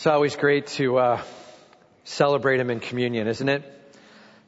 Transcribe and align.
It's 0.00 0.06
always 0.06 0.34
great 0.34 0.66
to 0.78 0.96
uh, 0.96 1.22
celebrate 2.04 2.58
him 2.58 2.70
in 2.70 2.80
communion, 2.80 3.28
isn't 3.28 3.50
it? 3.50 3.62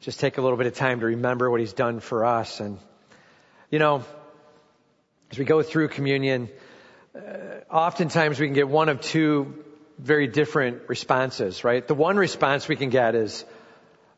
Just 0.01 0.19
take 0.19 0.39
a 0.39 0.41
little 0.41 0.57
bit 0.57 0.65
of 0.65 0.73
time 0.73 0.99
to 1.01 1.05
remember 1.05 1.47
what 1.47 1.59
he's 1.59 1.73
done 1.73 1.99
for 1.99 2.25
us. 2.25 2.59
And, 2.59 2.79
you 3.69 3.77
know, 3.77 4.03
as 5.29 5.37
we 5.37 5.45
go 5.45 5.61
through 5.61 5.89
communion, 5.89 6.49
uh, 7.15 7.19
oftentimes 7.71 8.39
we 8.39 8.47
can 8.47 8.55
get 8.55 8.67
one 8.67 8.89
of 8.89 9.01
two 9.01 9.63
very 9.99 10.25
different 10.25 10.89
responses, 10.89 11.63
right? 11.63 11.87
The 11.87 11.93
one 11.93 12.17
response 12.17 12.67
we 12.67 12.75
can 12.75 12.89
get 12.89 13.13
is, 13.13 13.45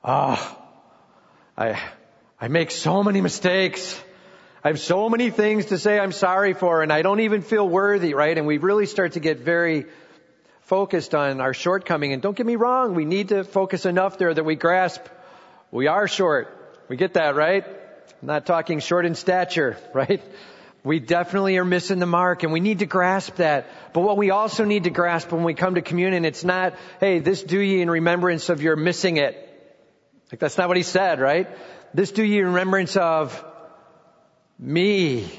ah, 0.05 0.39
oh, 0.39 0.63
I, 1.57 1.81
I 2.39 2.47
make 2.47 2.71
so 2.71 3.03
many 3.03 3.19
mistakes. 3.19 4.01
I 4.63 4.69
have 4.69 4.79
so 4.79 5.09
many 5.09 5.31
things 5.31 5.65
to 5.65 5.79
say 5.79 5.99
I'm 5.99 6.13
sorry 6.13 6.53
for 6.53 6.81
and 6.81 6.93
I 6.93 7.01
don't 7.01 7.19
even 7.19 7.41
feel 7.41 7.67
worthy, 7.67 8.13
right? 8.13 8.37
And 8.37 8.47
we 8.47 8.57
really 8.57 8.85
start 8.85 9.11
to 9.11 9.19
get 9.19 9.39
very 9.39 9.87
focused 10.65 11.15
on 11.15 11.41
our 11.41 11.53
shortcoming. 11.53 12.13
And 12.13 12.21
don't 12.21 12.35
get 12.35 12.45
me 12.45 12.55
wrong, 12.55 12.93
we 12.93 13.05
need 13.05 13.29
to 13.29 13.43
focus 13.43 13.85
enough 13.85 14.17
there 14.17 14.33
that 14.33 14.43
we 14.43 14.55
grasp 14.55 15.01
we 15.71 15.87
are 15.87 16.07
short. 16.07 16.47
We 16.87 16.95
get 16.95 17.15
that, 17.15 17.35
right? 17.35 17.65
I'm 17.65 18.27
not 18.27 18.45
talking 18.45 18.79
short 18.79 19.05
in 19.05 19.15
stature, 19.15 19.77
right? 19.93 20.21
We 20.85 20.99
definitely 20.99 21.57
are 21.57 21.65
missing 21.65 21.99
the 21.99 22.05
mark 22.05 22.43
and 22.43 22.53
we 22.53 22.61
need 22.61 22.79
to 22.79 22.85
grasp 22.85 23.35
that. 23.37 23.67
But 23.91 24.01
what 24.01 24.15
we 24.15 24.29
also 24.29 24.63
need 24.63 24.85
to 24.85 24.91
grasp 24.91 25.33
when 25.33 25.43
we 25.43 25.53
come 25.53 25.75
to 25.75 25.81
communion, 25.81 26.23
it's 26.23 26.45
not, 26.45 26.75
hey, 26.99 27.19
this 27.19 27.43
do 27.43 27.59
ye 27.59 27.81
in 27.81 27.89
remembrance 27.89 28.47
of 28.47 28.61
your 28.61 28.75
missing 28.75 29.17
it. 29.17 29.35
Like 30.31 30.39
that's 30.39 30.57
not 30.57 30.69
what 30.69 30.77
he 30.77 30.83
said, 30.83 31.19
right? 31.19 31.49
This 31.93 32.11
do 32.11 32.23
ye 32.23 32.39
in 32.39 32.45
remembrance 32.45 32.95
of 32.95 33.43
me. 34.57 35.29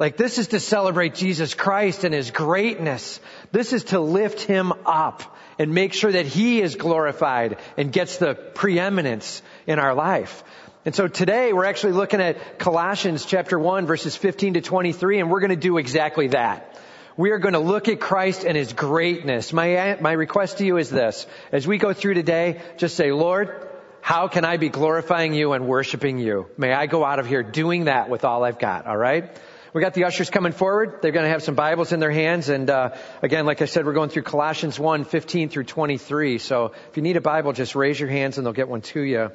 Like 0.00 0.16
this 0.16 0.38
is 0.38 0.48
to 0.48 0.60
celebrate 0.60 1.14
Jesus 1.14 1.52
Christ 1.52 2.04
and 2.04 2.14
His 2.14 2.30
greatness. 2.30 3.20
This 3.52 3.74
is 3.74 3.84
to 3.84 4.00
lift 4.00 4.40
Him 4.40 4.72
up 4.86 5.36
and 5.58 5.74
make 5.74 5.92
sure 5.92 6.10
that 6.10 6.24
He 6.24 6.62
is 6.62 6.74
glorified 6.74 7.58
and 7.76 7.92
gets 7.92 8.16
the 8.16 8.32
preeminence 8.32 9.42
in 9.66 9.78
our 9.78 9.92
life. 9.92 10.42
And 10.86 10.94
so 10.94 11.06
today 11.06 11.52
we're 11.52 11.66
actually 11.66 11.92
looking 11.92 12.22
at 12.22 12.58
Colossians 12.58 13.26
chapter 13.26 13.58
1 13.58 13.84
verses 13.84 14.16
15 14.16 14.54
to 14.54 14.62
23 14.62 15.20
and 15.20 15.30
we're 15.30 15.40
going 15.40 15.50
to 15.50 15.56
do 15.56 15.76
exactly 15.76 16.28
that. 16.28 16.80
We 17.18 17.32
are 17.32 17.38
going 17.38 17.52
to 17.52 17.60
look 17.60 17.88
at 17.88 18.00
Christ 18.00 18.44
and 18.44 18.56
His 18.56 18.72
greatness. 18.72 19.52
My, 19.52 19.98
my 20.00 20.12
request 20.12 20.58
to 20.58 20.64
you 20.64 20.78
is 20.78 20.88
this. 20.88 21.26
As 21.52 21.66
we 21.66 21.76
go 21.76 21.92
through 21.92 22.14
today, 22.14 22.62
just 22.78 22.96
say, 22.96 23.12
Lord, 23.12 23.68
how 24.00 24.28
can 24.28 24.46
I 24.46 24.56
be 24.56 24.70
glorifying 24.70 25.34
you 25.34 25.52
and 25.52 25.68
worshiping 25.68 26.18
you? 26.18 26.46
May 26.56 26.72
I 26.72 26.86
go 26.86 27.04
out 27.04 27.18
of 27.18 27.26
here 27.26 27.42
doing 27.42 27.84
that 27.84 28.08
with 28.08 28.24
all 28.24 28.44
I've 28.44 28.58
got, 28.58 28.86
alright? 28.86 29.38
We 29.72 29.80
got 29.80 29.94
the 29.94 30.04
ushers 30.04 30.30
coming 30.30 30.50
forward. 30.50 30.98
They're 31.00 31.12
going 31.12 31.26
to 31.26 31.30
have 31.30 31.44
some 31.44 31.54
Bibles 31.54 31.92
in 31.92 32.00
their 32.00 32.10
hands. 32.10 32.48
And 32.48 32.68
uh, 32.68 32.96
again, 33.22 33.46
like 33.46 33.62
I 33.62 33.66
said, 33.66 33.86
we're 33.86 33.92
going 33.92 34.10
through 34.10 34.24
Colossians 34.24 34.80
1, 34.80 35.04
15 35.04 35.48
through 35.48 35.64
23. 35.64 36.38
So 36.38 36.72
if 36.88 36.96
you 36.96 37.04
need 37.04 37.16
a 37.16 37.20
Bible, 37.20 37.52
just 37.52 37.76
raise 37.76 38.00
your 38.00 38.08
hands 38.08 38.36
and 38.36 38.44
they'll 38.44 38.52
get 38.52 38.68
one 38.68 38.80
to 38.80 39.00
you. 39.00 39.30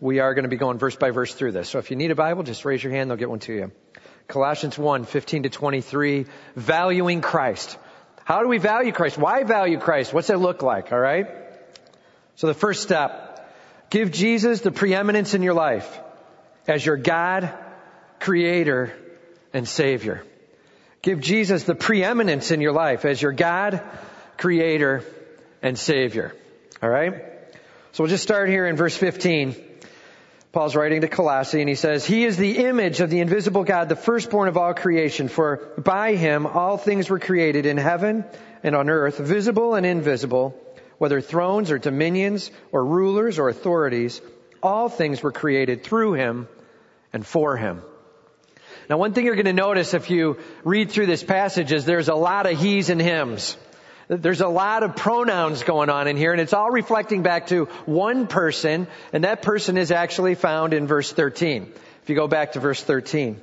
We 0.00 0.18
are 0.18 0.34
going 0.34 0.42
to 0.42 0.48
be 0.48 0.56
going 0.56 0.78
verse 0.78 0.96
by 0.96 1.10
verse 1.10 1.32
through 1.34 1.52
this. 1.52 1.68
So 1.68 1.78
if 1.78 1.92
you 1.92 1.96
need 1.96 2.10
a 2.10 2.16
Bible, 2.16 2.42
just 2.42 2.64
raise 2.64 2.82
your 2.82 2.92
hand. 2.92 3.10
They'll 3.10 3.16
get 3.16 3.30
one 3.30 3.38
to 3.40 3.52
you. 3.52 3.70
Colossians 4.26 4.76
1, 4.76 5.04
15 5.04 5.44
to 5.44 5.50
23. 5.50 6.26
Valuing 6.56 7.20
Christ. 7.20 7.78
How 8.24 8.42
do 8.42 8.48
we 8.48 8.58
value 8.58 8.90
Christ? 8.90 9.16
Why 9.16 9.44
value 9.44 9.78
Christ? 9.78 10.12
What's 10.12 10.30
it 10.30 10.38
look 10.38 10.62
like? 10.62 10.90
All 10.90 10.98
right. 10.98 11.28
So 12.34 12.48
the 12.48 12.54
first 12.54 12.82
step, 12.82 13.54
give 13.88 14.10
Jesus 14.10 14.62
the 14.62 14.72
preeminence 14.72 15.34
in 15.34 15.44
your 15.44 15.54
life 15.54 16.00
as 16.66 16.84
your 16.84 16.96
God, 16.96 17.56
creator, 18.18 18.92
and 19.52 19.66
Savior. 19.68 20.24
Give 21.02 21.20
Jesus 21.20 21.64
the 21.64 21.74
preeminence 21.74 22.50
in 22.50 22.60
your 22.60 22.72
life 22.72 23.04
as 23.04 23.20
your 23.20 23.32
God, 23.32 23.82
Creator, 24.38 25.04
and 25.62 25.78
Savior. 25.78 26.34
Alright? 26.82 27.14
So 27.92 28.02
we'll 28.02 28.10
just 28.10 28.22
start 28.22 28.48
here 28.48 28.66
in 28.66 28.76
verse 28.76 28.96
15. 28.96 29.54
Paul's 30.52 30.74
writing 30.74 31.02
to 31.02 31.08
Colossae 31.08 31.60
and 31.60 31.68
he 31.68 31.74
says, 31.74 32.04
He 32.04 32.24
is 32.24 32.36
the 32.36 32.64
image 32.64 33.00
of 33.00 33.10
the 33.10 33.20
invisible 33.20 33.62
God, 33.62 33.88
the 33.88 33.96
firstborn 33.96 34.48
of 34.48 34.56
all 34.56 34.74
creation, 34.74 35.28
for 35.28 35.72
by 35.76 36.14
him 36.14 36.46
all 36.46 36.78
things 36.78 37.10
were 37.10 37.18
created 37.18 37.66
in 37.66 37.76
heaven 37.76 38.24
and 38.62 38.74
on 38.74 38.88
earth, 38.88 39.18
visible 39.18 39.74
and 39.74 39.84
invisible, 39.84 40.58
whether 40.98 41.20
thrones 41.20 41.70
or 41.70 41.78
dominions 41.78 42.50
or 42.72 42.84
rulers 42.84 43.38
or 43.38 43.48
authorities, 43.48 44.20
all 44.62 44.88
things 44.88 45.22
were 45.22 45.32
created 45.32 45.84
through 45.84 46.14
him 46.14 46.48
and 47.12 47.24
for 47.24 47.56
him. 47.56 47.82
Now 48.88 48.98
one 48.98 49.12
thing 49.12 49.24
you're 49.24 49.34
going 49.34 49.46
to 49.46 49.52
notice 49.52 49.94
if 49.94 50.10
you 50.10 50.38
read 50.64 50.90
through 50.90 51.06
this 51.06 51.24
passage 51.24 51.72
is 51.72 51.84
there's 51.84 52.08
a 52.08 52.14
lot 52.14 52.50
of 52.50 52.58
he's 52.58 52.90
and 52.90 53.00
hims. 53.00 53.56
There's 54.08 54.40
a 54.40 54.48
lot 54.48 54.84
of 54.84 54.94
pronouns 54.94 55.64
going 55.64 55.90
on 55.90 56.06
in 56.06 56.16
here 56.16 56.30
and 56.30 56.40
it's 56.40 56.52
all 56.52 56.70
reflecting 56.70 57.22
back 57.22 57.48
to 57.48 57.64
one 57.86 58.28
person 58.28 58.86
and 59.12 59.24
that 59.24 59.42
person 59.42 59.76
is 59.76 59.90
actually 59.90 60.36
found 60.36 60.72
in 60.74 60.86
verse 60.86 61.12
13. 61.12 61.72
If 62.02 62.10
you 62.10 62.14
go 62.14 62.28
back 62.28 62.52
to 62.52 62.60
verse 62.60 62.80
13, 62.80 63.40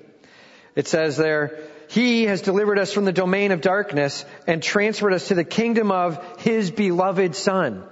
it 0.75 0.87
says 0.87 1.17
there, 1.17 1.59
He 1.89 2.23
has 2.23 2.41
delivered 2.41 2.79
us 2.79 2.93
from 2.93 3.03
the 3.03 3.11
domain 3.11 3.51
of 3.51 3.59
darkness 3.59 4.23
and 4.47 4.63
transferred 4.63 5.13
us 5.13 5.27
to 5.27 5.35
the 5.35 5.43
kingdom 5.43 5.91
of 5.91 6.41
His 6.41 6.71
beloved 6.71 7.35
Son. 7.35 7.83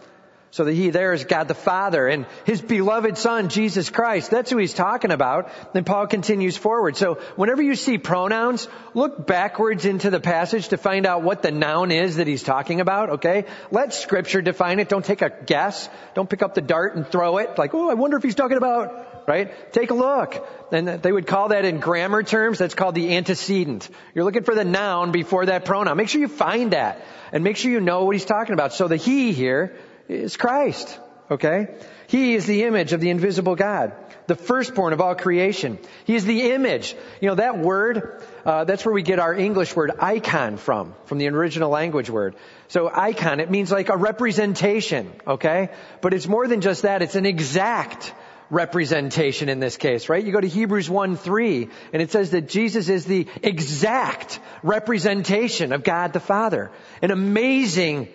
So 0.53 0.65
that 0.65 0.73
he 0.73 0.89
there 0.89 1.13
is 1.13 1.23
God 1.23 1.47
the 1.47 1.53
Father 1.53 2.09
and 2.09 2.25
his 2.45 2.61
beloved 2.61 3.17
son, 3.17 3.47
Jesus 3.47 3.89
Christ. 3.89 4.29
That's 4.29 4.51
who 4.51 4.57
he's 4.57 4.73
talking 4.73 5.11
about. 5.11 5.49
Then 5.73 5.85
Paul 5.85 6.07
continues 6.07 6.57
forward. 6.57 6.97
So 6.97 7.15
whenever 7.37 7.61
you 7.61 7.75
see 7.75 7.97
pronouns, 7.97 8.67
look 8.93 9.25
backwards 9.25 9.85
into 9.85 10.09
the 10.09 10.19
passage 10.19 10.67
to 10.67 10.77
find 10.77 11.05
out 11.05 11.23
what 11.23 11.41
the 11.41 11.51
noun 11.51 11.91
is 11.91 12.17
that 12.17 12.27
he's 12.27 12.43
talking 12.43 12.81
about, 12.81 13.11
okay? 13.11 13.45
Let 13.71 13.93
scripture 13.93 14.41
define 14.41 14.79
it. 14.79 14.89
Don't 14.89 15.05
take 15.05 15.21
a 15.21 15.29
guess. 15.29 15.87
Don't 16.15 16.29
pick 16.29 16.41
up 16.41 16.53
the 16.53 16.61
dart 16.61 16.97
and 16.97 17.07
throw 17.07 17.37
it. 17.37 17.57
Like, 17.57 17.73
oh, 17.73 17.89
I 17.89 17.93
wonder 17.93 18.17
if 18.17 18.23
he's 18.23 18.35
talking 18.35 18.57
about, 18.57 19.29
right? 19.29 19.71
Take 19.71 19.91
a 19.91 19.93
look. 19.93 20.45
And 20.73 20.85
they 20.85 21.13
would 21.13 21.27
call 21.27 21.47
that 21.49 21.63
in 21.63 21.79
grammar 21.79 22.23
terms, 22.23 22.57
that's 22.57 22.75
called 22.75 22.95
the 22.95 23.15
antecedent. 23.15 23.89
You're 24.13 24.25
looking 24.25 24.43
for 24.43 24.53
the 24.53 24.65
noun 24.65 25.13
before 25.13 25.45
that 25.45 25.63
pronoun. 25.63 25.95
Make 25.95 26.09
sure 26.09 26.19
you 26.19 26.27
find 26.27 26.71
that. 26.71 27.05
And 27.31 27.45
make 27.45 27.55
sure 27.55 27.71
you 27.71 27.79
know 27.79 28.03
what 28.03 28.15
he's 28.15 28.25
talking 28.25 28.53
about. 28.53 28.73
So 28.73 28.89
the 28.89 28.97
he 28.97 29.31
here, 29.31 29.77
is 30.11 30.37
Christ. 30.37 30.99
Okay? 31.29 31.67
He 32.07 32.35
is 32.35 32.45
the 32.45 32.63
image 32.63 32.91
of 32.91 32.99
the 32.99 33.09
invisible 33.09 33.55
God, 33.55 33.93
the 34.27 34.35
firstborn 34.35 34.91
of 34.91 34.99
all 34.99 35.15
creation. 35.15 35.79
He 36.03 36.15
is 36.15 36.25
the 36.25 36.51
image. 36.51 36.93
You 37.21 37.29
know, 37.29 37.35
that 37.35 37.57
word, 37.57 38.21
uh, 38.45 38.65
that's 38.65 38.85
where 38.85 38.93
we 38.93 39.01
get 39.01 39.19
our 39.19 39.33
English 39.33 39.73
word 39.73 39.91
icon 39.97 40.57
from, 40.57 40.93
from 41.05 41.19
the 41.19 41.29
original 41.29 41.69
language 41.69 42.09
word. 42.09 42.35
So 42.67 42.91
icon, 42.93 43.39
it 43.39 43.49
means 43.49 43.71
like 43.71 43.87
a 43.87 43.95
representation, 43.95 45.13
okay? 45.25 45.69
But 46.01 46.13
it's 46.13 46.27
more 46.27 46.47
than 46.49 46.59
just 46.59 46.81
that, 46.81 47.01
it's 47.01 47.15
an 47.15 47.25
exact 47.25 48.13
representation 48.49 49.47
in 49.47 49.61
this 49.61 49.77
case, 49.77 50.09
right? 50.09 50.23
You 50.23 50.33
go 50.33 50.41
to 50.41 50.47
Hebrews 50.47 50.89
1 50.89 51.15
3, 51.15 51.69
and 51.93 52.01
it 52.01 52.11
says 52.11 52.31
that 52.31 52.49
Jesus 52.49 52.89
is 52.89 53.05
the 53.05 53.27
exact 53.41 54.41
representation 54.61 55.71
of 55.71 55.83
God 55.83 56.11
the 56.11 56.19
Father. 56.19 56.71
An 57.01 57.11
amazing 57.11 58.09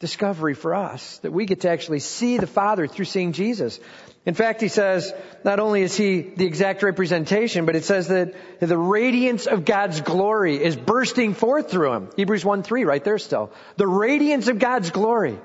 discovery 0.00 0.54
for 0.54 0.74
us 0.74 1.18
that 1.18 1.32
we 1.32 1.44
get 1.44 1.62
to 1.62 1.70
actually 1.70 1.98
see 1.98 2.38
the 2.38 2.46
Father 2.46 2.86
through 2.86 3.04
seeing 3.04 3.32
Jesus. 3.32 3.80
In 4.24 4.34
fact, 4.34 4.60
he 4.60 4.68
says 4.68 5.12
not 5.42 5.58
only 5.58 5.82
is 5.82 5.96
he 5.96 6.20
the 6.20 6.44
exact 6.44 6.82
representation, 6.82 7.66
but 7.66 7.74
it 7.74 7.84
says 7.84 8.08
that 8.08 8.34
the 8.60 8.78
radiance 8.78 9.46
of 9.46 9.64
God's 9.64 10.00
glory 10.00 10.62
is 10.62 10.76
bursting 10.76 11.34
forth 11.34 11.70
through 11.70 11.94
him. 11.94 12.10
Hebrews 12.16 12.44
1 12.44 12.62
3, 12.62 12.84
right 12.84 13.02
there 13.02 13.18
still. 13.18 13.52
The 13.76 13.86
radiance 13.86 14.48
of 14.48 14.58
God's 14.58 14.90
glory. 14.90 15.38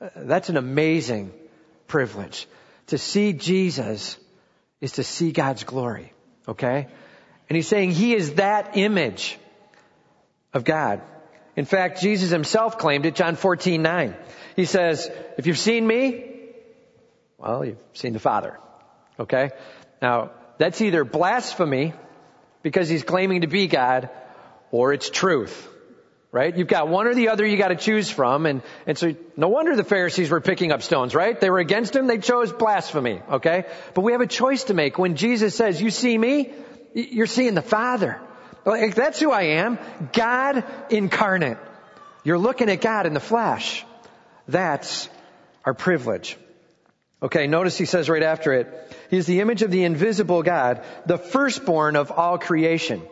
Uh, 0.00 0.08
that's 0.16 0.48
an 0.48 0.56
amazing 0.56 1.32
privilege. 1.86 2.48
To 2.88 2.98
see 2.98 3.32
Jesus 3.32 4.16
is 4.80 4.92
to 4.92 5.04
see 5.04 5.30
God's 5.30 5.64
glory. 5.64 6.12
Okay? 6.48 6.88
And 7.48 7.56
he's 7.56 7.68
saying 7.68 7.92
he 7.92 8.14
is 8.14 8.34
that 8.34 8.76
image 8.76 9.38
of 10.52 10.64
God. 10.64 11.02
In 11.56 11.64
fact, 11.64 12.00
Jesus 12.00 12.30
himself 12.30 12.78
claimed 12.78 13.06
it, 13.06 13.14
John 13.14 13.36
14, 13.36 13.80
9. 13.80 14.14
He 14.56 14.64
says, 14.64 15.10
if 15.38 15.46
you've 15.46 15.58
seen 15.58 15.86
me, 15.86 16.30
well, 17.38 17.64
you've 17.64 17.78
seen 17.92 18.12
the 18.12 18.20
Father. 18.20 18.58
Okay? 19.18 19.50
Now, 20.02 20.30
that's 20.58 20.80
either 20.80 21.04
blasphemy, 21.04 21.92
because 22.62 22.88
he's 22.88 23.04
claiming 23.04 23.42
to 23.42 23.46
be 23.46 23.68
God, 23.68 24.08
or 24.72 24.92
it's 24.92 25.10
truth. 25.10 25.68
Right? 26.32 26.56
You've 26.56 26.66
got 26.66 26.88
one 26.88 27.06
or 27.06 27.14
the 27.14 27.28
other 27.28 27.46
you 27.46 27.56
gotta 27.56 27.76
choose 27.76 28.10
from, 28.10 28.46
and, 28.46 28.62
and 28.88 28.98
so 28.98 29.14
no 29.36 29.46
wonder 29.46 29.76
the 29.76 29.84
Pharisees 29.84 30.30
were 30.30 30.40
picking 30.40 30.72
up 30.72 30.82
stones, 30.82 31.14
right? 31.14 31.40
They 31.40 31.48
were 31.48 31.60
against 31.60 31.94
him, 31.94 32.08
they 32.08 32.18
chose 32.18 32.52
blasphemy, 32.52 33.22
okay? 33.34 33.66
But 33.94 34.00
we 34.00 34.10
have 34.10 34.20
a 34.20 34.26
choice 34.26 34.64
to 34.64 34.74
make. 34.74 34.98
When 34.98 35.14
Jesus 35.14 35.54
says, 35.54 35.80
you 35.80 35.90
see 35.90 36.18
me, 36.18 36.52
you're 36.92 37.28
seeing 37.28 37.54
the 37.54 37.62
Father. 37.62 38.20
Like, 38.64 38.94
that's 38.94 39.20
who 39.20 39.30
I 39.30 39.42
am. 39.42 39.78
God 40.12 40.64
incarnate. 40.90 41.58
You're 42.24 42.38
looking 42.38 42.70
at 42.70 42.80
God 42.80 43.06
in 43.06 43.12
the 43.14 43.20
flesh. 43.20 43.84
That's 44.48 45.08
our 45.64 45.74
privilege. 45.74 46.38
Okay, 47.22 47.46
notice 47.46 47.76
he 47.78 47.84
says 47.84 48.08
right 48.08 48.22
after 48.22 48.52
it, 48.52 48.96
He's 49.10 49.26
the 49.26 49.40
image 49.40 49.62
of 49.62 49.70
the 49.70 49.84
invisible 49.84 50.42
God, 50.42 50.82
the 51.06 51.18
firstborn 51.18 51.96
of 51.96 52.10
all 52.10 52.38
creation. 52.38 53.02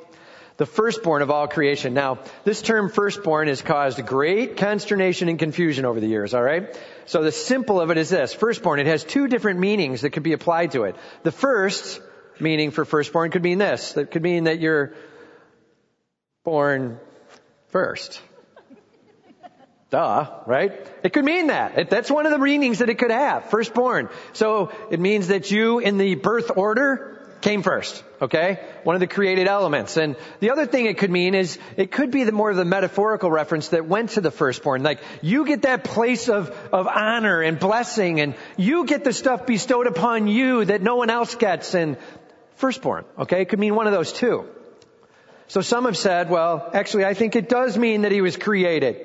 the 0.56 0.66
firstborn 0.66 1.22
of 1.22 1.30
all 1.30 1.48
creation. 1.48 1.94
Now, 1.94 2.18
this 2.44 2.62
term 2.62 2.88
firstborn 2.90 3.48
has 3.48 3.62
caused 3.62 4.04
great 4.06 4.56
consternation 4.56 5.28
and 5.28 5.38
confusion 5.38 5.84
over 5.84 5.98
the 5.98 6.06
years, 6.06 6.34
alright? 6.34 6.78
So 7.06 7.22
the 7.22 7.32
simple 7.32 7.80
of 7.80 7.90
it 7.90 7.98
is 7.98 8.10
this. 8.10 8.32
Firstborn, 8.32 8.78
it 8.78 8.86
has 8.86 9.02
two 9.02 9.28
different 9.28 9.60
meanings 9.60 10.02
that 10.02 10.10
could 10.10 10.22
be 10.22 10.34
applied 10.34 10.72
to 10.72 10.84
it. 10.84 10.96
The 11.22 11.32
first 11.32 12.00
meaning 12.38 12.70
for 12.70 12.84
firstborn 12.84 13.30
could 13.30 13.42
mean 13.42 13.58
this. 13.58 13.96
It 13.96 14.10
could 14.10 14.22
mean 14.22 14.44
that 14.44 14.60
you're 14.60 14.92
born 16.44 16.98
first. 17.68 18.20
Duh, 19.90 20.40
right? 20.46 20.72
It 21.02 21.12
could 21.12 21.24
mean 21.24 21.48
that. 21.48 21.90
That's 21.90 22.10
one 22.10 22.24
of 22.24 22.32
the 22.32 22.38
meanings 22.38 22.78
that 22.78 22.88
it 22.88 22.94
could 22.94 23.10
have. 23.10 23.50
Firstborn. 23.50 24.08
So 24.32 24.72
it 24.90 24.98
means 24.98 25.28
that 25.28 25.50
you 25.50 25.80
in 25.80 25.98
the 25.98 26.14
birth 26.14 26.50
order 26.56 27.12
came 27.42 27.62
first. 27.62 28.02
Okay? 28.22 28.58
One 28.84 28.96
of 28.96 29.00
the 29.00 29.06
created 29.06 29.48
elements. 29.48 29.98
And 29.98 30.16
the 30.40 30.50
other 30.50 30.64
thing 30.64 30.86
it 30.86 30.96
could 30.96 31.10
mean 31.10 31.34
is 31.34 31.58
it 31.76 31.92
could 31.92 32.10
be 32.10 32.24
the 32.24 32.32
more 32.32 32.50
of 32.50 32.56
the 32.56 32.64
metaphorical 32.64 33.30
reference 33.30 33.68
that 33.68 33.84
went 33.86 34.10
to 34.10 34.22
the 34.22 34.30
firstborn. 34.30 34.82
Like 34.82 35.00
you 35.20 35.44
get 35.44 35.62
that 35.62 35.84
place 35.84 36.30
of, 36.30 36.48
of 36.72 36.86
honor 36.86 37.42
and 37.42 37.58
blessing 37.58 38.20
and 38.20 38.34
you 38.56 38.86
get 38.86 39.04
the 39.04 39.12
stuff 39.12 39.44
bestowed 39.44 39.86
upon 39.86 40.26
you 40.26 40.64
that 40.64 40.80
no 40.80 40.96
one 40.96 41.10
else 41.10 41.34
gets 41.34 41.74
and 41.74 41.98
firstborn. 42.56 43.04
Okay? 43.18 43.42
It 43.42 43.50
could 43.50 43.58
mean 43.58 43.74
one 43.74 43.86
of 43.86 43.92
those 43.92 44.12
two. 44.12 44.48
So 45.52 45.60
some 45.60 45.84
have 45.84 45.98
said, 45.98 46.30
well, 46.30 46.70
actually 46.72 47.04
I 47.04 47.12
think 47.12 47.36
it 47.36 47.46
does 47.46 47.76
mean 47.76 48.02
that 48.02 48.10
he 48.10 48.22
was 48.22 48.38
created. 48.38 48.96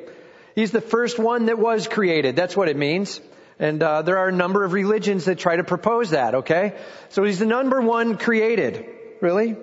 He's 0.55 0.71
the 0.71 0.79
first 0.79 1.19
one 1.19 1.47
that 1.47 1.59
was 1.59 1.89
created. 1.89 2.37
That's 2.37 2.55
what 2.55 2.69
it 2.69 2.77
means. 2.77 3.19
And 3.59 3.83
uh, 3.83 4.01
there 4.03 4.19
are 4.19 4.29
a 4.29 4.31
number 4.31 4.63
of 4.63 4.71
religions 4.71 5.25
that 5.25 5.39
try 5.39 5.57
to 5.57 5.65
propose 5.65 6.11
that, 6.11 6.35
okay? 6.35 6.77
So 7.09 7.25
he's 7.25 7.39
the 7.39 7.45
number 7.45 7.81
one 7.81 8.17
created. 8.17 8.85
Really? 9.19 9.57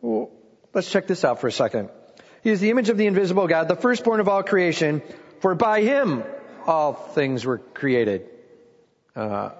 Well, 0.00 0.30
let's 0.72 0.90
check 0.90 1.06
this 1.06 1.26
out 1.26 1.42
for 1.42 1.48
a 1.48 1.52
second. 1.52 1.90
He 2.42 2.48
is 2.52 2.60
the 2.60 2.70
image 2.70 2.88
of 2.88 2.96
the 2.96 3.06
invisible 3.06 3.46
God, 3.46 3.68
the 3.68 3.76
firstborn 3.76 4.20
of 4.20 4.28
all 4.28 4.42
creation, 4.42 5.02
for 5.40 5.54
by 5.54 5.82
him 5.82 6.24
all 6.66 6.94
things 6.94 7.44
were 7.44 7.58
created. 7.58 8.30
Uh, 9.14 9.50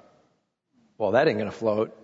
well, 0.96 1.10
that 1.10 1.28
ain't 1.28 1.36
gonna 1.36 1.50
float. 1.50 1.94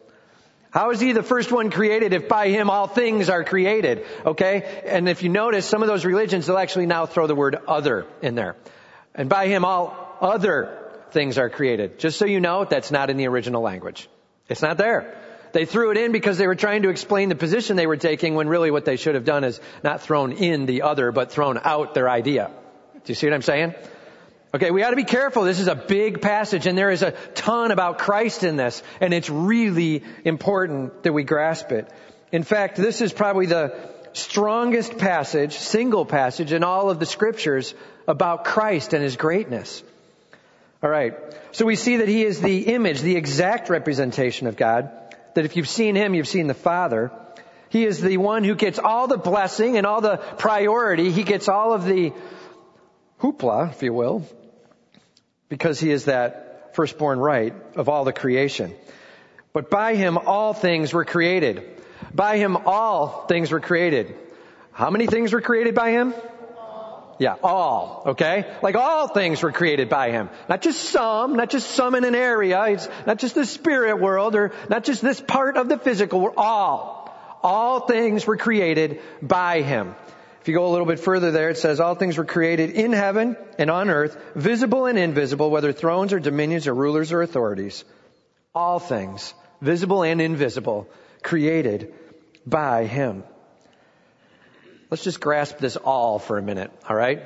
How 0.75 0.91
is 0.91 0.99
he 0.99 1.12
the 1.12 1.23
first 1.23 1.53
one 1.53 1.71
created 1.71 2.12
if 2.15 2.29
by 2.29 2.49
him 2.49 2.69
all 2.69 2.88
things 2.88 3.29
are 3.29 3.44
created? 3.44 4.05
Okay? 4.26 4.82
And 4.85 5.09
if 5.09 5.23
you 5.23 5.29
notice, 5.29 5.65
some 5.65 5.82
of 5.82 5.88
those 5.88 6.05
religions, 6.05 6.47
they'll 6.47 6.59
actually 6.59 6.87
now 6.87 7.06
throw 7.06 7.29
the 7.29 7.35
word 7.37 7.56
other 7.69 8.09
in 8.23 8.35
there. 8.35 8.56
And 9.15 9.29
by 9.29 9.47
him 9.47 9.65
all 9.65 10.17
other 10.21 10.76
things 11.12 11.38
are 11.38 11.49
created. 11.49 12.00
Just 12.00 12.19
so 12.19 12.26
you 12.26 12.41
know, 12.41 12.65
that's 12.65 12.91
not 12.91 13.09
in 13.09 13.17
the 13.17 13.29
original 13.29 13.62
language. 13.62 14.09
It's 14.49 14.62
not 14.62 14.76
there. 14.76 15.17
They 15.53 15.65
threw 15.65 15.93
it 15.93 15.97
in 15.97 16.11
because 16.11 16.38
they 16.38 16.49
were 16.49 16.56
trying 16.56 16.82
to 16.82 16.88
explain 16.88 17.29
the 17.29 17.37
position 17.37 17.76
they 17.76 17.87
were 17.87 17.97
taking 17.97 18.35
when 18.35 18.49
really 18.49 18.73
what 18.73 18.85
they 18.85 18.97
should 18.97 19.15
have 19.15 19.25
done 19.25 19.44
is 19.44 19.61
not 19.85 20.00
thrown 20.00 20.32
in 20.32 20.67
the 20.67 20.82
other, 20.82 21.12
but 21.12 21.31
thrown 21.31 21.61
out 21.62 21.94
their 21.94 22.11
idea. 22.11 22.50
Do 22.94 23.00
you 23.12 23.15
see 23.15 23.29
what 23.29 23.35
I'm 23.35 23.43
saying? 23.43 23.75
Okay, 24.55 24.71
we 24.71 24.83
gotta 24.83 24.95
be 24.95 25.03
careful. 25.03 25.43
This 25.43 25.59
is 25.59 25.67
a 25.67 25.75
big 25.75 26.21
passage 26.21 26.69
and 26.69 26.79
there 26.79 26.93
is 26.93 27.03
a 27.03 27.11
ton 27.11 27.73
about 27.73 27.99
Christ 27.99 28.45
in 28.45 28.55
this 28.55 28.85
and 29.01 29.12
it's 29.12 29.29
really 29.29 30.05
important 30.25 31.03
that 31.03 31.12
we 31.12 31.25
grasp 31.25 31.73
it. 31.73 31.91
In 32.31 32.45
fact, 32.45 32.77
this 32.77 33.01
is 33.01 33.12
probably 33.12 33.47
the 33.47 33.75
strongest 34.12 34.97
passage, 34.97 35.56
single 35.56 36.06
passage 36.06 36.53
in 36.53 36.62
all 36.62 36.89
of 36.89 37.01
the 37.01 37.05
scriptures 37.05 37.75
about 38.06 38.45
Christ 38.45 38.93
and 38.93 39.03
His 39.03 39.17
greatness. 39.17 39.83
Alright, 40.85 41.15
so 41.50 41.67
we 41.67 41.75
see 41.75 41.97
that 41.97 42.07
He 42.07 42.23
is 42.23 42.41
the 42.41 42.73
image, 42.73 43.00
the 43.00 43.17
exact 43.17 43.71
representation 43.71 44.47
of 44.47 44.57
God, 44.57 44.89
that 45.35 45.45
if 45.45 45.57
you've 45.57 45.69
seen 45.69 45.97
Him, 45.97 46.15
you've 46.15 46.29
seen 46.29 46.47
the 46.47 46.55
Father. 46.55 47.11
He 47.71 47.85
is 47.85 48.00
the 48.00 48.19
one 48.19 48.45
who 48.45 48.55
gets 48.55 48.79
all 48.79 49.09
the 49.09 49.19
blessing 49.19 49.77
and 49.79 49.85
all 49.85 50.00
the 50.00 50.19
priority. 50.19 51.11
He 51.11 51.25
gets 51.25 51.49
all 51.49 51.73
of 51.73 51.85
the 51.85 52.12
hoopla, 53.21 53.73
if 53.73 53.83
you 53.83 53.93
will, 53.93 54.25
because 55.49 55.81
he 55.81 55.91
is 55.91 56.06
that 56.06 56.75
firstborn 56.75 57.19
right 57.19 57.55
of 57.76 57.88
all 57.88 58.05
the 58.05 58.12
creation. 58.12 58.75
But 59.52 59.70
by 59.70 59.94
him 59.94 60.19
all 60.19 60.52
things 60.52 60.93
were 60.93 61.05
created. 61.05 61.62
By 62.12 62.38
him 62.38 62.56
all 62.56 63.26
things 63.26 63.52
were 63.52 63.61
created. 63.61 64.14
How 64.73 64.91
many 64.91 65.06
things 65.06 65.32
were 65.32 65.41
created 65.41 65.75
by 65.76 65.93
him? 65.93 66.12
All. 66.58 67.17
Yeah, 67.20 67.37
all. 67.43 68.02
Okay? 68.06 68.52
Like 68.62 68.75
all 68.75 69.06
things 69.06 69.43
were 69.43 69.52
created 69.52 69.88
by 69.88 70.11
him. 70.11 70.29
Not 70.49 70.62
just 70.62 70.81
some, 70.81 71.37
not 71.37 71.50
just 71.50 71.70
some 71.70 71.94
in 71.94 72.05
an 72.05 72.17
area, 72.17 72.61
it's 72.64 72.88
not 73.06 73.19
just 73.19 73.37
the 73.37 73.47
spirit 73.47 74.00
world 74.00 74.35
or 74.35 74.52
not 74.69 74.82
just 74.82 75.00
this 75.02 75.20
part 75.20 75.56
of 75.56 75.69
the 75.69 75.79
physical, 75.79 76.20
we're 76.20 76.35
all. 76.37 77.05
All 77.44 77.81
things 77.87 78.26
were 78.26 78.37
created 78.37 79.00
by 79.23 79.62
him. 79.62 79.94
If 80.44 80.49
you 80.49 80.55
go 80.56 80.67
a 80.67 80.73
little 80.73 80.87
bit 80.87 81.00
further 81.00 81.31
there, 81.31 81.49
it 81.49 81.56
says 81.56 81.81
all 81.81 81.94
things 81.94 82.19
were 82.19 82.26
created 82.26 82.69
in 82.69 82.93
heaven 82.93 83.38
and 83.56 83.70
on 83.70 83.88
earth, 83.88 84.14
visible 84.35 84.85
and 84.85 84.99
invisible, 84.99 85.49
whether 85.49 85.73
thrones 85.73 86.12
or 86.12 86.20
dominions 86.20 86.67
or 86.67 86.75
rulers 86.75 87.12
or 87.12 87.23
authorities. 87.23 87.82
All 88.55 88.79
things, 88.79 89.32
visible 89.62 90.02
and 90.02 90.20
invisible, 90.20 90.87
created 91.23 91.94
by 92.44 92.85
Him. 92.85 93.25
Let's 94.91 95.02
just 95.02 95.19
grasp 95.19 95.56
this 95.56 95.76
all 95.76 96.19
for 96.19 96.37
a 96.37 96.43
minute, 96.43 96.70
alright? 96.90 97.23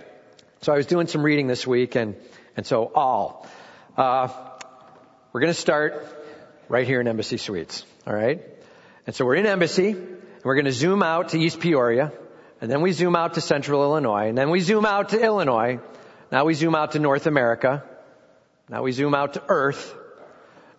So 0.62 0.72
I 0.72 0.76
was 0.76 0.86
doing 0.86 1.08
some 1.08 1.24
reading 1.24 1.48
this 1.48 1.66
week 1.66 1.96
and, 1.96 2.14
and 2.56 2.64
so 2.64 2.84
all. 2.94 3.48
Uh, 3.96 4.28
we're 5.32 5.40
gonna 5.40 5.54
start 5.54 6.06
right 6.68 6.86
here 6.86 7.00
in 7.00 7.08
Embassy 7.08 7.36
Suites, 7.36 7.84
alright? 8.06 8.44
And 9.08 9.16
so 9.16 9.24
we're 9.24 9.34
in 9.34 9.46
Embassy, 9.46 9.90
and 9.90 10.44
we're 10.44 10.54
gonna 10.54 10.70
zoom 10.70 11.02
out 11.02 11.30
to 11.30 11.38
East 11.40 11.58
Peoria, 11.58 12.12
and 12.60 12.70
then 12.70 12.80
we 12.82 12.92
zoom 12.92 13.14
out 13.14 13.34
to 13.34 13.40
central 13.40 13.82
Illinois. 13.82 14.28
And 14.28 14.36
then 14.36 14.50
we 14.50 14.60
zoom 14.60 14.84
out 14.84 15.10
to 15.10 15.20
Illinois. 15.20 15.78
Now 16.32 16.44
we 16.44 16.54
zoom 16.54 16.74
out 16.74 16.92
to 16.92 16.98
North 16.98 17.26
America. 17.26 17.84
Now 18.68 18.82
we 18.82 18.92
zoom 18.92 19.14
out 19.14 19.34
to 19.34 19.42
Earth. 19.48 19.94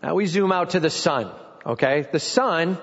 Now 0.04 0.16
we 0.16 0.26
zoom 0.26 0.52
out 0.52 0.72
to 0.72 0.80
the 0.80 0.90
sun. 0.90 1.32
Okay? 1.66 2.06
The 2.12 2.20
sun 2.20 2.78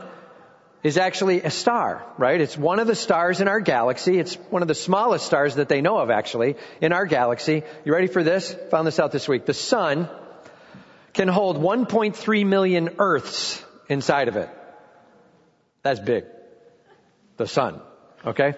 is 0.83 0.99
actually 0.99 1.43
a 1.43 1.51
star, 1.51 2.07
right? 2.17 2.41
It's 2.41 2.57
one 2.57 2.79
of 2.79 2.87
the 2.87 2.95
stars 2.95 3.41
in 3.41 3.49
our 3.49 3.61
galaxy. 3.61 4.19
It's 4.19 4.35
one 4.51 4.63
of 4.63 4.69
the 4.69 4.75
smallest 4.75 5.27
stars 5.27 5.57
that 5.57 5.69
they 5.69 5.81
know 5.81 5.99
of 5.99 6.11
actually 6.11 6.57
in 6.81 6.93
our 6.93 7.07
galaxy. 7.07 7.63
You 7.85 7.93
ready 7.93 8.07
for 8.07 8.23
this? 8.23 8.55
Found 8.71 8.87
this 8.87 8.99
out 8.99 9.13
this 9.13 9.29
week. 9.29 9.47
The 9.47 9.55
sun 9.55 10.09
can 11.13 11.29
hold 11.29 11.59
1.3 11.59 12.47
million 12.47 12.91
Earths 12.99 13.63
inside 13.89 14.29
of 14.29 14.37
it. 14.37 14.49
That's 15.83 16.01
big. 16.01 16.25
The 17.37 17.47
sun. 17.47 17.81
Okay? 18.25 18.55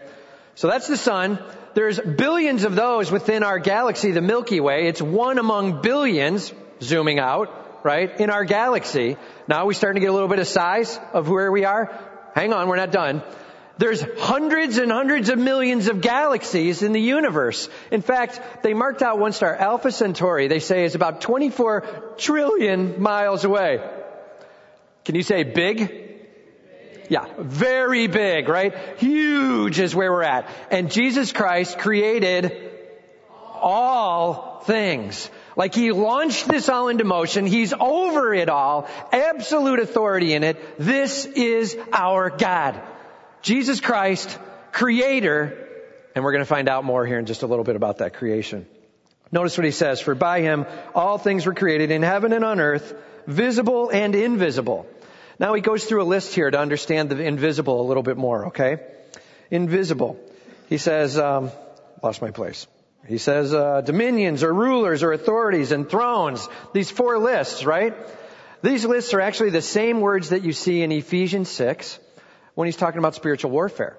So 0.59 0.67
that's 0.67 0.89
the 0.89 0.97
sun. 0.97 1.39
There's 1.75 2.01
billions 2.01 2.65
of 2.65 2.75
those 2.75 3.13
within 3.13 3.45
our 3.45 3.61
galaxy, 3.61 4.11
the 4.11 4.21
Milky 4.21 4.59
Way. 4.59 4.89
It's 4.89 5.01
one 5.01 5.39
among 5.39 5.83
billions, 5.83 6.53
zooming 6.83 7.21
out, 7.21 7.85
right, 7.85 8.19
in 8.19 8.29
our 8.29 8.45
galaxy. 8.45 9.17
Now 9.47 9.67
we're 9.67 9.75
starting 9.75 10.01
to 10.01 10.05
get 10.05 10.11
a 10.11 10.13
little 10.13 10.27
bit 10.27 10.41
of 10.41 10.49
size 10.49 10.99
of 11.13 11.29
where 11.29 11.53
we 11.53 11.65
are. 11.65 11.97
Hang 12.35 12.53
on, 12.53 12.67
we're 12.67 12.75
not 12.75 12.91
done. 12.91 13.23
There's 13.79 14.05
hundreds 14.19 14.79
and 14.79 14.91
hundreds 14.91 15.29
of 15.29 15.39
millions 15.39 15.87
of 15.87 16.01
galaxies 16.01 16.83
in 16.83 16.91
the 16.91 17.01
universe. 17.01 17.69
In 17.93 18.03
fact, 18.03 18.65
they 18.65 18.75
marked 18.75 19.01
out 19.01 19.21
one 19.21 19.33
star, 19.33 19.55
Alpha 19.55 19.93
Centauri, 19.93 20.49
they 20.49 20.59
say 20.59 20.83
is 20.85 20.97
about 20.97 21.21
24 21.21 22.15
trillion 22.19 23.01
miles 23.01 23.45
away. 23.45 23.79
Can 25.05 25.15
you 25.15 25.23
say 25.23 25.45
big? 25.45 26.08
Yeah, 27.09 27.27
very 27.39 28.07
big, 28.07 28.49
right? 28.49 28.75
Huge 28.99 29.81
is 29.81 29.95
where 29.95 30.13
we're 30.13 30.23
at. 30.23 30.49
And 30.71 30.91
Jesus 30.91 31.33
Christ 31.33 31.79
created 31.79 32.71
all 33.55 34.61
things. 34.65 35.31
Like 35.57 35.75
he 35.75 35.91
launched 35.91 36.47
this 36.47 36.69
all 36.69 36.89
into 36.89 37.05
motion. 37.05 37.47
He's 37.47 37.73
over 37.73 38.35
it 38.35 38.49
all. 38.49 38.89
Absolute 39.11 39.81
authority 39.81 40.35
in 40.35 40.45
it. 40.45 40.79
This 40.79 41.25
is 41.25 41.77
our 41.93 42.31
God. 42.31 42.81
Jesus 43.43 43.81
Christ, 43.81 44.39
creator. 44.73 45.67
And 46.15 46.25
we're 46.25 46.33
going 46.33 46.43
to 46.43 46.49
find 46.49 46.69
out 46.69 46.85
more 46.85 47.07
here 47.07 47.19
in 47.19 47.27
just 47.27 47.43
a 47.43 47.47
little 47.47 47.65
bit 47.65 47.77
about 47.77 47.99
that 47.99 48.15
creation. 48.15 48.67
Notice 49.33 49.57
what 49.59 49.65
he 49.65 49.71
says. 49.71 50.01
For 50.01 50.15
by 50.15 50.41
him 50.41 50.67
all 50.95 51.19
things 51.19 51.47
were 51.47 51.55
created 51.55 51.91
in 51.91 52.03
heaven 52.03 52.33
and 52.33 52.45
on 52.45 52.61
earth, 52.61 52.95
visible 53.27 53.91
and 53.91 54.15
invisible 54.15 54.87
now 55.39 55.55
he 55.55 55.61
goes 55.61 55.85
through 55.85 56.03
a 56.03 56.05
list 56.05 56.35
here 56.35 56.51
to 56.51 56.59
understand 56.59 57.11
the 57.11 57.23
invisible 57.23 57.81
a 57.81 57.87
little 57.87 58.03
bit 58.03 58.17
more, 58.17 58.47
okay? 58.47 58.79
Invisible. 59.51 60.19
He 60.69 60.79
says, 60.79 61.19
um, 61.19 61.51
lost 62.03 62.21
my 62.21 62.31
place. 62.31 62.67
He 63.07 63.19
says, 63.19 63.55
uh, 63.55 63.81
dominions 63.81 64.43
or 64.43 64.53
rulers 64.53 65.03
or 65.03 65.13
authorities 65.13 65.73
and 65.73 65.89
thrones. 65.89 66.47
These 66.75 66.91
four 66.91 67.19
lists, 67.19 67.65
right? 67.65 67.95
These 68.63 68.85
lists 68.85 69.15
are 69.15 69.21
actually 69.21 69.51
the 69.51 69.63
same 69.63 70.01
words 70.01 70.31
that 70.31 70.43
you 70.43 70.53
see 70.53 70.83
in 70.83 70.91
Ephesians 70.91 71.49
6 71.49 71.99
when 72.55 72.67
he's 72.67 72.77
talking 72.77 72.99
about 72.99 73.15
spiritual 73.15 73.53
warfare. 73.53 73.97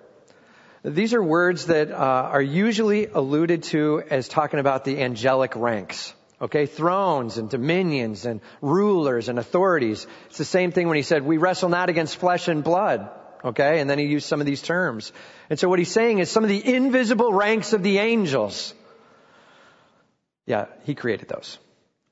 These 0.84 1.14
are 1.14 1.24
words 1.24 1.68
that 1.68 1.92
uh, 1.92 1.96
are 1.96 2.42
usually 2.42 3.08
alluded 3.08 3.64
to 3.64 4.04
as 4.10 4.28
talking 4.28 4.60
about 4.60 4.86
the 4.86 5.02
angelic 5.02 5.56
ranks. 5.56 6.14
Okay, 6.42 6.66
thrones 6.66 7.38
and 7.38 7.50
dominions 7.50 8.26
and 8.26 8.40
rulers 8.62 9.28
and 9.28 9.38
authorities. 9.38 10.08
It's 10.28 10.38
the 10.38 10.46
same 10.46 10.72
thing 10.72 10.88
when 10.88 10.96
he 10.96 11.04
said, 11.04 11.24
we 11.24 11.38
wrestle 11.38 11.68
not 11.70 11.90
against 11.90 12.18
flesh 12.18 12.48
and 12.48 12.64
blood. 12.64 13.10
Okay? 13.44 13.80
And 13.80 13.90
then 13.90 14.00
he 14.00 14.06
used 14.06 14.28
some 14.28 14.40
of 14.40 14.46
these 14.46 14.62
terms. 14.62 15.12
And 15.50 15.60
so 15.60 15.68
what 15.68 15.80
he's 15.80 15.92
saying 15.92 16.20
is 16.20 16.32
some 16.32 16.44
of 16.44 16.50
the 16.50 16.74
invisible 16.76 17.34
ranks 17.34 17.74
of 17.74 17.84
the 17.84 17.98
angels. 17.98 18.74
Yeah, 20.46 20.68
he 20.86 20.96
created 20.96 21.28
those. 21.28 21.58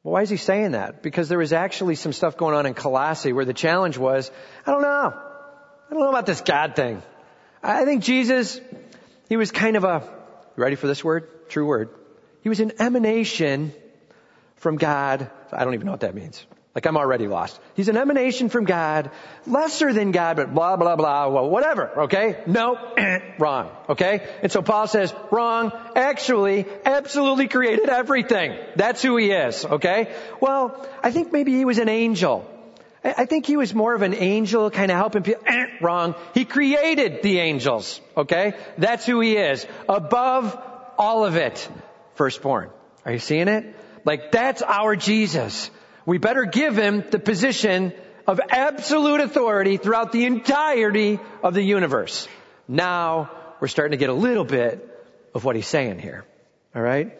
Well, 0.03 0.13
why 0.13 0.21
is 0.21 0.29
he 0.29 0.37
saying 0.37 0.71
that? 0.71 1.01
Because 1.01 1.29
there 1.29 1.37
was 1.37 1.53
actually 1.53 1.95
some 1.95 2.13
stuff 2.13 2.37
going 2.37 2.55
on 2.55 2.65
in 2.65 2.73
Colossae 2.73 3.33
where 3.33 3.45
the 3.45 3.53
challenge 3.53 3.97
was, 3.97 4.29
I 4.65 4.71
don't 4.71 4.81
know. 4.81 5.13
I 5.13 5.93
don't 5.93 5.99
know 5.99 6.09
about 6.09 6.25
this 6.25 6.41
God 6.41 6.75
thing. 6.75 7.01
I 7.63 7.85
think 7.85 8.03
Jesus, 8.03 8.59
he 9.29 9.37
was 9.37 9.51
kind 9.51 9.75
of 9.77 9.83
a, 9.83 10.03
ready 10.55 10.75
for 10.75 10.87
this 10.87 11.03
word? 11.03 11.49
True 11.49 11.65
word. 11.65 11.89
He 12.41 12.49
was 12.49 12.59
an 12.59 12.73
emanation 12.79 13.73
from 14.57 14.77
God. 14.77 15.29
I 15.51 15.63
don't 15.63 15.73
even 15.73 15.85
know 15.85 15.91
what 15.91 16.01
that 16.01 16.15
means. 16.15 16.45
Like 16.77 16.85
I'm 16.85 16.97
already 16.97 17.27
lost. 17.27 17.59
He's 17.73 17.87
an 17.87 17.97
emanation 17.97 18.49
from 18.49 18.65
God, 18.65 19.09
lesser 19.47 19.93
than 19.93 20.11
God, 20.11 20.35
but 20.35 20.53
blah, 20.53 20.75
blah, 20.75 20.95
blah, 20.95 21.27
well, 21.27 21.49
whatever, 21.49 22.01
okay? 22.01 22.37
No, 22.45 22.77
wrong, 23.39 23.71
okay? 23.89 24.27
And 24.43 24.51
so 24.51 24.61
Paul 24.61 24.85
says, 24.85 25.11
wrong, 25.31 25.71
actually, 25.95 26.67
absolutely 26.85 27.47
created 27.47 27.89
everything. 27.89 28.55
That's 28.75 29.01
who 29.01 29.17
he 29.17 29.31
is, 29.31 29.65
okay? 29.65 30.13
Well, 30.39 30.87
I 31.01 31.09
think 31.09 31.33
maybe 31.33 31.51
he 31.51 31.65
was 31.65 31.79
an 31.79 31.89
angel. 31.89 32.47
I 33.03 33.25
think 33.25 33.47
he 33.47 33.57
was 33.57 33.73
more 33.73 33.95
of 33.95 34.03
an 34.03 34.13
angel, 34.13 34.69
kind 34.69 34.91
of 34.91 34.97
helping 34.97 35.23
people. 35.23 35.43
wrong. 35.81 36.13
He 36.35 36.45
created 36.45 37.23
the 37.23 37.39
angels, 37.39 37.99
okay? 38.15 38.53
That's 38.77 39.03
who 39.03 39.19
he 39.19 39.35
is. 39.35 39.65
Above 39.89 40.55
all 40.95 41.25
of 41.25 41.37
it. 41.37 41.67
Firstborn. 42.13 42.69
Are 43.03 43.13
you 43.13 43.19
seeing 43.19 43.47
it? 43.47 43.75
Like 44.07 44.31
that's 44.31 44.63
our 44.63 44.95
Jesus 44.95 45.69
we 46.07 46.19
better 46.19 46.45
give 46.45 46.77
him 46.77 47.03
the 47.11 47.19
position 47.19 47.91
of 48.25 48.39
absolute 48.49 49.19
authority 49.19 49.75
throughout 49.75 50.13
the 50.13 50.25
entirety 50.25 51.19
of 51.43 51.53
the 51.53 51.61
universe. 51.61 52.29
Now 52.65 53.29
we're 53.59 53.67
starting 53.67 53.91
to 53.91 53.97
get 53.97 54.09
a 54.09 54.13
little 54.13 54.45
bit 54.45 54.87
of 55.35 55.43
what 55.43 55.57
he's 55.57 55.67
saying 55.67 55.99
here. 55.99 56.23
All 56.73 56.81
right? 56.81 57.11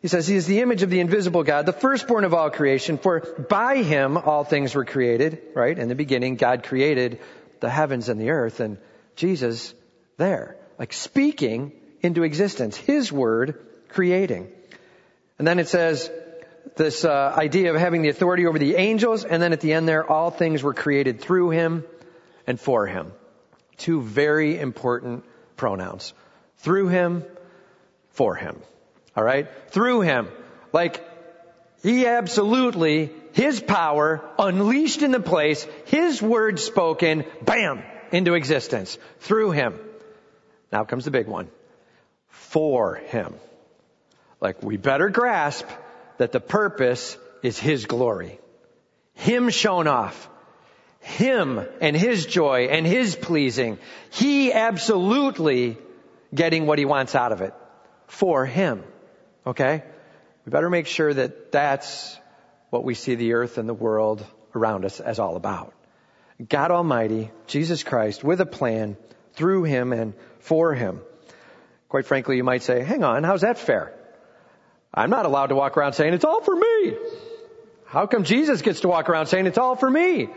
He 0.00 0.06
says 0.06 0.28
he 0.28 0.36
is 0.36 0.46
the 0.46 0.60
image 0.60 0.84
of 0.84 0.90
the 0.90 1.00
invisible 1.00 1.42
God, 1.42 1.66
the 1.66 1.72
firstborn 1.72 2.22
of 2.22 2.34
all 2.34 2.50
creation, 2.50 2.98
for 2.98 3.18
by 3.48 3.82
him 3.82 4.16
all 4.16 4.44
things 4.44 4.76
were 4.76 4.84
created, 4.84 5.42
right? 5.52 5.76
In 5.76 5.88
the 5.88 5.96
beginning, 5.96 6.36
God 6.36 6.62
created 6.62 7.18
the 7.58 7.70
heavens 7.70 8.08
and 8.08 8.20
the 8.20 8.30
earth 8.30 8.60
and 8.60 8.78
Jesus 9.16 9.74
there, 10.18 10.56
like 10.78 10.92
speaking 10.92 11.72
into 12.00 12.22
existence, 12.22 12.76
his 12.76 13.10
word 13.10 13.58
creating. 13.88 14.52
And 15.38 15.46
then 15.46 15.58
it 15.58 15.68
says, 15.68 16.10
this 16.76 17.04
uh, 17.04 17.34
idea 17.36 17.72
of 17.72 17.80
having 17.80 18.02
the 18.02 18.08
authority 18.08 18.46
over 18.46 18.58
the 18.58 18.76
angels, 18.76 19.24
and 19.24 19.42
then 19.42 19.52
at 19.52 19.60
the 19.60 19.72
end 19.72 19.88
there, 19.88 20.08
all 20.08 20.30
things 20.30 20.62
were 20.62 20.74
created 20.74 21.20
through 21.20 21.50
him 21.50 21.84
and 22.46 22.58
for 22.58 22.86
him. 22.86 23.12
Two 23.76 24.00
very 24.00 24.58
important 24.58 25.24
pronouns. 25.56 26.14
Through 26.58 26.88
him, 26.88 27.24
for 28.10 28.34
him. 28.34 28.60
Alright? 29.16 29.70
Through 29.70 30.02
him. 30.02 30.28
Like, 30.72 31.04
he 31.82 32.06
absolutely, 32.06 33.12
his 33.32 33.60
power 33.60 34.24
unleashed 34.38 35.02
in 35.02 35.10
the 35.10 35.20
place, 35.20 35.66
his 35.86 36.22
word 36.22 36.58
spoken, 36.58 37.24
bam, 37.42 37.82
into 38.10 38.34
existence. 38.34 38.98
Through 39.20 39.52
him. 39.52 39.78
Now 40.72 40.84
comes 40.84 41.04
the 41.04 41.10
big 41.10 41.26
one. 41.26 41.48
For 42.28 42.96
him. 42.96 43.34
Like, 44.40 44.62
we 44.62 44.76
better 44.76 45.08
grasp 45.08 45.66
that 46.18 46.32
the 46.32 46.40
purpose 46.40 47.16
is 47.42 47.58
His 47.58 47.86
glory. 47.86 48.38
Him 49.14 49.48
shown 49.50 49.86
off. 49.86 50.28
Him 51.00 51.66
and 51.80 51.96
His 51.96 52.26
joy 52.26 52.66
and 52.70 52.86
His 52.86 53.14
pleasing. 53.14 53.78
He 54.10 54.52
absolutely 54.52 55.78
getting 56.34 56.66
what 56.66 56.78
He 56.78 56.84
wants 56.84 57.14
out 57.14 57.32
of 57.32 57.40
it. 57.40 57.54
For 58.06 58.46
Him. 58.46 58.82
Okay? 59.46 59.82
We 60.44 60.50
better 60.50 60.70
make 60.70 60.86
sure 60.86 61.12
that 61.12 61.52
that's 61.52 62.18
what 62.70 62.84
we 62.84 62.94
see 62.94 63.14
the 63.14 63.34
earth 63.34 63.58
and 63.58 63.68
the 63.68 63.74
world 63.74 64.24
around 64.54 64.84
us 64.84 65.00
as 65.00 65.18
all 65.18 65.36
about. 65.36 65.72
God 66.48 66.70
Almighty, 66.70 67.30
Jesus 67.46 67.82
Christ, 67.82 68.24
with 68.24 68.40
a 68.40 68.46
plan, 68.46 68.96
through 69.34 69.64
Him 69.64 69.92
and 69.92 70.14
for 70.40 70.74
Him. 70.74 71.00
Quite 71.88 72.06
frankly, 72.06 72.36
you 72.36 72.44
might 72.44 72.62
say, 72.62 72.82
hang 72.82 73.04
on, 73.04 73.24
how's 73.24 73.42
that 73.42 73.58
fair? 73.58 73.94
I'm 74.94 75.10
not 75.10 75.26
allowed 75.26 75.48
to 75.48 75.56
walk 75.56 75.76
around 75.76 75.94
saying 75.94 76.14
it's 76.14 76.24
all 76.24 76.40
for 76.40 76.54
me. 76.54 76.96
How 77.86 78.06
come 78.06 78.24
Jesus 78.24 78.62
gets 78.62 78.80
to 78.80 78.88
walk 78.88 79.08
around 79.08 79.26
saying 79.26 79.46
it's 79.46 79.58
all 79.58 79.74
for 79.74 79.90
me? 79.90 80.28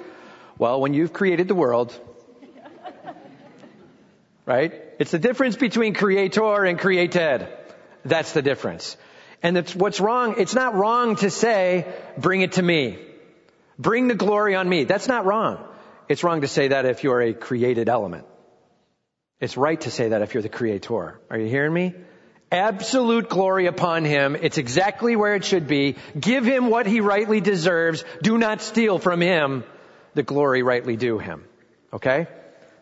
Well, 0.58 0.82
when 0.82 0.96
you've 0.96 1.14
created 1.14 1.48
the 1.48 1.56
world, 1.56 1.98
right? 4.46 4.74
It's 4.98 5.12
the 5.12 5.20
difference 5.20 5.56
between 5.56 5.94
creator 5.94 6.66
and 6.66 6.80
created. 6.80 7.48
That's 8.04 8.34
the 8.34 8.42
difference. 8.42 8.98
And 9.44 9.58
it's 9.58 9.76
what's 9.76 10.00
wrong. 10.00 10.36
It's 10.40 10.56
not 10.56 10.74
wrong 10.74 11.16
to 11.18 11.30
say, 11.30 11.86
bring 12.18 12.42
it 12.42 12.54
to 12.54 12.64
me. 12.64 12.98
Bring 13.78 14.08
the 14.08 14.16
glory 14.16 14.56
on 14.56 14.68
me. 14.68 14.86
That's 14.86 15.08
not 15.08 15.26
wrong. 15.26 15.64
It's 16.10 16.24
wrong 16.24 16.42
to 16.42 16.48
say 16.48 16.70
that 16.70 16.86
if 16.86 17.04
you're 17.04 17.22
a 17.22 17.34
created 17.34 17.90
element. 17.90 18.26
It's 19.40 19.56
right 19.56 19.80
to 19.82 19.92
say 19.92 20.10
that 20.10 20.24
if 20.24 20.34
you're 20.34 20.42
the 20.42 20.50
creator. 20.50 21.20
Are 21.30 21.38
you 21.38 21.48
hearing 21.48 21.74
me? 21.74 21.94
Absolute 22.52 23.30
glory 23.30 23.68
upon 23.68 24.06
him. 24.06 24.36
It's 24.36 24.58
exactly 24.58 25.16
where 25.16 25.36
it 25.36 25.44
should 25.44 25.68
be. 25.68 25.96
Give 26.20 26.46
him 26.46 26.70
what 26.70 26.86
he 26.86 27.02
rightly 27.02 27.42
deserves. 27.42 28.04
Do 28.22 28.38
not 28.38 28.62
steal 28.62 29.00
from 29.00 29.22
him 29.22 29.64
the 30.14 30.24
glory 30.24 30.64
rightly 30.64 30.96
due 30.96 31.20
him. 31.20 31.46
Okay? 31.94 32.28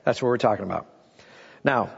That's 0.04 0.22
what 0.22 0.30
we're 0.30 0.38
talking 0.38 0.66
about. 0.66 0.88
Now, 1.64 1.90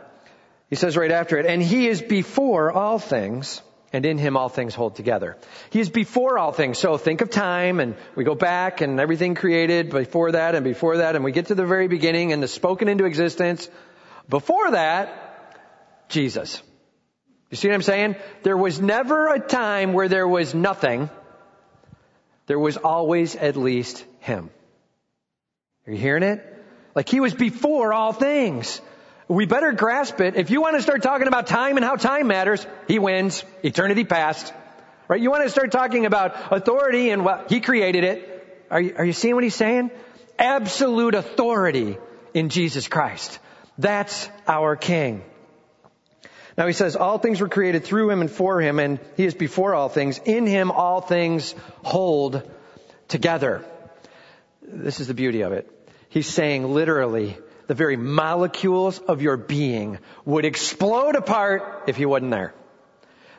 he 0.70 0.76
says 0.76 0.98
right 0.98 1.12
after 1.12 1.38
it, 1.38 1.46
and 1.46 1.62
he 1.62 1.88
is 1.88 2.02
before 2.02 2.72
all 2.72 3.00
things, 3.00 3.62
and 3.94 4.06
in 4.06 4.18
him 4.18 4.36
all 4.36 4.50
things 4.50 4.76
hold 4.76 4.96
together. 4.96 5.38
He 5.70 5.80
is 5.80 5.90
before 5.90 6.38
all 6.38 6.52
things. 6.52 6.78
So 6.78 6.98
think 6.98 7.22
of 7.22 7.30
time, 7.30 7.80
and 7.80 7.96
we 8.16 8.24
go 8.24 8.36
back, 8.36 8.82
and 8.82 9.00
everything 9.00 9.36
created 9.36 9.90
before 9.90 10.34
that, 10.34 10.56
and 10.56 10.64
before 10.64 10.98
that, 10.98 11.16
and 11.16 11.24
we 11.24 11.32
get 11.32 11.48
to 11.48 11.56
the 11.56 11.66
very 11.66 11.88
beginning, 11.88 12.34
and 12.34 12.44
the 12.44 12.48
spoken 12.48 12.88
into 12.90 13.06
existence. 13.06 13.70
Before 14.28 14.72
that, 14.72 16.10
Jesus. 16.10 16.62
You 17.50 17.58
see 17.58 17.70
what 17.70 17.75
I'm 17.75 17.82
saying? 17.82 18.16
There 18.44 18.58
was 18.58 18.82
never 18.82 19.34
a 19.34 19.39
time 19.39 19.94
where 19.94 20.10
there 20.10 20.27
was 20.27 20.54
nothing. 20.54 21.10
There 22.48 22.60
was 22.60 22.77
always 22.77 23.36
at 23.36 23.56
least 23.56 24.06
Him. 24.20 24.50
Are 25.86 25.92
you 25.94 25.98
hearing 25.98 26.24
it? 26.24 26.44
Like 26.94 27.08
He 27.08 27.20
was 27.20 27.34
before 27.34 27.94
all 27.94 28.12
things. 28.12 28.82
We 29.30 29.46
better 29.46 29.74
grasp 29.74 30.20
it. 30.22 30.36
If 30.36 30.50
you 30.50 30.62
want 30.62 30.77
to 30.77 30.82
start 30.82 31.04
talking 31.04 31.27
about 31.27 31.48
time 31.48 31.77
and 31.77 31.86
how 31.86 31.96
time 31.96 32.27
matters, 32.27 32.66
He 32.88 33.00
wins. 33.00 33.44
Eternity 33.63 34.04
past. 34.04 34.54
Right? 35.08 35.22
You 35.22 35.32
want 35.32 35.44
to 35.44 35.50
start 35.50 35.72
talking 35.72 36.06
about 36.06 36.36
authority 36.51 37.12
and 37.12 37.24
what 37.24 37.50
He 37.50 37.62
created 37.62 38.04
it. 38.04 38.66
Are 38.70 38.82
you, 38.82 38.96
are 38.98 39.06
you 39.06 39.13
seeing 39.13 39.36
what 39.36 39.44
He's 39.44 39.56
saying? 39.56 39.92
Absolute 40.38 41.16
authority 41.16 41.98
in 42.34 42.50
Jesus 42.50 42.88
Christ. 42.89 43.39
That's 43.77 44.30
our 44.48 44.75
King. 44.75 45.24
Now 46.58 46.66
he 46.66 46.74
says, 46.74 46.96
all 46.96 47.20
things 47.20 47.40
were 47.40 47.50
created 47.50 47.84
through 47.84 48.10
him 48.10 48.22
and 48.22 48.32
for 48.32 48.60
him, 48.60 48.80
and 48.80 49.00
he 49.16 49.26
is 49.26 49.36
before 49.36 49.76
all 49.76 49.90
things. 49.90 50.20
In 50.26 50.48
him 50.48 50.72
all 50.72 51.02
things 51.02 51.54
hold 51.84 52.42
together. 53.08 53.64
This 54.64 55.00
is 55.00 55.08
the 55.08 55.14
beauty 55.14 55.42
of 55.42 55.54
it. 55.54 55.72
He's 56.10 56.28
saying 56.28 56.74
literally, 56.74 57.38
the 57.68 57.76
very 57.76 57.96
molecules 57.96 58.98
of 58.98 59.22
your 59.22 59.38
being 59.38 60.00
would 60.26 60.46
explode 60.46 61.16
apart 61.16 61.84
if 61.88 61.96
he 61.96 62.06
wasn't 62.06 62.32
there. 62.32 62.56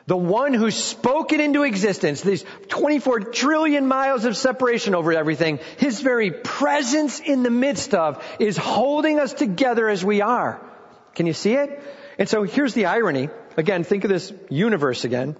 The 0.05 0.17
one 0.17 0.53
who 0.53 0.71
spoke 0.71 1.33
it 1.33 1.39
into 1.39 1.63
existence, 1.63 2.21
these 2.21 2.43
24 2.69 3.19
trillion 3.19 3.85
miles 3.85 4.25
of 4.25 4.35
separation 4.37 4.95
over 4.95 5.13
everything, 5.13 5.59
his 5.77 6.01
very 6.01 6.31
presence 6.31 7.19
in 7.19 7.43
the 7.43 7.51
midst 7.51 7.93
of 7.93 8.23
is 8.39 8.57
holding 8.57 9.19
us 9.19 9.33
together 9.33 9.87
as 9.87 10.03
we 10.03 10.21
are. 10.21 10.65
Can 11.13 11.27
you 11.27 11.33
see 11.33 11.53
it? 11.53 11.83
And 12.19 12.27
so 12.27 12.43
here's 12.43 12.73
the 12.73 12.87
irony. 12.87 13.29
Again, 13.55 13.85
think 13.85 14.03
of 14.03 14.09
this 14.09 14.33
universe 14.49 15.05
again. 15.05 15.37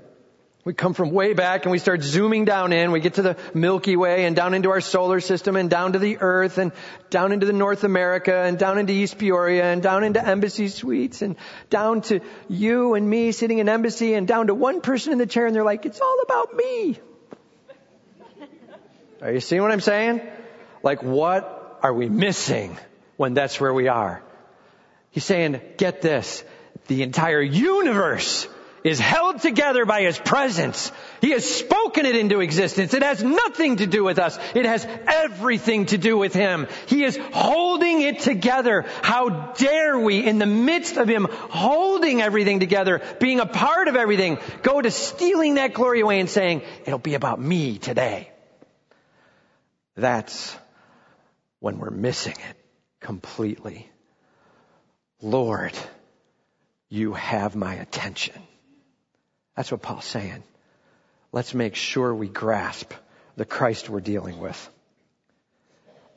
We 0.64 0.74
come 0.74 0.94
from 0.94 1.12
way 1.12 1.34
back 1.34 1.64
and 1.64 1.72
we 1.72 1.78
start 1.78 2.02
zooming 2.04 2.46
down 2.46 2.72
in. 2.72 2.94
We 2.94 3.02
get 3.02 3.16
to 3.16 3.22
the 3.22 3.38
Milky 3.54 3.98
Way 3.98 4.26
and 4.26 4.34
down 4.34 4.54
into 4.54 4.70
our 4.70 4.80
solar 4.80 5.20
system 5.20 5.58
and 5.58 5.70
down 5.70 5.94
to 5.94 6.00
the 6.00 6.20
Earth 6.20 6.58
and 6.58 6.72
down 7.10 7.34
into 7.34 7.46
the 7.46 7.54
North 7.54 7.84
America 7.84 8.34
and 8.34 8.58
down 8.58 8.78
into 8.78 8.94
East 8.94 9.18
Peoria 9.18 9.66
and 9.66 9.84
down 9.84 10.06
into 10.06 10.26
Embassy 10.26 10.70
Suites 10.70 11.22
and 11.22 11.36
down 11.70 12.02
to 12.04 12.22
you 12.48 12.94
and 12.94 13.10
me 13.10 13.34
sitting 13.34 13.58
in 13.58 13.68
Embassy 13.68 14.14
and 14.14 14.26
down 14.26 14.48
to 14.48 14.56
one 14.56 14.80
person 14.80 15.12
in 15.12 15.18
the 15.18 15.26
chair 15.28 15.48
and 15.48 15.56
they're 15.56 15.66
like, 15.66 15.86
it's 15.86 16.00
all 16.00 16.20
about 16.24 16.56
me. 16.56 16.98
Are 19.22 19.34
you 19.34 19.42
seeing 19.42 19.62
what 19.62 19.72
I'm 19.72 19.82
saying? 19.82 20.22
Like 20.82 21.04
what 21.04 21.80
are 21.84 21.94
we 21.94 22.08
missing 22.08 22.78
when 23.18 23.34
that's 23.34 23.60
where 23.60 23.74
we 23.74 23.90
are? 23.90 24.22
He's 25.12 25.26
saying, 25.26 25.60
get 25.78 26.02
this 26.02 26.44
the 26.90 27.04
entire 27.04 27.42
universe 27.42 28.48
is 28.84 29.00
held 29.00 29.42
together 29.42 29.86
by 29.86 30.02
His 30.02 30.18
presence. 30.18 30.92
He 31.22 31.32
has 31.32 31.44
spoken 31.44 32.06
it 32.06 32.16
into 32.16 32.40
existence. 32.40 32.94
It 32.94 33.04
has 33.04 33.24
nothing 33.24 33.78
to 33.78 33.88
do 33.88 34.04
with 34.04 34.20
us. 34.20 34.38
It 34.56 34.66
has 34.66 34.86
everything 35.08 35.88
to 35.88 35.98
do 35.98 36.18
with 36.18 36.34
Him. 36.34 36.68
He 36.88 37.04
is 37.04 37.18
holding 37.34 38.02
it 38.02 38.20
together. 38.20 38.86
How 39.02 39.52
dare 39.54 40.00
we, 40.00 40.26
in 40.26 40.40
the 40.40 40.46
midst 40.46 40.98
of 40.98 41.08
Him 41.08 41.28
holding 41.30 42.22
everything 42.22 42.60
together, 42.60 43.02
being 43.20 43.40
a 43.40 43.46
part 43.46 43.88
of 43.88 43.96
everything, 43.96 44.40
go 44.64 44.82
to 44.82 44.92
stealing 44.92 45.56
that 45.56 45.74
glory 45.74 46.02
away 46.02 46.20
and 46.20 46.30
saying, 46.30 46.62
it'll 46.86 47.00
be 47.00 47.16
about 47.16 47.40
me 47.40 47.78
today. 47.78 48.32
That's 49.96 50.58
when 51.60 51.80
we're 51.80 51.90
missing 51.90 52.36
it 52.50 52.58
completely. 53.02 53.90
Lord, 55.22 55.74
you 56.90 57.14
have 57.14 57.56
my 57.56 57.76
attention. 57.76 58.42
That's 59.56 59.72
what 59.72 59.82
Paul's 59.82 60.06
saying. 60.06 60.44
Let's 61.32 61.54
make 61.54 61.76
sure 61.76 62.14
we 62.14 62.28
grasp 62.28 62.92
the 63.36 63.46
Christ 63.46 63.90
we're 63.90 64.00
dealing 64.00 64.40
with. 64.40 64.70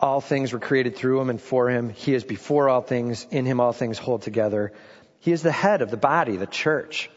All 0.00 0.20
things 0.20 0.52
were 0.52 0.58
created 0.58 0.96
through 0.96 1.20
him 1.20 1.30
and 1.30 1.40
for 1.40 1.68
him. 1.68 1.90
He 1.90 2.14
is 2.14 2.24
before 2.24 2.68
all 2.68 2.80
things. 2.80 3.26
In 3.30 3.44
him 3.44 3.60
all 3.60 3.72
things 3.72 3.98
hold 3.98 4.22
together. 4.22 4.72
He 5.20 5.30
is 5.30 5.42
the 5.42 5.52
head 5.52 5.82
of 5.82 5.90
the 5.90 5.96
body, 5.96 6.36
the 6.36 6.46
church. 6.46 7.10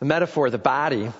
The 0.00 0.06
metaphor, 0.06 0.50
the 0.50 0.58
body, 0.58 1.12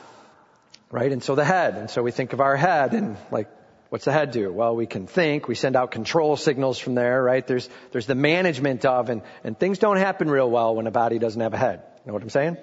right? 0.91 1.13
And 1.13 1.23
so 1.23 1.35
the 1.35 1.45
head. 1.45 1.75
And 1.77 1.91
so 1.91 2.03
we 2.03 2.11
think 2.11 2.33
of 2.33 2.41
our 2.41 2.57
head 2.57 2.95
and 2.95 3.17
like 3.31 3.49
What's 3.89 4.05
the 4.05 4.13
head 4.13 4.33
do? 4.33 4.53
Well, 4.53 4.77
we 4.77 4.87
can 4.87 5.07
think, 5.07 5.49
we 5.49 5.55
send 5.55 5.75
out 5.75 5.91
control 5.91 6.37
signals 6.37 6.79
from 6.79 6.95
there, 6.95 7.23
right? 7.23 7.47
There's, 7.47 7.69
there's 7.93 8.07
the 8.07 8.15
management 8.15 8.85
of, 8.85 9.09
and, 9.09 9.23
and 9.45 9.59
things 9.59 9.79
don't 9.79 9.97
happen 9.97 10.31
real 10.31 10.51
well 10.51 10.75
when 10.75 10.87
a 10.87 10.91
body 10.91 11.19
doesn't 11.19 11.41
have 11.41 11.55
a 11.55 11.59
head. 11.59 11.83
You 12.05 12.09
know 12.09 12.13
what 12.13 12.23
I'm 12.23 12.31
saying? 12.31 12.59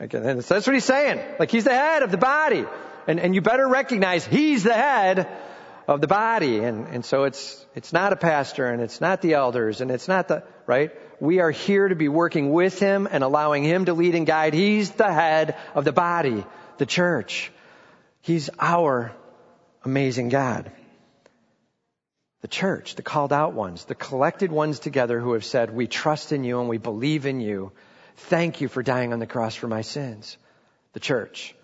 Okay, 0.00 0.18
and 0.18 0.40
that's 0.40 0.66
what 0.66 0.74
he's 0.74 0.84
saying. 0.84 1.20
Like 1.40 1.50
he's 1.50 1.64
the 1.64 1.74
head 1.74 2.04
of 2.04 2.12
the 2.12 2.18
body. 2.18 2.64
And, 3.08 3.18
and 3.18 3.34
you 3.34 3.40
better 3.40 3.66
recognize 3.66 4.24
he's 4.24 4.62
the 4.62 4.74
head 4.74 5.28
of 5.88 6.00
the 6.00 6.06
body. 6.06 6.58
And, 6.58 6.86
and 6.86 7.04
so 7.04 7.24
it's, 7.24 7.66
it's 7.74 7.92
not 7.92 8.12
a 8.12 8.16
pastor 8.16 8.68
and 8.68 8.80
it's 8.80 9.00
not 9.00 9.22
the 9.22 9.34
elders 9.34 9.80
and 9.80 9.90
it's 9.90 10.06
not 10.06 10.28
the, 10.28 10.44
right? 10.66 10.92
We 11.20 11.40
are 11.40 11.50
here 11.50 11.88
to 11.88 11.96
be 11.96 12.08
working 12.08 12.52
with 12.52 12.78
him 12.78 13.08
and 13.10 13.24
allowing 13.24 13.64
him 13.64 13.86
to 13.86 13.94
lead 13.94 14.14
and 14.14 14.24
guide. 14.24 14.54
He's 14.54 14.92
the 14.92 15.12
head 15.12 15.56
of 15.74 15.84
the 15.84 15.92
body, 15.92 16.44
the 16.76 16.86
church. 16.86 17.50
He's 18.20 18.50
our 18.60 19.12
amazing 19.88 20.28
God. 20.28 20.70
The 22.42 22.48
church, 22.48 22.94
the 22.94 23.02
called 23.02 23.32
out 23.32 23.54
ones, 23.54 23.86
the 23.86 23.94
collected 23.94 24.52
ones 24.52 24.80
together 24.80 25.18
who 25.18 25.32
have 25.32 25.44
said, 25.44 25.74
we 25.74 25.86
trust 25.86 26.30
in 26.30 26.44
you 26.44 26.60
and 26.60 26.68
we 26.68 26.76
believe 26.76 27.24
in 27.24 27.40
you. 27.40 27.72
Thank 28.28 28.60
you 28.60 28.68
for 28.68 28.82
dying 28.82 29.12
on 29.14 29.18
the 29.18 29.26
cross 29.26 29.54
for 29.54 29.66
my 29.66 29.80
sins. 29.80 30.36
The 30.92 31.00
church. 31.00 31.54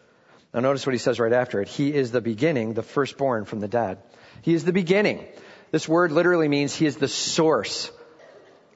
Now 0.55 0.61
notice 0.61 0.87
what 0.87 0.95
he 0.95 0.99
says 0.99 1.21
right 1.21 1.33
after 1.33 1.61
it. 1.61 1.69
He 1.69 1.93
is 1.93 2.13
the 2.13 2.23
beginning, 2.23 2.73
the 2.73 2.83
firstborn 2.83 3.45
from 3.45 3.61
the 3.61 3.69
dead. 3.69 3.99
He 4.41 4.55
is 4.55 4.65
the 4.65 4.73
beginning. 4.73 5.25
This 5.71 5.87
word 5.87 6.11
literally 6.11 6.49
means 6.49 6.75
he 6.75 6.87
is 6.87 6.97
the 6.97 7.09
source. 7.09 7.91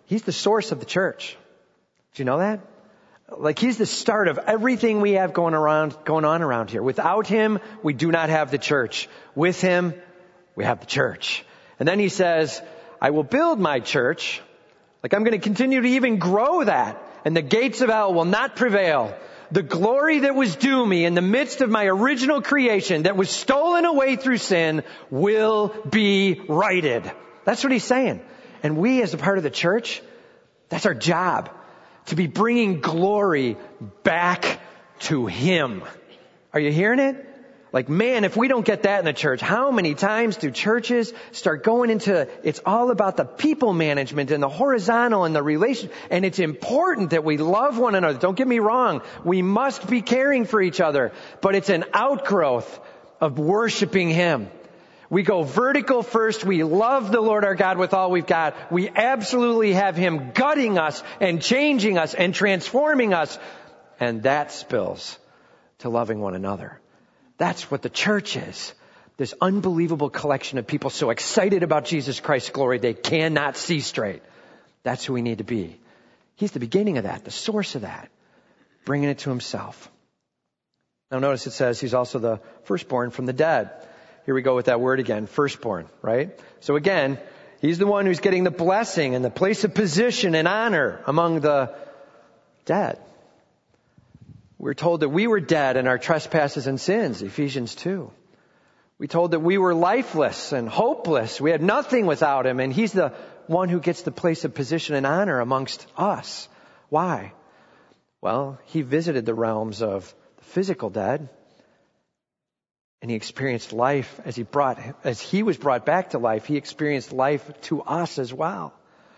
He's 0.05 0.25
the 0.25 0.33
source 0.33 0.73
of 0.73 0.81
the 0.81 0.87
church. 0.87 1.39
Do 2.15 2.21
you 2.21 2.27
know 2.27 2.39
that? 2.39 2.61
Like 3.37 3.59
he's 3.59 3.77
the 3.77 3.87
start 3.87 4.29
of 4.29 4.39
everything 4.39 5.01
we 5.01 5.13
have 5.13 5.35
going 5.35 5.55
around, 5.55 5.97
going 6.05 6.25
on 6.25 6.43
around 6.43 6.71
here. 6.71 6.83
Without 6.83 7.27
him, 7.27 7.59
we 7.83 7.93
do 7.93 8.11
not 8.11 8.31
have 8.31 8.51
the 8.51 8.59
church. 8.59 9.09
With 9.35 9.61
him, 9.61 9.95
we 10.57 10.65
have 10.65 10.81
the 10.81 10.87
church. 10.87 11.45
And 11.79 11.87
then 11.87 11.99
he 11.99 12.09
says, 12.09 12.63
I 13.01 13.11
will 13.11 13.25
build 13.25 13.61
my 13.61 13.81
church. 13.81 14.41
Like 15.03 15.13
I'm 15.13 15.25
going 15.25 15.39
to 15.39 15.45
continue 15.45 15.83
to 15.83 15.89
even 15.89 16.19
grow 16.19 16.65
that. 16.65 17.03
And 17.25 17.37
the 17.37 17.43
gates 17.43 17.83
of 17.83 17.91
hell 17.91 18.15
will 18.15 18.25
not 18.25 18.57
prevail. 18.57 19.15
The 19.51 19.63
glory 19.63 20.21
that 20.21 20.35
was 20.35 20.57
due 20.57 20.85
me 20.85 21.05
in 21.05 21.15
the 21.15 21.23
midst 21.23 21.61
of 21.61 21.71
my 21.71 21.87
original 21.87 22.41
creation 22.41 23.03
that 23.03 23.17
was 23.17 23.31
stolen 23.31 23.85
away 23.85 24.17
through 24.17 24.39
sin 24.39 24.85
will 25.11 25.75
be 25.89 26.41
righted. 26.49 27.11
That's 27.45 27.63
what 27.63 27.73
he's 27.73 27.85
saying. 27.85 28.23
And 28.63 28.79
we 28.79 29.03
as 29.03 29.13
a 29.15 29.19
part 29.19 29.37
of 29.37 29.45
the 29.45 29.51
church, 29.51 30.03
that's 30.71 30.87
our 30.87 30.95
job 30.95 31.51
to 32.09 32.17
be 32.17 32.27
bringing 32.27 32.81
glory 32.81 33.57
back 34.03 34.61
to 35.01 35.27
Him. 35.27 35.83
Are 36.53 36.61
you 36.61 36.73
hearing 36.73 36.99
it? 36.99 37.25
Like, 37.71 37.91
man, 37.91 38.25
if 38.25 38.35
we 38.35 38.49
don't 38.49 38.65
get 38.65 38.85
that 38.85 38.99
in 39.01 39.05
the 39.05 39.13
church, 39.13 39.43
how 39.43 39.71
many 39.71 39.95
times 39.95 40.39
do 40.39 40.51
churches 40.51 41.13
start 41.33 41.65
going 41.65 41.91
into, 41.91 42.27
it's 42.43 42.61
all 42.65 42.91
about 42.91 43.19
the 43.19 43.27
people 43.27 43.75
management 43.75 44.31
and 44.31 44.43
the 44.43 44.49
horizontal 44.49 45.25
and 45.25 45.37
the 45.37 45.43
relation, 45.43 45.91
and 46.11 46.25
it's 46.25 46.39
important 46.39 47.11
that 47.11 47.25
we 47.25 47.37
love 47.37 47.79
one 47.79 47.95
another. 47.95 48.19
Don't 48.19 48.37
get 48.37 48.49
me 48.49 48.59
wrong. 48.59 49.03
We 49.23 49.43
must 49.43 49.87
be 49.87 50.01
caring 50.01 50.47
for 50.47 50.63
each 50.63 50.81
other, 50.81 51.13
but 51.43 51.55
it's 51.55 51.69
an 51.69 51.85
outgrowth 51.93 52.81
of 53.21 53.39
worshiping 53.39 54.09
Him. 54.09 54.49
We 55.11 55.23
go 55.23 55.43
vertical 55.43 56.03
first. 56.03 56.45
We 56.45 56.63
love 56.65 57.11
the 57.11 57.21
Lord 57.21 57.45
our 57.45 57.55
God 57.55 57.79
with 57.79 57.95
all 57.95 58.11
we've 58.11 58.27
got. 58.27 58.71
We 58.71 58.91
absolutely 58.91 59.73
have 59.73 59.97
Him 59.97 60.33
gutting 60.33 60.79
us 60.79 61.03
and 61.21 61.41
changing 61.41 61.97
us 61.97 62.15
and 62.15 62.35
transforming 62.35 63.15
us. 63.15 63.39
And 63.99 64.25
that 64.25 64.53
spills 64.53 65.19
to 65.79 65.89
loving 65.89 66.21
one 66.21 66.35
another. 66.35 66.79
That's 67.39 67.71
what 67.71 67.83
the 67.83 67.89
church 67.89 68.37
is. 68.37 68.75
This 69.17 69.35
unbelievable 69.41 70.11
collection 70.11 70.59
of 70.59 70.67
people 70.67 70.91
so 70.91 71.11
excited 71.11 71.63
about 71.63 71.87
Jesus 71.87 72.21
Christ's 72.21 72.51
glory 72.51 72.79
they 72.79 72.95
cannot 72.95 73.57
see 73.57 73.81
straight. 73.81 74.23
That's 74.83 75.05
who 75.05 75.15
we 75.15 75.23
need 75.23 75.39
to 75.39 75.45
be. 75.45 75.81
He's 76.37 76.53
the 76.53 76.61
beginning 76.61 76.99
of 76.99 77.05
that, 77.05 77.25
the 77.25 77.33
source 77.33 77.75
of 77.75 77.83
that, 77.83 78.11
bringing 78.85 79.09
it 79.09 79.19
to 79.21 79.31
himself. 79.31 79.91
Now 81.11 81.19
notice 81.19 81.47
it 81.47 81.53
says 81.53 81.81
he's 81.81 81.95
also 81.95 82.19
the 82.19 82.41
firstborn 82.65 83.11
from 83.11 83.27
the 83.27 83.33
dead. 83.33 83.71
Here 84.29 84.35
we 84.35 84.43
go 84.43 84.57
with 84.57 84.67
that 84.67 84.79
word 84.79 85.01
again, 85.01 85.27
firstborn, 85.27 85.89
right? 86.03 86.39
So 86.61 86.77
again, 86.77 87.19
he's 87.63 87.79
the 87.79 87.87
one 87.87 88.05
who's 88.05 88.21
getting 88.21 88.45
the 88.45 88.51
blessing 88.51 89.15
and 89.15 89.25
the 89.25 89.31
place 89.31 89.65
of 89.65 89.73
position 89.73 90.35
and 90.35 90.47
honor 90.47 91.01
among 91.07 91.41
the 91.41 91.75
dead. 92.67 92.99
We're 94.59 94.75
told 94.75 95.01
that 95.01 95.09
we 95.09 95.27
were 95.27 95.41
dead 95.41 95.79
in 95.79 95.87
our 95.87 95.97
trespasses 95.97 96.67
and 96.67 96.79
sins, 96.79 97.23
Ephesians 97.23 97.75
2. 97.77 98.13
We 98.99 99.09
told 99.09 99.31
that 99.31 99.41
we 99.41 99.57
were 99.57 99.75
lifeless 99.75 100.53
and 100.53 100.69
hopeless. 100.69 101.41
We 101.41 101.51
had 101.51 101.63
nothing 101.63 102.05
without 102.05 102.45
him, 102.45 102.61
and 102.61 102.71
he's 102.71 102.93
the 102.93 103.15
one 103.47 103.71
who 103.71 103.81
gets 103.81 104.03
the 104.03 104.13
place 104.13 104.45
of 104.45 104.53
position 104.53 104.95
and 104.95 105.07
honor 105.07 105.41
amongst 105.41 105.87
us. 105.97 106.51
Why? 106.91 107.33
Well, 108.21 108.59
he 108.67 108.83
visited 108.83 109.25
the 109.25 109.33
realms 109.33 109.81
of 109.81 110.15
the 110.37 110.45
physical 110.45 110.91
dead 110.91 111.31
and 113.01 113.11
he 113.11 113.17
experienced 113.17 113.73
life 113.73 114.21
as 114.25 114.35
he 114.35 114.43
brought, 114.43 114.81
as 115.05 115.21
he 115.21 115.43
was 115.43 115.57
brought 115.57 115.87
back 115.87 116.11
to 116.11 116.19
life, 116.19 116.47
he 116.47 116.57
experienced 116.57 117.13
life 117.13 117.49
to 117.63 117.83
us 117.83 118.19
as 118.19 118.33
well. 118.35 118.75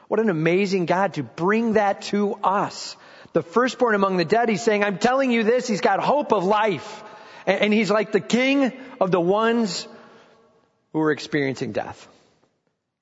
What 0.08 0.20
an 0.20 0.28
amazing 0.28 0.86
God 0.86 1.14
to 1.14 1.22
bring 1.22 1.74
that 1.74 2.02
to 2.02 2.34
us. 2.42 2.96
The 3.32 3.42
firstborn 3.42 3.94
among 3.94 4.16
the 4.16 4.24
dead, 4.24 4.48
he's 4.48 4.62
saying, 4.62 4.84
I'm 4.84 4.98
telling 4.98 5.30
you 5.30 5.44
this, 5.44 5.66
he's 5.66 5.80
got 5.80 6.00
hope 6.00 6.32
of 6.32 6.44
life. 6.44 7.04
And 7.46 7.72
he's 7.72 7.90
like 7.90 8.12
the 8.12 8.20
king 8.20 8.72
of 9.00 9.10
the 9.10 9.20
ones 9.20 9.86
who 10.92 11.00
are 11.00 11.12
experiencing 11.12 11.72
death. 11.72 12.06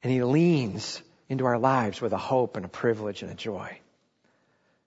And 0.03 0.13
he 0.13 0.23
leans 0.23 1.03
into 1.29 1.47
our 1.47 1.59
lives 1.59 2.01
with 2.01 2.13
a 2.13 2.19
hope 2.19 2.57
and 2.57 2.65
a 2.65 2.69
privilege 2.69 3.23
and 3.23 3.33
a 3.33 3.35
joy. 3.35 3.79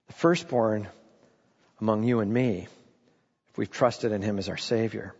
The 0.07 0.13
firstborn 0.13 0.87
among 1.81 2.03
you 2.03 2.19
and 2.19 2.31
me, 2.31 2.67
if 3.49 3.57
we've 3.57 3.71
trusted 3.71 4.11
in 4.11 4.21
him 4.21 4.37
as 4.37 4.47
our 4.47 4.57
Savior 4.57 5.15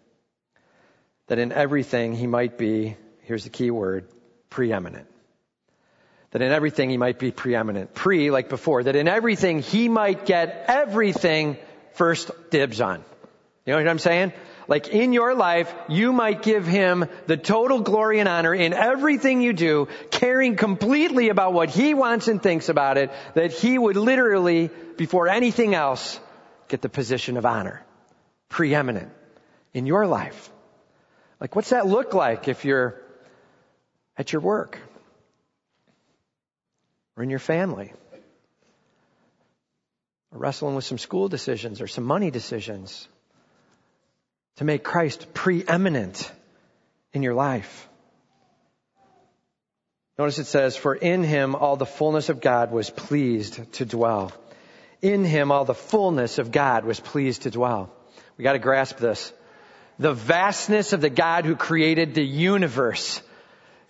that 1.31 1.39
in 1.39 1.53
everything 1.53 2.13
he 2.13 2.27
might 2.27 2.57
be, 2.57 2.97
here's 3.21 3.45
the 3.45 3.49
key 3.49 3.71
word, 3.71 4.05
preeminent. 4.49 5.07
That 6.31 6.41
in 6.41 6.51
everything 6.51 6.89
he 6.89 6.97
might 6.97 7.19
be 7.19 7.31
preeminent. 7.31 7.93
Pre, 7.93 8.31
like 8.31 8.49
before, 8.49 8.83
that 8.83 8.97
in 8.97 9.07
everything 9.07 9.61
he 9.61 9.87
might 9.87 10.25
get 10.25 10.65
everything 10.67 11.55
first 11.93 12.31
dibs 12.49 12.81
on. 12.81 13.05
You 13.65 13.71
know 13.71 13.77
what 13.77 13.87
I'm 13.87 13.99
saying? 13.99 14.33
Like 14.67 14.89
in 14.89 15.13
your 15.13 15.33
life, 15.33 15.73
you 15.87 16.11
might 16.11 16.41
give 16.41 16.67
him 16.67 17.05
the 17.27 17.37
total 17.37 17.79
glory 17.79 18.19
and 18.19 18.27
honor 18.27 18.53
in 18.53 18.73
everything 18.73 19.39
you 19.39 19.53
do, 19.53 19.87
caring 20.09 20.57
completely 20.57 21.29
about 21.29 21.53
what 21.53 21.69
he 21.69 21.93
wants 21.93 22.27
and 22.27 22.43
thinks 22.43 22.67
about 22.67 22.97
it, 22.97 23.09
that 23.35 23.53
he 23.53 23.77
would 23.77 23.95
literally, 23.95 24.69
before 24.97 25.29
anything 25.29 25.75
else, 25.75 26.19
get 26.67 26.81
the 26.81 26.89
position 26.89 27.37
of 27.37 27.45
honor. 27.45 27.85
Preeminent 28.49 29.13
in 29.73 29.85
your 29.85 30.05
life. 30.07 30.51
Like, 31.41 31.55
what's 31.55 31.71
that 31.71 31.87
look 31.87 32.13
like 32.13 32.47
if 32.47 32.65
you're 32.65 33.01
at 34.15 34.31
your 34.31 34.43
work 34.43 34.77
or 37.17 37.23
in 37.23 37.31
your 37.31 37.39
family? 37.39 37.91
Or 40.31 40.37
wrestling 40.37 40.75
with 40.75 40.85
some 40.85 40.99
school 40.99 41.27
decisions 41.29 41.81
or 41.81 41.87
some 41.87 42.03
money 42.03 42.29
decisions 42.29 43.07
to 44.57 44.65
make 44.65 44.83
Christ 44.83 45.33
preeminent 45.33 46.31
in 47.11 47.23
your 47.23 47.33
life. 47.33 47.89
Notice 50.19 50.37
it 50.37 50.45
says, 50.45 50.77
For 50.77 50.93
in 50.93 51.23
him 51.23 51.55
all 51.55 51.75
the 51.75 51.87
fullness 51.87 52.29
of 52.29 52.39
God 52.39 52.71
was 52.71 52.91
pleased 52.91 53.73
to 53.73 53.85
dwell, 53.85 54.31
In 55.01 55.25
him 55.25 55.51
all 55.51 55.65
the 55.65 55.73
fullness 55.73 56.37
of 56.37 56.51
God 56.51 56.85
was 56.85 56.99
pleased 56.99 57.41
to 57.41 57.49
dwell. 57.49 57.91
We 58.37 58.43
gotta 58.43 58.59
grasp 58.59 58.97
this. 58.97 59.33
The 59.99 60.13
vastness 60.13 60.93
of 60.93 61.01
the 61.01 61.09
God 61.09 61.45
who 61.45 61.55
created 61.55 62.13
the 62.13 62.25
universe 62.25 63.21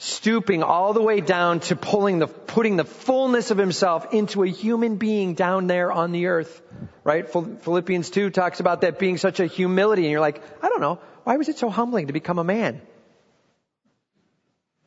stooping 0.01 0.63
all 0.63 0.93
the 0.93 1.01
way 1.01 1.21
down 1.21 1.59
to 1.59 1.75
pulling 1.75 2.17
the, 2.17 2.25
putting 2.25 2.75
the 2.75 2.83
fullness 2.83 3.51
of 3.51 3.57
himself 3.59 4.13
into 4.13 4.41
a 4.41 4.47
human 4.47 4.95
being 4.95 5.35
down 5.35 5.67
there 5.67 5.91
on 5.91 6.11
the 6.11 6.25
earth. 6.25 6.59
Right? 7.03 7.29
Philippians 7.29 8.09
2 8.09 8.31
talks 8.31 8.59
about 8.59 8.81
that 8.81 8.97
being 8.97 9.17
such 9.17 9.39
a 9.39 9.45
humility 9.45 10.03
and 10.03 10.11
you're 10.11 10.19
like, 10.19 10.41
I 10.63 10.69
don't 10.69 10.81
know, 10.81 10.99
why 11.23 11.37
was 11.37 11.49
it 11.49 11.59
so 11.59 11.69
humbling 11.69 12.07
to 12.07 12.13
become 12.13 12.39
a 12.39 12.43
man? 12.43 12.81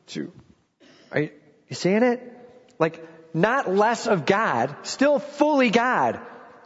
To, 0.08 0.32
are 1.12 1.20
you, 1.20 1.30
you 1.68 1.76
seeing 1.76 2.02
it? 2.02 2.20
Like, 2.80 3.06
not 3.32 3.72
less 3.72 4.08
of 4.08 4.26
God, 4.26 4.74
still 4.82 5.20
fully 5.20 5.70
God, 5.70 6.20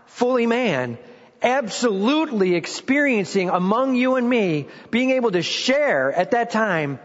fully 0.07 0.47
man, 0.47 0.97
absolutely 1.43 2.55
experiencing 2.55 3.51
among 3.51 3.95
you 3.95 4.17
and 4.17 4.29
me, 4.29 4.69
being 4.91 5.11
able 5.11 5.31
to 5.33 5.43
share 5.43 6.13
at 6.13 6.33
that 6.33 6.51
time 6.51 6.99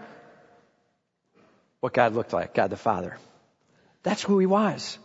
what 1.79 1.93
God 1.93 2.13
looked 2.13 2.33
like, 2.33 2.53
God 2.53 2.69
the 2.69 2.77
Father. 2.77 3.17
That's 4.03 4.21
who 4.21 4.39
he 4.39 4.45
was. 4.45 4.97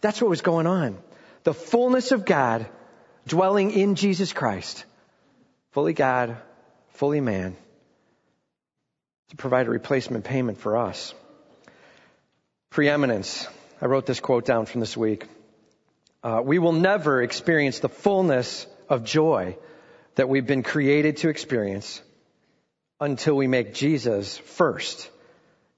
That's 0.00 0.20
what 0.20 0.30
was 0.30 0.42
going 0.42 0.66
on. 0.66 0.98
The 1.44 1.54
fullness 1.54 2.12
of 2.12 2.24
God 2.24 2.66
dwelling 3.26 3.70
in 3.70 3.94
Jesus 3.94 4.32
Christ. 4.32 4.84
Fully 5.72 5.92
God, 5.92 6.36
fully 6.94 7.20
man. 7.20 7.56
To 9.30 9.36
provide 9.36 9.66
a 9.66 9.70
replacement 9.70 10.24
payment 10.24 10.58
for 10.58 10.76
us. 10.76 11.14
Preeminence. 12.70 13.46
I 13.80 13.86
wrote 13.86 14.06
this 14.06 14.20
quote 14.20 14.44
down 14.44 14.66
from 14.66 14.80
this 14.80 14.96
week. 14.96 15.26
Uh, 16.22 16.42
we 16.44 16.58
will 16.58 16.72
never 16.72 17.22
experience 17.22 17.78
the 17.78 17.88
fullness 17.88 18.66
of 18.90 19.04
joy 19.04 19.56
that 20.16 20.28
we've 20.28 20.46
been 20.46 20.64
created 20.64 21.18
to 21.18 21.28
experience 21.28 22.02
until 23.00 23.34
we 23.34 23.46
make 23.46 23.72
Jesus 23.72 24.36
first 24.36 25.08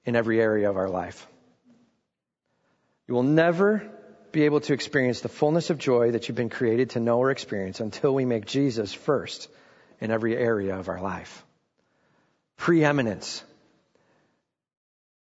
in 0.03 0.15
every 0.15 0.41
area 0.41 0.69
of 0.69 0.75
our 0.75 0.89
life. 0.89 1.25
You 3.07 3.13
will 3.13 3.23
never 3.23 3.89
be 4.31 4.43
able 4.43 4.59
to 4.61 4.73
experience 4.73 5.21
the 5.21 5.29
fullness 5.29 5.69
of 5.69 5.77
joy 5.77 6.11
that 6.11 6.27
you've 6.27 6.35
been 6.35 6.49
created 6.49 6.91
to 6.91 6.99
know 6.99 7.19
or 7.19 7.29
experience 7.29 7.79
until 7.79 8.13
we 8.13 8.25
make 8.25 8.45
Jesus 8.45 8.91
first 8.91 9.47
in 10.01 10.09
every 10.09 10.35
area 10.35 10.77
of 10.77 10.89
our 10.89 10.99
life. 10.99 11.45
Preeminence. 12.57 13.43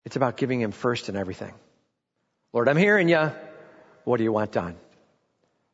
It's 0.05 0.17
about 0.17 0.37
giving 0.37 0.61
Him 0.61 0.73
first 0.73 1.09
in 1.09 1.17
everything. 1.17 1.55
Lord, 2.53 2.69
I'm 2.69 2.77
hearing 2.77 3.09
you. 3.09 3.31
What 4.05 4.17
do 4.17 4.25
you 4.25 4.33
want 4.33 4.53
done? 4.53 4.77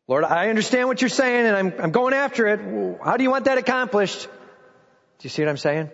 Lord, 0.06 0.24
I 0.24 0.50
understand 0.50 0.88
what 0.88 1.00
you're 1.00 1.08
saying 1.08 1.46
and 1.46 1.56
I'm, 1.56 1.74
I'm 1.80 1.90
going 1.90 2.12
after 2.12 2.46
it. 2.48 2.60
How 3.02 3.16
do 3.16 3.22
you 3.22 3.30
want 3.30 3.46
that 3.46 3.56
accomplished? 3.56 4.22
Do 4.22 4.28
you 5.22 5.30
see 5.30 5.42
what 5.42 5.48
I'm 5.48 5.56
saying? 5.56 5.90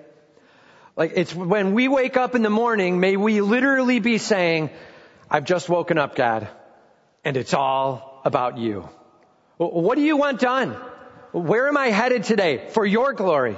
Like 0.96 1.12
it's 1.14 1.34
when 1.34 1.74
we 1.74 1.86
wake 1.86 2.16
up 2.16 2.34
in 2.34 2.42
the 2.42 2.50
morning, 2.50 2.98
may 2.98 3.16
we 3.16 3.40
literally 3.40 4.00
be 4.00 4.18
saying, 4.18 4.70
I've 5.30 5.44
just 5.44 5.68
woken 5.68 5.96
up, 5.96 6.16
God, 6.16 6.48
and 7.24 7.36
it's 7.36 7.54
all 7.54 8.20
about 8.24 8.58
you. 8.58 8.88
What 9.58 9.94
do 9.94 10.02
you 10.02 10.16
want 10.16 10.40
done? 10.40 10.70
Where 11.32 11.68
am 11.68 11.76
I 11.76 11.88
headed 11.88 12.24
today? 12.24 12.66
For 12.70 12.84
your 12.84 13.12
glory. 13.12 13.56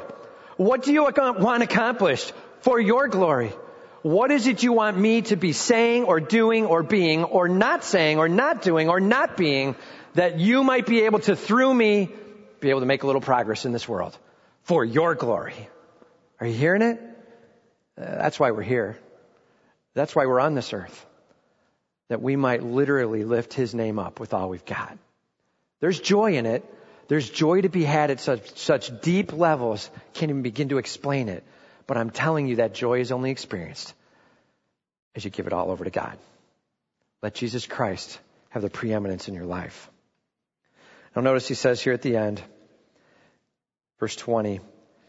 What 0.58 0.82
do 0.82 0.92
you 0.92 1.04
want 1.04 1.62
accomplished? 1.62 2.32
For 2.60 2.78
your 2.78 3.08
glory. 3.08 3.52
What 4.02 4.30
is 4.30 4.46
it 4.46 4.62
you 4.62 4.72
want 4.72 4.98
me 4.98 5.22
to 5.22 5.36
be 5.36 5.52
saying 5.52 6.04
or 6.04 6.20
doing 6.20 6.66
or 6.66 6.82
being 6.82 7.24
or 7.24 7.48
not 7.48 7.84
saying 7.84 8.18
or 8.18 8.28
not 8.28 8.60
doing 8.60 8.88
or 8.88 9.00
not 9.00 9.36
being 9.36 9.76
that 10.14 10.38
you 10.38 10.64
might 10.64 10.87
be 10.87 11.03
able 11.03 11.20
to, 11.20 11.37
through 11.37 11.72
me, 11.72 12.11
be 12.61 12.70
able 12.70 12.81
to 12.81 12.87
make 12.87 13.03
a 13.03 13.07
little 13.07 13.20
progress 13.20 13.64
in 13.64 13.72
this 13.72 13.88
world? 13.88 14.16
For 14.62 14.85
your 14.85 15.14
glory. 15.14 15.68
Are 16.40 16.46
you 16.46 16.55
hearing 16.55 16.83
it? 16.83 17.01
Uh, 18.01 18.05
that's 18.05 18.38
why 18.38 18.51
we're 18.51 18.62
here. 18.62 18.98
That's 19.94 20.14
why 20.14 20.27
we're 20.27 20.40
on 20.40 20.55
this 20.55 20.72
earth. 20.72 21.07
That 22.09 22.22
we 22.22 22.37
might 22.37 22.62
literally 22.62 23.25
lift 23.25 23.53
His 23.53 23.75
name 23.75 23.98
up 23.98 24.20
with 24.20 24.35
all 24.35 24.48
we've 24.48 24.64
got. 24.64 24.96
There's 25.81 26.01
joy 26.01 26.37
in 26.37 26.46
it. 26.46 26.64
There's 27.09 27.29
joy 27.29 27.62
to 27.62 27.68
be 27.68 27.85
had 27.85 28.11
at 28.11 28.20
such, 28.20 28.57
such 28.59 29.01
deep 29.03 29.33
levels. 29.33 29.90
Can't 30.14 30.31
even 30.31 30.42
begin 30.42 30.68
to 30.70 30.79
explain 30.79 31.29
it. 31.29 31.44
But 31.87 31.96
I'm 31.96 32.11
telling 32.11 32.46
you 32.46 32.57
that 32.57 32.75
joy 32.75 33.01
is 33.01 33.12
only 33.12 33.31
experienced 33.31 33.92
as 35.14 35.25
you 35.25 35.31
give 35.31 35.46
it 35.46 35.53
all 35.53 35.70
over 35.70 35.85
to 35.85 35.90
God. 35.90 36.16
Let 37.22 37.35
Jesus 37.35 37.66
Christ 37.66 38.18
have 38.51 38.62
the 38.62 38.70
preeminence 38.70 39.29
in 39.29 39.35
your 39.35 39.44
life. 39.44 39.90
Now 41.14 41.22
notice 41.22 41.46
he 41.46 41.55
says 41.55 41.81
here 41.81 41.92
at 41.92 42.03
the 42.03 42.16
end, 42.16 42.42
verse 44.01 44.16
20, 44.16 44.61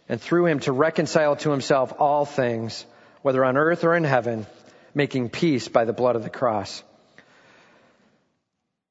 and 0.09 0.21
through 0.21 0.47
him 0.47 0.59
to 0.61 0.71
reconcile 0.71 1.35
to 1.37 1.51
himself 1.51 1.93
all 1.99 2.25
things, 2.25 2.85
whether 3.21 3.43
on 3.43 3.57
earth 3.57 3.83
or 3.83 3.95
in 3.95 4.03
heaven, 4.03 4.45
making 4.93 5.29
peace 5.29 5.67
by 5.67 5.85
the 5.85 5.93
blood 5.93 6.15
of 6.15 6.23
the 6.23 6.29
cross. 6.29 6.83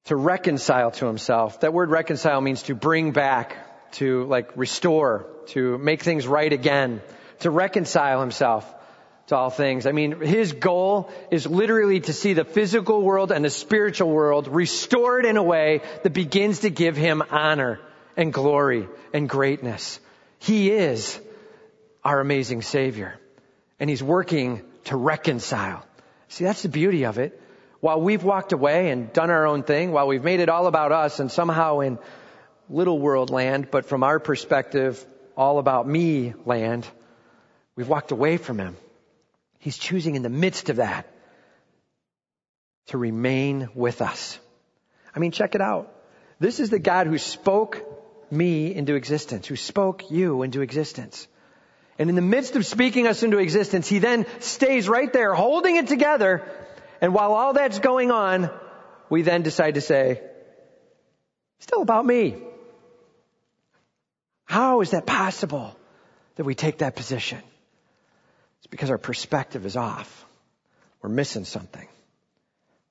To 0.07 0.17
reconcile 0.17 0.91
to 0.93 1.07
himself. 1.07 1.61
That 1.61 1.73
word 1.73 1.91
reconcile 1.91 2.41
means 2.41 2.65
to 2.65 2.75
bring 2.75 3.13
back, 3.13 3.93
to 3.93 4.25
like 4.25 4.57
restore, 4.57 5.27
to 5.49 5.79
make 5.79 6.03
things 6.03 6.27
right 6.27 6.53
again, 6.53 7.03
to 7.41 7.51
reconcile 7.51 8.21
himself 8.21 8.75
to 9.33 9.37
all 9.37 9.51
things. 9.51 9.87
I 9.87 9.93
mean, 9.93 10.21
his 10.21 10.53
goal 10.53 11.11
is 11.31 11.47
literally 11.47 12.01
to 12.01 12.13
see 12.13 12.35
the 12.35 12.45
physical 12.45 13.03
world 13.03 13.33
and 13.33 13.45
the 13.45 13.51
spiritual 13.51 14.11
world 14.11 14.47
restored 14.49 15.25
in 15.25 15.37
a 15.37 15.43
way 15.43 15.81
that 16.03 16.13
begins 16.13 16.61
to 16.61 16.71
give 16.71 16.97
him 16.97 17.23
honor 17.31 17.81
and 18.17 18.33
glory 18.33 18.89
and 19.13 19.29
greatness. 19.29 20.01
He 20.39 20.71
is 20.71 21.19
our 22.05 22.21
amazing 22.21 22.63
Savior. 22.63 23.19
And 23.81 23.89
He's 23.89 24.03
working 24.03 24.63
to 24.85 24.97
reconcile. 24.97 25.85
See, 26.29 26.45
that's 26.45 26.63
the 26.63 26.69
beauty 26.69 27.05
of 27.05 27.19
it. 27.19 27.41
While 27.81 28.01
we've 28.01 28.23
walked 28.23 28.53
away 28.53 28.91
and 28.91 29.13
done 29.13 29.31
our 29.31 29.47
own 29.47 29.65
thing, 29.65 29.93
while 29.93 30.07
we've 30.07 30.23
made 30.23 30.41
it 30.41 30.49
all 30.49 30.67
about 30.67 30.93
us 30.93 31.21
and 31.21 31.31
somehow 31.31 31.81
in 31.81 31.99
little 32.69 32.99
world 32.99 33.31
land, 33.31 33.69
but 33.71 33.87
from 33.87 34.03
our 34.05 34.21
perspective, 34.21 35.05
all 35.37 35.59
about 35.59 35.89
me 35.89 36.35
land, 36.45 36.87
we've 37.77 37.89
walked 37.89 38.13
away 38.13 38.37
from 38.37 38.59
Him. 38.59 38.77
He's 39.63 39.79
choosing 39.79 40.17
in 40.17 40.23
the 40.23 40.29
midst 40.29 40.71
of 40.71 40.77
that 40.77 41.07
to 42.87 42.99
remain 42.99 43.69
with 43.77 44.03
us. 44.03 44.41
I 45.15 45.21
mean, 45.21 45.31
check 45.31 45.55
it 45.55 45.61
out. 45.61 45.95
This 46.41 46.59
is 46.59 46.69
the 46.69 46.81
God 46.81 47.07
who 47.07 47.17
spoke 47.17 47.81
me 48.29 48.75
into 48.75 48.97
existence, 48.97 49.47
who 49.47 49.55
spoke 49.55 50.11
you 50.11 50.43
into 50.43 50.63
existence. 50.63 51.29
And 51.97 52.11
in 52.11 52.17
the 52.17 52.23
midst 52.23 52.57
of 52.57 52.67
speaking 52.67 53.07
us 53.07 53.23
into 53.23 53.39
existence, 53.39 53.87
he 53.87 54.01
then 54.01 54.27
stays 54.41 54.89
right 54.89 55.13
there 55.13 55.33
holding 55.33 55.77
it 55.77 55.87
together. 55.87 56.43
And 57.01 57.15
while 57.15 57.33
all 57.33 57.53
that's 57.53 57.79
going 57.79 58.11
on, 58.11 58.51
we 59.11 59.23
then 59.23 59.43
decide 59.43 59.75
to 59.75 59.81
say, 59.81 60.21
still 61.61 61.83
about 61.83 62.05
me. 62.05 62.43
How 64.45 64.81
is 64.81 64.91
that 64.91 65.07
possible 65.07 65.77
that 66.35 66.43
we 66.43 66.57
take 66.57 66.79
that 66.79 66.97
position? 66.97 67.39
It's 68.63 68.71
because 68.71 68.91
our 68.91 68.99
perspective 68.99 69.67
is 69.67 69.77
off. 69.77 70.25
We're 71.03 71.11
missing 71.11 71.45
something. 71.45 71.89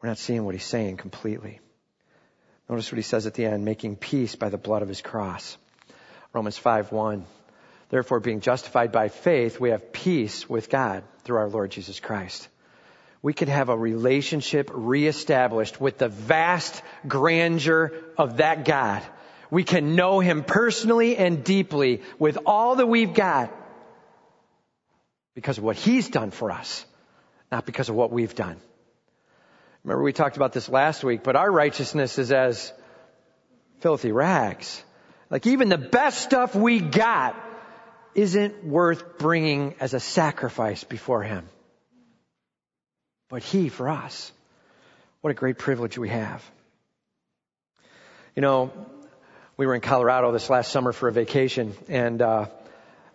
We're 0.02 0.10
not 0.10 0.18
seeing 0.18 0.44
what 0.44 0.54
he's 0.54 0.66
saying 0.66 0.98
completely. 0.98 1.62
Notice 2.70 2.92
what 2.92 2.98
he 2.98 3.04
says 3.04 3.26
at 3.26 3.36
the 3.36 3.46
end, 3.46 3.64
making 3.64 3.96
peace 3.96 4.36
by 4.36 4.50
the 4.50 4.58
blood 4.58 4.82
of 4.82 4.90
his 4.90 5.02
cross. 5.02 5.58
Romans 6.34 6.58
5 6.58 6.92
1. 6.92 7.26
Therefore, 7.90 8.20
being 8.20 8.42
justified 8.42 8.92
by 8.92 9.08
faith, 9.08 9.62
we 9.62 9.70
have 9.70 9.94
peace 9.94 10.50
with 10.50 10.70
God 10.70 11.04
through 11.24 11.38
our 11.38 11.50
Lord 11.50 11.72
Jesus 11.72 12.02
Christ. 12.02 12.50
We 13.22 13.34
could 13.34 13.50
have 13.50 13.70
a 13.70 13.78
relationship 13.78 14.70
reestablished 14.74 15.80
with 15.80 16.00
the 16.00 16.10
vast 16.10 16.82
grandeur 17.08 17.94
of 18.18 18.38
that 18.38 18.66
God. 18.66 19.04
We 19.50 19.64
can 19.64 19.96
know 19.96 20.20
Him 20.20 20.44
personally 20.44 21.16
and 21.18 21.46
deeply 21.46 22.02
with 22.20 22.40
all 22.46 22.76
that 22.76 22.88
we've 22.88 23.14
got 23.14 23.54
because 25.34 25.58
of 25.58 25.63
what 25.63 25.76
He's 25.76 26.10
done 26.10 26.32
for 26.32 26.52
us, 26.52 26.86
not 27.52 27.65
because 27.65 27.89
of 27.89 27.96
what 27.96 28.12
we've 28.12 28.36
done. 28.36 28.58
Remember 29.84 30.04
we 30.04 30.13
talked 30.13 30.36
about 30.36 30.54
this 30.54 30.70
last 30.70 31.04
week, 31.04 31.24
but 31.24 31.36
our 31.36 31.52
righteousness 31.52 32.20
is 32.20 32.32
as 32.32 32.72
filthy 33.80 34.12
rags. 34.12 34.84
Like 35.30 35.48
even 35.48 35.70
the 35.70 35.78
best 35.78 36.22
stuff 36.22 36.56
we 36.56 36.80
got 36.80 37.36
isn't 38.13 38.63
worth 38.65 39.17
bringing 39.17 39.76
as 39.80 39.94
a 39.94 40.00
sacrifice 40.00 40.84
before 40.84 41.24
Him. 41.24 41.48
But 43.30 43.44
He 43.44 43.70
for 43.70 43.89
us. 43.89 44.32
What 45.22 45.32
a 45.32 45.36
great 45.36 45.58
privilege 45.58 45.98
we 45.98 46.10
have. 46.10 46.44
You 48.36 48.41
know, 48.41 48.72
we 49.58 49.65
were 49.65 49.76
in 49.76 49.82
Colorado 49.82 50.32
this 50.32 50.50
last 50.50 50.72
summer 50.72 50.91
for 50.91 51.08
a 51.08 51.12
vacation 51.12 51.74
and, 51.88 52.22
uh, 52.22 52.48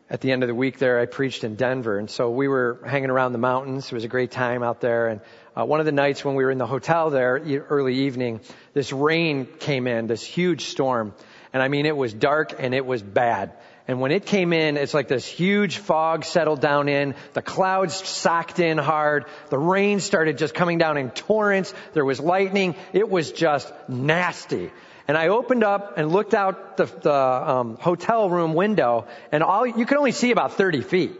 at 0.08 0.20
the 0.20 0.30
end 0.30 0.42
of 0.42 0.46
the 0.48 0.54
week 0.54 0.78
there, 0.78 1.00
I 1.00 1.06
preached 1.06 1.42
in 1.42 1.56
Denver. 1.56 1.98
And 1.98 2.08
so 2.08 2.30
we 2.30 2.46
were 2.46 2.78
hanging 2.86 3.10
around 3.10 3.32
the 3.32 3.38
mountains. 3.38 3.86
It 3.86 3.92
was 3.92 4.04
a 4.04 4.08
great 4.08 4.30
time 4.30 4.62
out 4.62 4.80
there. 4.80 5.08
And 5.08 5.20
uh, 5.56 5.64
one 5.64 5.80
of 5.80 5.86
the 5.86 5.92
nights 5.92 6.24
when 6.24 6.36
we 6.36 6.44
were 6.44 6.50
in 6.50 6.58
the 6.58 6.66
hotel 6.66 7.10
there, 7.10 7.40
early 7.68 7.94
evening, 8.06 8.40
this 8.72 8.92
rain 8.92 9.46
came 9.58 9.86
in, 9.86 10.06
this 10.06 10.22
huge 10.22 10.66
storm. 10.66 11.12
And 11.52 11.62
I 11.62 11.68
mean, 11.68 11.86
it 11.86 11.96
was 11.96 12.14
dark 12.14 12.54
and 12.58 12.74
it 12.74 12.86
was 12.86 13.02
bad. 13.02 13.52
And 13.88 14.00
when 14.00 14.10
it 14.10 14.26
came 14.26 14.52
in, 14.52 14.76
it's 14.76 14.94
like 14.94 15.06
this 15.08 15.26
huge 15.26 15.78
fog 15.78 16.24
settled 16.24 16.60
down 16.60 16.88
in. 16.88 17.14
The 17.34 17.42
clouds 17.42 17.94
socked 17.94 18.58
in 18.58 18.78
hard. 18.78 19.26
The 19.48 19.58
rain 19.58 20.00
started 20.00 20.38
just 20.38 20.54
coming 20.54 20.78
down 20.78 20.96
in 20.96 21.10
torrents. 21.10 21.72
There 21.94 22.04
was 22.04 22.18
lightning. 22.18 22.74
It 22.92 23.08
was 23.08 23.30
just 23.30 23.72
nasty. 23.88 24.72
And 25.08 25.16
I 25.16 25.28
opened 25.28 25.62
up 25.62 25.98
and 25.98 26.10
looked 26.10 26.34
out 26.34 26.76
the, 26.76 26.86
the 26.86 27.14
um, 27.14 27.76
hotel 27.76 28.28
room 28.28 28.54
window, 28.54 29.06
and 29.30 29.42
all 29.42 29.66
you 29.66 29.86
could 29.86 29.98
only 29.98 30.12
see 30.12 30.32
about 30.32 30.54
30 30.54 30.80
feet. 30.80 31.12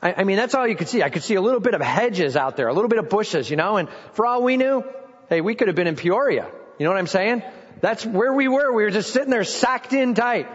I, 0.00 0.14
I 0.18 0.24
mean, 0.24 0.36
that's 0.36 0.54
all 0.54 0.66
you 0.66 0.76
could 0.76 0.88
see. 0.88 1.02
I 1.02 1.10
could 1.10 1.22
see 1.22 1.34
a 1.34 1.40
little 1.40 1.60
bit 1.60 1.74
of 1.74 1.80
hedges 1.80 2.36
out 2.36 2.56
there, 2.56 2.68
a 2.68 2.72
little 2.72 2.88
bit 2.88 2.98
of 2.98 3.08
bushes, 3.08 3.50
you 3.50 3.56
know. 3.56 3.76
And 3.76 3.88
for 4.12 4.26
all 4.26 4.42
we 4.42 4.56
knew, 4.56 4.84
hey, 5.28 5.40
we 5.40 5.54
could 5.54 5.68
have 5.68 5.76
been 5.76 5.86
in 5.86 5.96
Peoria. 5.96 6.48
You 6.78 6.84
know 6.84 6.90
what 6.90 6.98
I'm 6.98 7.06
saying? 7.06 7.42
That's 7.80 8.06
where 8.06 8.32
we 8.32 8.48
were. 8.48 8.72
We 8.72 8.84
were 8.84 8.90
just 8.90 9.12
sitting 9.12 9.30
there, 9.30 9.44
sacked 9.44 9.92
in 9.92 10.14
tight. 10.14 10.48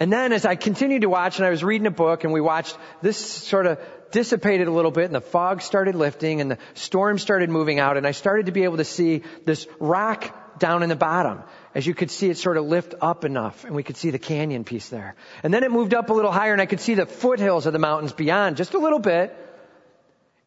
And 0.00 0.12
then 0.12 0.32
as 0.32 0.44
I 0.44 0.56
continued 0.56 1.02
to 1.02 1.08
watch, 1.08 1.38
and 1.38 1.46
I 1.46 1.50
was 1.50 1.62
reading 1.62 1.86
a 1.86 1.92
book, 1.92 2.24
and 2.24 2.32
we 2.32 2.40
watched 2.40 2.76
this 3.00 3.16
sort 3.16 3.66
of 3.66 3.78
dissipated 4.10 4.66
a 4.66 4.72
little 4.72 4.90
bit, 4.90 5.04
and 5.04 5.14
the 5.14 5.20
fog 5.20 5.62
started 5.62 5.94
lifting, 5.94 6.40
and 6.40 6.50
the 6.50 6.58
storm 6.74 7.18
started 7.18 7.48
moving 7.48 7.78
out, 7.78 7.96
and 7.96 8.06
I 8.06 8.10
started 8.10 8.46
to 8.46 8.52
be 8.52 8.64
able 8.64 8.78
to 8.78 8.84
see 8.84 9.22
this 9.44 9.68
rock 9.78 10.58
down 10.58 10.82
in 10.82 10.88
the 10.88 10.96
bottom. 10.96 11.42
As 11.74 11.84
you 11.84 11.94
could 11.94 12.10
see 12.10 12.30
it 12.30 12.38
sort 12.38 12.56
of 12.56 12.66
lift 12.66 12.94
up 13.00 13.24
enough, 13.24 13.64
and 13.64 13.74
we 13.74 13.82
could 13.82 13.96
see 13.96 14.10
the 14.10 14.18
canyon 14.18 14.62
piece 14.62 14.88
there. 14.88 15.16
And 15.42 15.52
then 15.52 15.64
it 15.64 15.72
moved 15.72 15.92
up 15.92 16.08
a 16.08 16.12
little 16.12 16.30
higher, 16.30 16.52
and 16.52 16.62
I 16.62 16.66
could 16.66 16.80
see 16.80 16.94
the 16.94 17.04
foothills 17.06 17.66
of 17.66 17.72
the 17.72 17.80
mountains 17.80 18.12
beyond, 18.12 18.56
just 18.56 18.74
a 18.74 18.78
little 18.78 19.00
bit. 19.00 19.36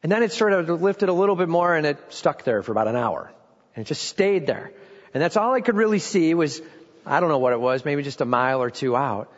And 0.03 0.11
then 0.11 0.23
it 0.23 0.31
sort 0.31 0.53
of 0.53 0.81
lifted 0.81 1.09
a 1.09 1.13
little 1.13 1.35
bit 1.35 1.49
more, 1.49 1.75
and 1.75 1.85
it 1.85 1.97
stuck 2.13 2.43
there 2.45 2.63
for 2.63 2.71
about 2.71 2.87
an 2.87 2.95
hour. 2.95 3.29
And 3.75 3.85
it 3.85 3.87
just 3.87 4.03
stayed 4.03 4.47
there. 4.47 4.71
And 5.13 5.21
that's 5.21 5.35
all 5.35 5.53
I 5.53 5.59
could 5.59 5.75
really 5.75 5.99
see 5.99 6.33
was, 6.33 6.61
I 7.05 7.19
don't 7.19 7.29
know 7.29 7.39
what 7.39 7.51
it 7.51 7.59
was, 7.59 7.83
maybe 7.83 8.03
just 8.03 8.21
a 8.21 8.25
mile 8.25 8.63
or 8.63 8.69
two 8.69 8.95
out. 8.95 9.29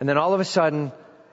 And 0.00 0.08
then 0.08 0.18
all 0.18 0.34
of 0.34 0.40
a 0.40 0.44
sudden, 0.44 0.90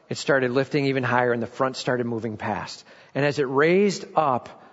it 0.07 0.17
started 0.17 0.51
lifting 0.51 0.85
even 0.85 1.03
higher 1.03 1.33
and 1.33 1.41
the 1.41 1.47
front 1.47 1.77
started 1.77 2.05
moving 2.05 2.37
past. 2.37 2.85
And 3.15 3.25
as 3.25 3.39
it 3.39 3.45
raised 3.45 4.05
up, 4.15 4.63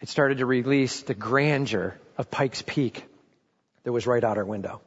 it 0.00 0.08
started 0.08 0.38
to 0.38 0.46
release 0.46 1.02
the 1.02 1.14
grandeur 1.14 1.98
of 2.16 2.30
Pikes 2.30 2.62
Peak 2.62 3.04
that 3.86 3.92
was 3.92 4.04
right 4.04 4.24
out 4.24 4.36
our 4.36 4.44
window. 4.44 4.80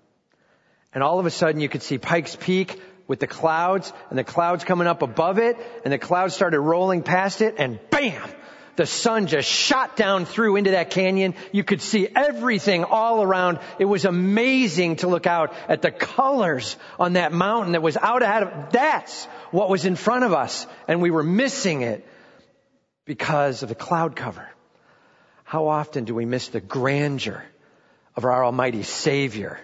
And 0.94 1.02
all 1.02 1.22
of 1.22 1.26
a 1.26 1.32
sudden 1.32 1.62
you 1.62 1.70
could 1.70 1.84
see 1.84 1.98
Pikes 1.98 2.36
Peak 2.36 2.82
with 3.08 3.22
the 3.22 3.28
clouds 3.28 3.94
and 4.10 4.20
the 4.20 4.26
clouds 4.26 4.66
coming 4.66 4.88
up 4.88 5.02
above 5.02 5.40
it 5.40 5.56
and 5.86 5.94
the 5.94 5.98
clouds 5.98 6.36
started 6.36 6.60
rolling 6.60 7.02
past 7.02 7.40
it 7.40 7.56
and 7.58 7.80
bam! 7.90 8.30
The 8.76 8.86
sun 8.86 9.28
just 9.28 9.50
shot 9.50 9.96
down 9.96 10.26
through 10.26 10.58
into 10.58 10.72
that 10.72 10.90
canyon. 10.90 11.36
You 11.54 11.64
could 11.64 11.82
see 11.82 12.10
everything 12.14 12.84
all 12.84 13.24
around. 13.24 13.60
It 13.78 13.86
was 13.86 14.04
amazing 14.04 14.98
to 14.98 15.08
look 15.08 15.28
out 15.28 15.54
at 15.70 15.82
the 15.82 15.92
colors 15.92 16.76
on 17.00 17.14
that 17.14 17.32
mountain 17.32 17.72
that 17.72 17.82
was 17.82 17.96
out 17.96 18.22
ahead 18.22 18.44
of, 18.44 18.72
that's 18.74 19.26
what 19.52 19.70
was 19.70 19.86
in 19.86 19.96
front 19.96 20.26
of 20.26 20.34
us. 20.34 20.68
And 20.90 21.02
we 21.02 21.10
were 21.10 21.24
missing 21.24 21.84
it 21.84 22.06
because 23.06 23.64
of 23.64 23.70
the 23.70 23.76
cloud 23.76 24.18
cover. 24.18 24.50
How 25.46 25.68
often 25.70 26.04
do 26.04 26.14
we 26.14 26.26
miss 26.26 26.50
the 26.50 26.60
grandeur 26.60 27.46
of 28.16 28.26
our 28.26 28.44
Almighty 28.44 28.84
Savior 28.84 29.60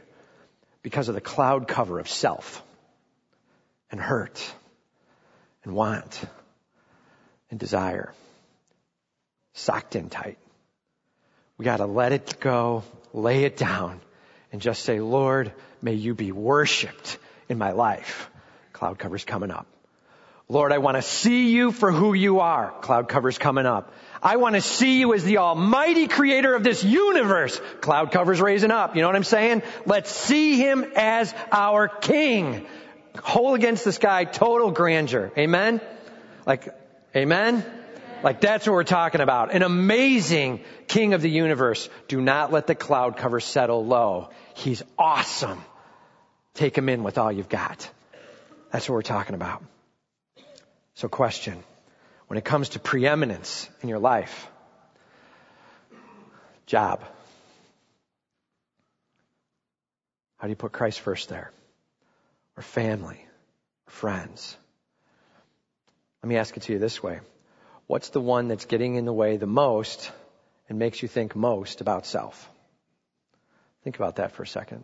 because 0.81 1.09
of 1.09 1.15
the 1.15 1.21
cloud 1.21 1.67
cover 1.67 1.99
of 1.99 2.09
self 2.09 2.63
and 3.91 3.99
hurt 3.99 4.53
and 5.63 5.73
want 5.73 6.21
and 7.49 7.59
desire? 7.59 8.13
socked 9.55 9.95
in 9.95 10.09
tight. 10.09 10.37
We 11.57 11.65
got 11.65 11.77
to 11.77 11.85
let 11.85 12.11
it 12.11 12.39
go, 12.39 12.83
lay 13.13 13.45
it 13.45 13.57
down, 13.57 14.01
and 14.51 14.61
just 14.61 14.83
say, 14.83 14.99
Lord, 14.99 15.51
may 15.81 15.93
you 15.93 16.13
be 16.13 16.31
worshiped 16.31 17.17
in 17.49 17.57
my 17.57 17.71
life. 17.71 18.29
Cloud 18.73 18.99
cover's 18.99 19.23
coming 19.23 19.51
up. 19.51 19.65
Lord, 20.47 20.71
I 20.71 20.77
want 20.77 20.97
to 20.97 21.01
see 21.01 21.49
you 21.49 21.71
for 21.71 21.91
who 21.91 22.13
you 22.13 22.41
are. 22.41 22.71
Cloud 22.81 23.07
cover's 23.07 23.37
coming 23.37 23.65
up. 23.65 23.93
I 24.21 24.37
want 24.37 24.55
to 24.55 24.61
see 24.61 24.99
you 24.99 25.13
as 25.13 25.23
the 25.23 25.37
almighty 25.37 26.07
creator 26.07 26.55
of 26.55 26.63
this 26.63 26.83
universe. 26.83 27.59
Cloud 27.81 28.11
cover's 28.11 28.41
raising 28.41 28.71
up. 28.71 28.95
You 28.95 29.01
know 29.01 29.07
what 29.07 29.15
I'm 29.15 29.23
saying? 29.23 29.63
Let's 29.85 30.11
see 30.11 30.57
him 30.57 30.85
as 30.95 31.33
our 31.51 31.87
king. 31.87 32.65
Whole 33.23 33.53
against 33.53 33.83
the 33.85 33.91
sky, 33.91 34.25
total 34.25 34.71
grandeur. 34.71 35.31
Amen? 35.37 35.81
Like, 36.45 36.73
amen? 37.15 37.65
Like 38.23 38.41
that's 38.41 38.65
what 38.65 38.73
we're 38.73 38.83
talking 38.83 39.21
about. 39.21 39.53
An 39.53 39.61
amazing 39.61 40.61
king 40.87 41.13
of 41.13 41.21
the 41.21 41.29
universe. 41.29 41.87
Do 42.07 42.19
not 42.19 42.51
let 42.51 42.65
the 42.65 42.73
cloud 42.73 43.17
cover 43.17 43.39
settle 43.39 43.85
low. 43.85 44.29
He's 44.55 44.81
awesome. 44.97 45.63
Take 46.55 46.77
him 46.77 46.89
in 46.89 47.03
with 47.03 47.17
all 47.17 47.31
you've 47.31 47.49
got. 47.49 47.89
That's 48.71 48.89
what 48.89 48.95
we're 48.95 49.03
talking 49.03 49.35
about. 49.35 49.63
So 50.95 51.07
question. 51.07 51.63
When 52.27 52.37
it 52.37 52.45
comes 52.45 52.69
to 52.69 52.79
preeminence 52.79 53.69
in 53.81 53.89
your 53.89 53.99
life, 53.99 54.49
job. 56.65 57.03
How 60.37 60.47
do 60.47 60.49
you 60.49 60.55
put 60.55 60.71
Christ 60.71 60.99
first 60.99 61.29
there? 61.29 61.51
Or 62.57 62.63
family? 62.63 63.23
Or 63.87 63.91
friends? 63.91 64.57
Let 66.23 66.29
me 66.29 66.37
ask 66.37 66.57
it 66.57 66.63
to 66.63 66.73
you 66.73 66.79
this 66.79 67.03
way. 67.03 67.19
What's 67.87 68.09
the 68.09 68.21
one 68.21 68.47
that's 68.47 68.65
getting 68.65 68.95
in 68.95 69.05
the 69.05 69.13
way 69.13 69.37
the 69.37 69.45
most 69.45 70.11
and 70.67 70.79
makes 70.79 71.01
you 71.01 71.07
think 71.07 71.35
most 71.35 71.81
about 71.81 72.07
self? 72.07 72.49
Think 73.83 73.97
about 73.97 74.15
that 74.15 74.31
for 74.31 74.41
a 74.41 74.47
second. 74.47 74.83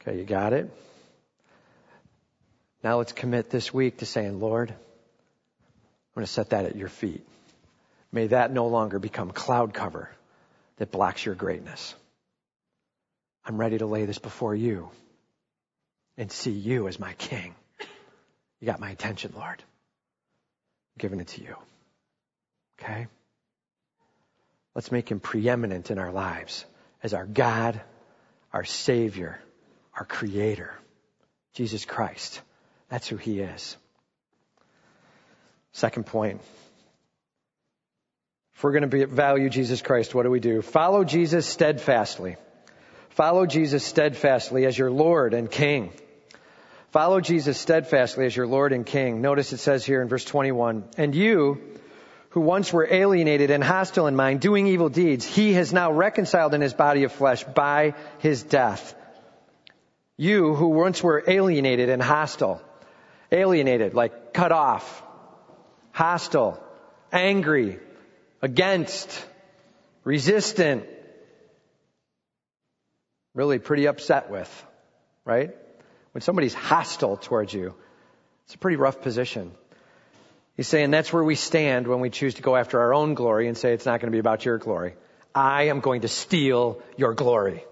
Okay, 0.00 0.18
you 0.18 0.24
got 0.24 0.52
it? 0.52 0.68
Now 2.82 2.98
let's 2.98 3.12
commit 3.12 3.48
this 3.48 3.72
week 3.72 3.98
to 3.98 4.06
saying, 4.06 4.40
Lord, 4.40 4.70
I'm 4.70 6.14
going 6.14 6.26
to 6.26 6.32
set 6.32 6.50
that 6.50 6.66
at 6.66 6.76
your 6.76 6.88
feet. 6.88 7.26
May 8.10 8.26
that 8.28 8.52
no 8.52 8.66
longer 8.66 8.98
become 8.98 9.30
cloud 9.30 9.72
cover 9.72 10.10
that 10.76 10.90
blocks 10.90 11.24
your 11.24 11.34
greatness. 11.34 11.94
I'm 13.44 13.56
ready 13.56 13.78
to 13.78 13.86
lay 13.86 14.04
this 14.04 14.18
before 14.18 14.54
you 14.54 14.90
and 16.16 16.30
see 16.30 16.50
you 16.50 16.88
as 16.88 16.98
my 16.98 17.12
king. 17.14 17.54
You 18.60 18.66
got 18.66 18.80
my 18.80 18.90
attention, 18.90 19.32
Lord. 19.34 19.58
I'm 19.58 20.98
giving 20.98 21.20
it 21.20 21.28
to 21.28 21.42
you. 21.42 21.56
Okay? 22.80 23.06
Let's 24.74 24.92
make 24.92 25.08
him 25.08 25.20
preeminent 25.20 25.90
in 25.90 25.98
our 25.98 26.12
lives 26.12 26.64
as 27.02 27.14
our 27.14 27.26
God, 27.26 27.80
our 28.52 28.64
Savior, 28.64 29.38
our 29.94 30.04
Creator, 30.04 30.72
Jesus 31.54 31.84
Christ. 31.84 32.40
That's 32.92 33.08
who 33.08 33.16
he 33.16 33.40
is. 33.40 33.74
Second 35.72 36.04
point. 36.04 36.42
If 38.54 38.62
we're 38.62 38.72
going 38.72 38.90
to 38.90 39.06
value 39.06 39.48
Jesus 39.48 39.80
Christ, 39.80 40.14
what 40.14 40.24
do 40.24 40.30
we 40.30 40.40
do? 40.40 40.60
Follow 40.60 41.02
Jesus 41.02 41.46
steadfastly. 41.46 42.36
Follow 43.08 43.46
Jesus 43.46 43.82
steadfastly 43.82 44.66
as 44.66 44.76
your 44.76 44.90
Lord 44.90 45.32
and 45.32 45.50
King. 45.50 45.90
Follow 46.90 47.22
Jesus 47.22 47.56
steadfastly 47.56 48.26
as 48.26 48.36
your 48.36 48.46
Lord 48.46 48.74
and 48.74 48.84
King. 48.84 49.22
Notice 49.22 49.54
it 49.54 49.58
says 49.58 49.86
here 49.86 50.02
in 50.02 50.08
verse 50.08 50.26
21, 50.26 50.84
and 50.98 51.14
you, 51.14 51.62
who 52.28 52.42
once 52.42 52.74
were 52.74 52.86
alienated 52.92 53.50
and 53.50 53.64
hostile 53.64 54.06
in 54.06 54.16
mind, 54.16 54.42
doing 54.42 54.66
evil 54.66 54.90
deeds, 54.90 55.24
he 55.24 55.54
has 55.54 55.72
now 55.72 55.92
reconciled 55.92 56.52
in 56.52 56.60
his 56.60 56.74
body 56.74 57.04
of 57.04 57.12
flesh 57.12 57.42
by 57.42 57.94
his 58.18 58.42
death. 58.42 58.94
You 60.18 60.54
who 60.54 60.66
once 60.66 61.02
were 61.02 61.24
alienated 61.26 61.88
and 61.88 62.02
hostile, 62.02 62.60
alienated, 63.32 63.94
like 63.94 64.32
cut 64.32 64.52
off, 64.52 65.02
hostile, 65.92 66.62
angry, 67.10 67.78
against, 68.40 69.24
resistant, 70.04 70.84
really 73.34 73.58
pretty 73.58 73.86
upset 73.86 74.30
with, 74.30 74.66
right? 75.24 75.50
When 76.12 76.22
somebody's 76.22 76.54
hostile 76.54 77.16
towards 77.16 77.54
you, 77.54 77.74
it's 78.44 78.54
a 78.54 78.58
pretty 78.58 78.76
rough 78.76 79.00
position. 79.00 79.52
He's 80.56 80.68
saying 80.68 80.90
that's 80.90 81.12
where 81.12 81.24
we 81.24 81.34
stand 81.34 81.86
when 81.86 82.00
we 82.00 82.10
choose 82.10 82.34
to 82.34 82.42
go 82.42 82.56
after 82.56 82.78
our 82.78 82.92
own 82.92 83.14
glory 83.14 83.48
and 83.48 83.56
say 83.56 83.72
it's 83.72 83.86
not 83.86 84.00
going 84.00 84.08
to 84.08 84.14
be 84.14 84.18
about 84.18 84.44
your 84.44 84.58
glory. 84.58 84.94
I 85.34 85.64
am 85.64 85.80
going 85.80 86.02
to 86.02 86.08
steal 86.08 86.82
your 86.98 87.14
glory. 87.14 87.64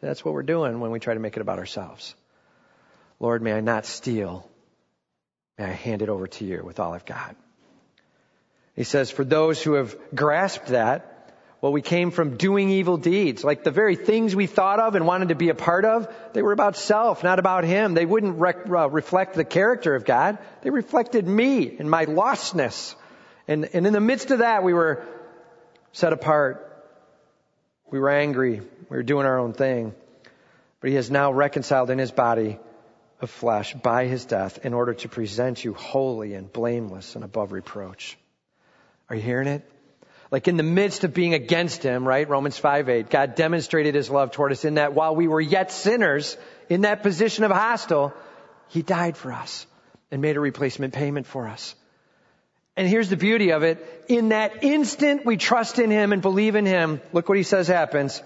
So 0.00 0.06
that's 0.08 0.24
what 0.24 0.34
we're 0.34 0.42
doing 0.42 0.80
when 0.80 0.90
we 0.90 0.98
try 0.98 1.14
to 1.14 1.20
make 1.20 1.36
it 1.36 1.42
about 1.42 1.60
ourselves. 1.60 2.16
Lord, 3.20 3.40
may 3.40 3.52
I 3.52 3.60
not 3.60 3.86
steal. 3.86 4.50
May 5.58 5.64
I 5.64 5.68
hand 5.68 6.02
it 6.02 6.08
over 6.08 6.26
to 6.26 6.44
you 6.44 6.62
with 6.64 6.80
all 6.80 6.94
I've 6.94 7.04
got. 7.04 7.36
He 8.74 8.84
says, 8.84 9.10
for 9.10 9.24
those 9.24 9.62
who 9.62 9.74
have 9.74 9.96
grasped 10.14 10.68
that, 10.68 11.08
Well, 11.60 11.72
we 11.72 11.82
came 11.82 12.10
from 12.10 12.36
doing 12.36 12.70
evil 12.70 12.96
deeds. 12.96 13.44
Like 13.44 13.62
the 13.62 13.70
very 13.70 13.94
things 13.94 14.34
we 14.34 14.46
thought 14.46 14.80
of 14.80 14.96
and 14.96 15.06
wanted 15.06 15.28
to 15.28 15.36
be 15.36 15.50
a 15.50 15.54
part 15.54 15.84
of, 15.84 16.12
they 16.32 16.42
were 16.42 16.52
about 16.52 16.76
self, 16.76 17.22
not 17.22 17.38
about 17.38 17.64
Him. 17.64 17.94
They 17.94 18.06
wouldn't 18.06 18.40
uh, 18.40 18.90
reflect 18.90 19.34
the 19.34 19.44
character 19.44 19.94
of 19.94 20.04
God. 20.04 20.38
They 20.62 20.70
reflected 20.70 21.26
me 21.26 21.76
and 21.78 21.88
my 21.88 22.06
lostness. 22.06 22.96
And, 23.46 23.68
and 23.74 23.86
in 23.86 23.92
the 23.92 24.00
midst 24.00 24.30
of 24.30 24.38
that, 24.38 24.64
we 24.64 24.72
were 24.72 25.04
set 25.92 26.12
apart. 26.12 26.68
We 27.90 28.00
were 28.00 28.10
angry. 28.10 28.60
We 28.88 28.96
were 28.96 29.02
doing 29.02 29.26
our 29.26 29.38
own 29.38 29.52
thing. 29.52 29.94
But 30.80 30.90
He 30.90 30.96
has 30.96 31.10
now 31.10 31.30
reconciled 31.32 31.90
in 31.90 31.98
His 31.98 32.10
body 32.10 32.58
of 33.22 33.30
flesh 33.30 33.72
by 33.74 34.06
His 34.06 34.24
death 34.24 34.64
in 34.64 34.74
order 34.74 34.94
to 34.94 35.08
present 35.08 35.64
you 35.64 35.74
holy 35.74 36.34
and 36.34 36.52
blameless 36.52 37.14
and 37.14 37.24
above 37.24 37.52
reproach. 37.52 38.18
Are 39.08 39.16
you 39.16 39.22
hearing 39.22 39.48
it? 39.48 39.68
Like 40.30 40.48
in 40.48 40.56
the 40.56 40.62
midst 40.62 41.04
of 41.04 41.12
being 41.12 41.34
against 41.34 41.82
him, 41.82 42.08
right? 42.08 42.26
Romans 42.26 42.56
5 42.56 42.88
8, 42.88 43.10
God 43.10 43.34
demonstrated 43.34 43.94
his 43.94 44.08
love 44.08 44.30
toward 44.30 44.50
us 44.50 44.64
in 44.64 44.74
that 44.74 44.94
while 44.94 45.14
we 45.14 45.28
were 45.28 45.40
yet 45.40 45.70
sinners, 45.70 46.38
in 46.70 46.80
that 46.82 47.02
position 47.02 47.44
of 47.44 47.50
hostile, 47.50 48.14
he 48.68 48.80
died 48.80 49.16
for 49.18 49.30
us 49.30 49.66
and 50.10 50.22
made 50.22 50.38
a 50.38 50.40
replacement 50.40 50.94
payment 50.94 51.26
for 51.26 51.46
us. 51.46 51.74
And 52.78 52.88
here's 52.88 53.10
the 53.10 53.18
beauty 53.18 53.50
of 53.50 53.62
it. 53.62 54.04
In 54.08 54.30
that 54.30 54.64
instant 54.64 55.26
we 55.26 55.36
trust 55.36 55.78
in 55.78 55.90
him 55.90 56.14
and 56.14 56.22
believe 56.22 56.54
in 56.54 56.64
him, 56.64 57.02
look 57.12 57.28
what 57.28 57.36
he 57.36 57.44
says 57.44 57.68
happens. 57.68 58.22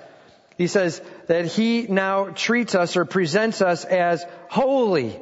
He 0.58 0.66
says 0.66 1.02
that 1.26 1.46
he 1.46 1.82
now 1.82 2.26
treats 2.26 2.74
us 2.74 2.96
or 2.96 3.04
presents 3.04 3.60
us 3.60 3.84
as 3.84 4.24
holy, 4.48 5.20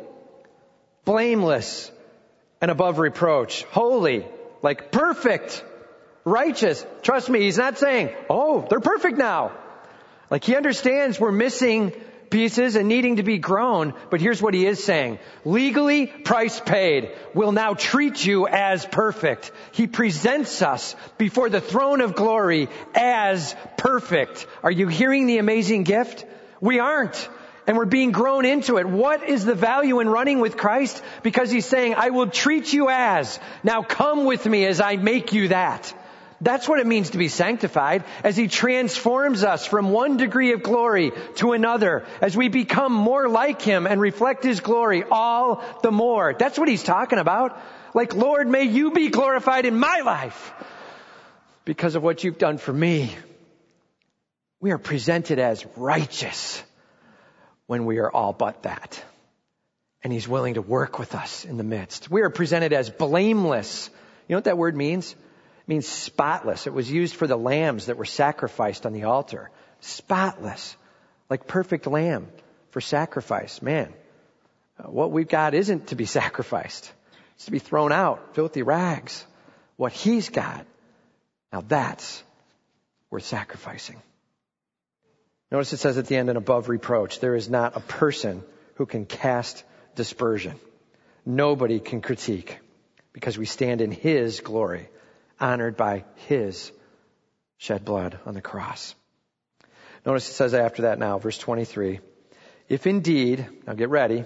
blameless, 1.04 1.90
and 2.60 2.70
above 2.70 2.98
reproach. 2.98 3.64
Holy, 3.64 4.26
like 4.62 4.92
perfect 4.92 5.64
righteous. 6.24 6.86
Trust 7.02 7.28
me, 7.28 7.40
he's 7.40 7.58
not 7.58 7.78
saying, 7.78 8.10
oh, 8.30 8.66
they're 8.68 8.80
perfect 8.80 9.18
now. 9.18 9.52
Like 10.30 10.44
he 10.44 10.56
understands 10.56 11.18
we're 11.18 11.32
missing 11.32 11.92
pieces 12.30 12.76
and 12.76 12.88
needing 12.88 13.16
to 13.16 13.22
be 13.22 13.38
grown, 13.38 13.94
but 14.10 14.20
here's 14.20 14.42
what 14.42 14.54
he 14.54 14.66
is 14.66 14.82
saying. 14.82 15.18
Legally, 15.44 16.06
price 16.06 16.60
paid, 16.60 17.10
will 17.34 17.52
now 17.52 17.74
treat 17.74 18.24
you 18.24 18.46
as 18.46 18.84
perfect. 18.86 19.52
He 19.72 19.86
presents 19.86 20.62
us 20.62 20.96
before 21.18 21.48
the 21.48 21.60
throne 21.60 22.00
of 22.00 22.14
glory 22.14 22.68
as 22.94 23.54
perfect. 23.76 24.46
Are 24.62 24.70
you 24.70 24.88
hearing 24.88 25.26
the 25.26 25.38
amazing 25.38 25.84
gift? 25.84 26.24
We 26.60 26.78
aren't. 26.78 27.28
And 27.66 27.76
we're 27.78 27.86
being 27.86 28.12
grown 28.12 28.44
into 28.44 28.76
it. 28.76 28.86
What 28.86 29.26
is 29.26 29.44
the 29.44 29.54
value 29.54 30.00
in 30.00 30.08
running 30.08 30.40
with 30.40 30.56
Christ? 30.56 31.02
Because 31.22 31.50
he's 31.50 31.64
saying, 31.64 31.94
I 31.94 32.10
will 32.10 32.28
treat 32.28 32.72
you 32.72 32.90
as. 32.90 33.40
Now 33.62 33.82
come 33.82 34.24
with 34.24 34.44
me 34.44 34.66
as 34.66 34.80
I 34.80 34.96
make 34.96 35.32
you 35.32 35.48
that. 35.48 35.94
That's 36.40 36.68
what 36.68 36.80
it 36.80 36.86
means 36.86 37.10
to 37.10 37.18
be 37.18 37.28
sanctified 37.28 38.04
as 38.22 38.36
He 38.36 38.48
transforms 38.48 39.44
us 39.44 39.66
from 39.66 39.90
one 39.90 40.16
degree 40.16 40.52
of 40.52 40.62
glory 40.62 41.12
to 41.36 41.52
another 41.52 42.04
as 42.20 42.36
we 42.36 42.48
become 42.48 42.92
more 42.92 43.28
like 43.28 43.62
Him 43.62 43.86
and 43.86 44.00
reflect 44.00 44.44
His 44.44 44.60
glory 44.60 45.04
all 45.10 45.62
the 45.82 45.90
more. 45.90 46.34
That's 46.38 46.58
what 46.58 46.68
He's 46.68 46.82
talking 46.82 47.18
about. 47.18 47.60
Like, 47.94 48.14
Lord, 48.14 48.48
may 48.48 48.64
you 48.64 48.90
be 48.90 49.08
glorified 49.08 49.66
in 49.66 49.78
my 49.78 50.00
life 50.04 50.52
because 51.64 51.94
of 51.94 52.02
what 52.02 52.24
you've 52.24 52.38
done 52.38 52.58
for 52.58 52.72
me. 52.72 53.14
We 54.60 54.72
are 54.72 54.78
presented 54.78 55.38
as 55.38 55.64
righteous 55.76 56.62
when 57.66 57.86
we 57.86 57.98
are 57.98 58.10
all 58.10 58.32
but 58.32 58.64
that. 58.64 59.02
And 60.02 60.12
He's 60.12 60.28
willing 60.28 60.54
to 60.54 60.62
work 60.62 60.98
with 60.98 61.14
us 61.14 61.44
in 61.44 61.56
the 61.56 61.64
midst. 61.64 62.10
We 62.10 62.22
are 62.22 62.30
presented 62.30 62.72
as 62.72 62.90
blameless. 62.90 63.88
You 64.28 64.34
know 64.34 64.38
what 64.38 64.44
that 64.44 64.58
word 64.58 64.76
means? 64.76 65.14
Means 65.66 65.86
spotless. 65.88 66.66
It 66.66 66.74
was 66.74 66.90
used 66.90 67.14
for 67.14 67.26
the 67.26 67.36
lambs 67.36 67.86
that 67.86 67.96
were 67.96 68.04
sacrificed 68.04 68.86
on 68.86 68.92
the 68.92 69.04
altar. 69.04 69.50
Spotless. 69.80 70.76
Like 71.30 71.46
perfect 71.46 71.86
lamb 71.86 72.28
for 72.70 72.80
sacrifice. 72.80 73.62
Man, 73.62 73.92
uh, 74.78 74.90
what 74.90 75.10
we've 75.10 75.28
got 75.28 75.54
isn't 75.54 75.88
to 75.88 75.94
be 75.94 76.04
sacrificed. 76.20 76.92
It's 77.36 77.46
to 77.46 77.50
be 77.50 77.58
thrown 77.58 77.92
out, 77.92 78.34
filthy 78.34 78.62
rags. 78.62 79.24
What 79.76 79.92
he's 79.92 80.28
got, 80.28 80.66
now 81.52 81.62
that's 81.66 82.22
worth 83.10 83.24
sacrificing. 83.24 84.00
Notice 85.50 85.72
it 85.72 85.78
says 85.78 85.98
at 85.98 86.06
the 86.06 86.16
end, 86.16 86.28
and 86.28 86.38
above 86.38 86.68
reproach, 86.68 87.20
there 87.20 87.34
is 87.34 87.48
not 87.48 87.76
a 87.76 87.80
person 87.80 88.42
who 88.74 88.86
can 88.86 89.06
cast 89.06 89.64
dispersion. 89.94 90.58
Nobody 91.24 91.80
can 91.80 92.00
critique 92.00 92.58
because 93.12 93.38
we 93.38 93.46
stand 93.46 93.80
in 93.80 93.90
his 93.90 94.40
glory 94.40 94.88
honored 95.44 95.76
by 95.76 96.04
his 96.26 96.72
shed 97.58 97.84
blood 97.84 98.18
on 98.24 98.34
the 98.34 98.40
cross. 98.40 98.94
Notice 100.06 100.28
it 100.28 100.32
says 100.32 100.54
after 100.54 100.82
that 100.82 100.98
now, 100.98 101.18
verse 101.18 101.36
23. 101.36 102.00
If 102.68 102.86
indeed, 102.86 103.46
now 103.66 103.74
get 103.74 103.90
ready, 103.90 104.24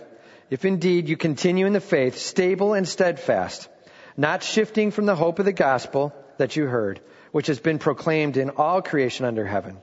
if 0.48 0.64
indeed 0.64 1.08
you 1.08 1.16
continue 1.16 1.66
in 1.66 1.72
the 1.72 1.80
faith, 1.80 2.16
stable 2.16 2.72
and 2.74 2.86
steadfast, 2.86 3.68
not 4.16 4.44
shifting 4.44 4.92
from 4.92 5.06
the 5.06 5.16
hope 5.16 5.40
of 5.40 5.44
the 5.44 5.52
gospel 5.52 6.14
that 6.38 6.54
you 6.54 6.66
heard, 6.66 7.00
which 7.32 7.48
has 7.48 7.58
been 7.58 7.80
proclaimed 7.80 8.36
in 8.36 8.50
all 8.50 8.80
creation 8.80 9.26
under 9.26 9.44
heaven, 9.44 9.78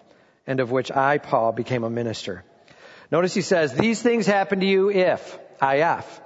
and 0.48 0.62
of 0.62 0.72
which 0.72 0.90
I, 0.90 1.18
Paul, 1.18 1.52
became 1.52 1.84
a 1.84 1.90
minister. 1.90 2.46
Notice 3.12 3.34
he 3.34 3.42
says, 3.42 3.74
these 3.74 4.02
things 4.02 4.26
happen 4.26 4.62
to 4.62 4.66
you 4.66 4.90
if, 4.90 5.38
IF, 5.62 6.22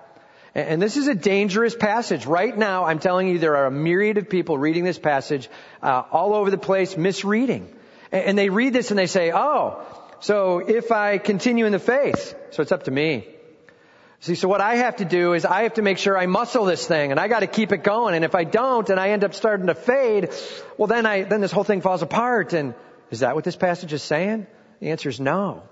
and 0.68 0.82
this 0.82 0.98
is 0.98 1.08
a 1.08 1.16
dangerous 1.16 1.76
passage. 1.76 2.26
Right 2.26 2.58
now, 2.58 2.86
I'm 2.86 3.00
telling 3.00 3.28
you, 3.28 3.40
there 3.40 3.56
are 3.58 3.68
a 3.68 3.72
myriad 3.72 4.18
of 4.18 4.30
people 4.30 4.58
reading 4.58 4.84
this 4.84 5.00
passage 5.00 5.50
uh, 5.82 6.04
all 6.12 6.34
over 6.34 6.52
the 6.52 6.58
place, 6.58 6.98
misreading. 6.98 7.74
And 8.12 8.38
they 8.38 8.50
read 8.50 8.74
this 8.74 8.90
and 8.90 8.98
they 8.98 9.08
say, 9.08 9.32
oh, 9.34 9.84
so 10.20 10.60
if 10.60 10.92
I 10.92 11.18
continue 11.18 11.66
in 11.66 11.72
the 11.72 11.80
faith, 11.80 12.36
so 12.52 12.62
it's 12.62 12.72
up 12.72 12.84
to 12.84 12.92
me. 12.92 13.28
See, 14.22 14.36
so 14.36 14.50
what 14.50 14.60
I 14.60 14.76
have 14.76 14.98
to 14.98 15.06
do 15.06 15.34
is 15.34 15.46
I 15.46 15.64
have 15.64 15.76
to 15.76 15.82
make 15.82 15.98
sure 15.98 16.18
I 16.18 16.26
muscle 16.26 16.66
this 16.66 16.86
thing 16.86 17.12
and 17.12 17.20
I 17.20 17.30
got 17.30 17.40
to 17.40 17.48
keep 17.48 17.72
it 17.72 17.84
going. 17.84 18.16
And 18.16 18.26
if 18.26 18.36
I 18.36 18.44
don't 18.44 18.90
and 18.90 19.00
I 19.00 19.12
end 19.12 19.24
up 19.24 19.34
starting 19.34 19.68
to 19.68 19.76
fade, 19.76 20.34
well 20.78 20.88
then 20.88 21.06
I, 21.06 21.24
then 21.24 21.40
this 21.40 21.54
whole 21.54 21.64
thing 21.64 21.80
falls 21.80 22.02
apart. 22.02 22.52
And 22.52 22.74
is 23.12 23.22
that 23.22 23.36
what 23.36 23.46
this 23.46 23.56
passage 23.56 23.94
is 23.94 24.04
saying? 24.04 24.48
The 24.82 24.92
answer 24.92 25.08
is 25.08 25.22
no. 25.22 25.64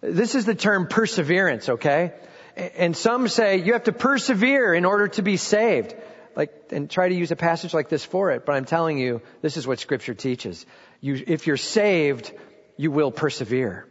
This 0.00 0.36
is 0.36 0.44
the 0.44 0.54
term 0.54 0.86
perseverance, 0.86 1.68
okay? 1.68 2.12
And 2.58 2.96
some 2.96 3.28
say 3.28 3.58
you 3.58 3.74
have 3.74 3.84
to 3.84 3.92
persevere 3.92 4.74
in 4.74 4.84
order 4.84 5.08
to 5.08 5.22
be 5.22 5.36
saved. 5.36 5.94
Like, 6.34 6.52
and 6.70 6.90
try 6.90 7.08
to 7.08 7.14
use 7.14 7.30
a 7.30 7.36
passage 7.36 7.72
like 7.74 7.88
this 7.88 8.04
for 8.04 8.30
it. 8.30 8.44
But 8.44 8.54
I'm 8.54 8.64
telling 8.64 8.98
you, 8.98 9.22
this 9.42 9.56
is 9.56 9.66
what 9.66 9.80
scripture 9.80 10.14
teaches. 10.14 10.66
You, 11.00 11.22
if 11.26 11.46
you're 11.46 11.56
saved, 11.56 12.32
you 12.76 12.90
will 12.90 13.10
persevere. 13.10 13.86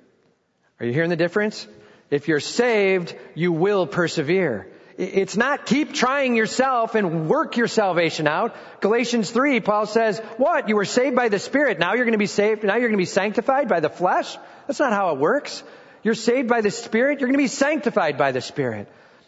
Are 0.80 0.86
you 0.86 0.93
hearing 0.93 1.10
the 1.10 1.15
difference? 1.15 1.67
If 2.10 2.27
you're 2.27 2.39
saved, 2.39 3.15
you 3.36 3.51
will 3.51 3.88
persevere. 3.88 4.71
It's 4.97 5.38
not 5.38 5.65
keep 5.65 5.93
trying 5.93 6.36
yourself 6.36 6.95
and 6.95 7.30
work 7.30 7.56
your 7.56 7.67
salvation 7.67 8.27
out. 8.27 8.56
Galatians 8.82 9.30
3, 9.30 9.60
Paul 9.60 9.86
says, 9.86 10.19
what? 10.38 10.69
You 10.69 10.75
were 10.75 10.86
saved 10.86 11.15
by 11.15 11.30
the 11.30 11.39
Spirit. 11.39 11.80
Now 11.80 11.93
you're 11.93 12.06
going 12.06 12.13
to 12.13 12.17
be 12.17 12.25
saved. 12.25 12.63
Now 12.63 12.75
you're 12.75 12.89
going 12.89 12.97
to 12.97 12.97
be 12.97 13.06
sanctified 13.06 13.67
by 13.67 13.80
the 13.80 13.89
flesh? 13.89 14.36
That's 14.65 14.80
not 14.80 14.93
how 14.93 15.13
it 15.13 15.19
works. 15.19 15.63
You're 16.03 16.15
saved 16.15 16.47
by 16.47 16.62
the 16.62 16.71
Spirit. 16.71 17.19
You're 17.19 17.27
going 17.27 17.38
to 17.38 17.43
be 17.43 17.47
sanctified 17.47 18.17
by 18.17 18.31
the 18.31 18.41
Spirit. 18.41 18.88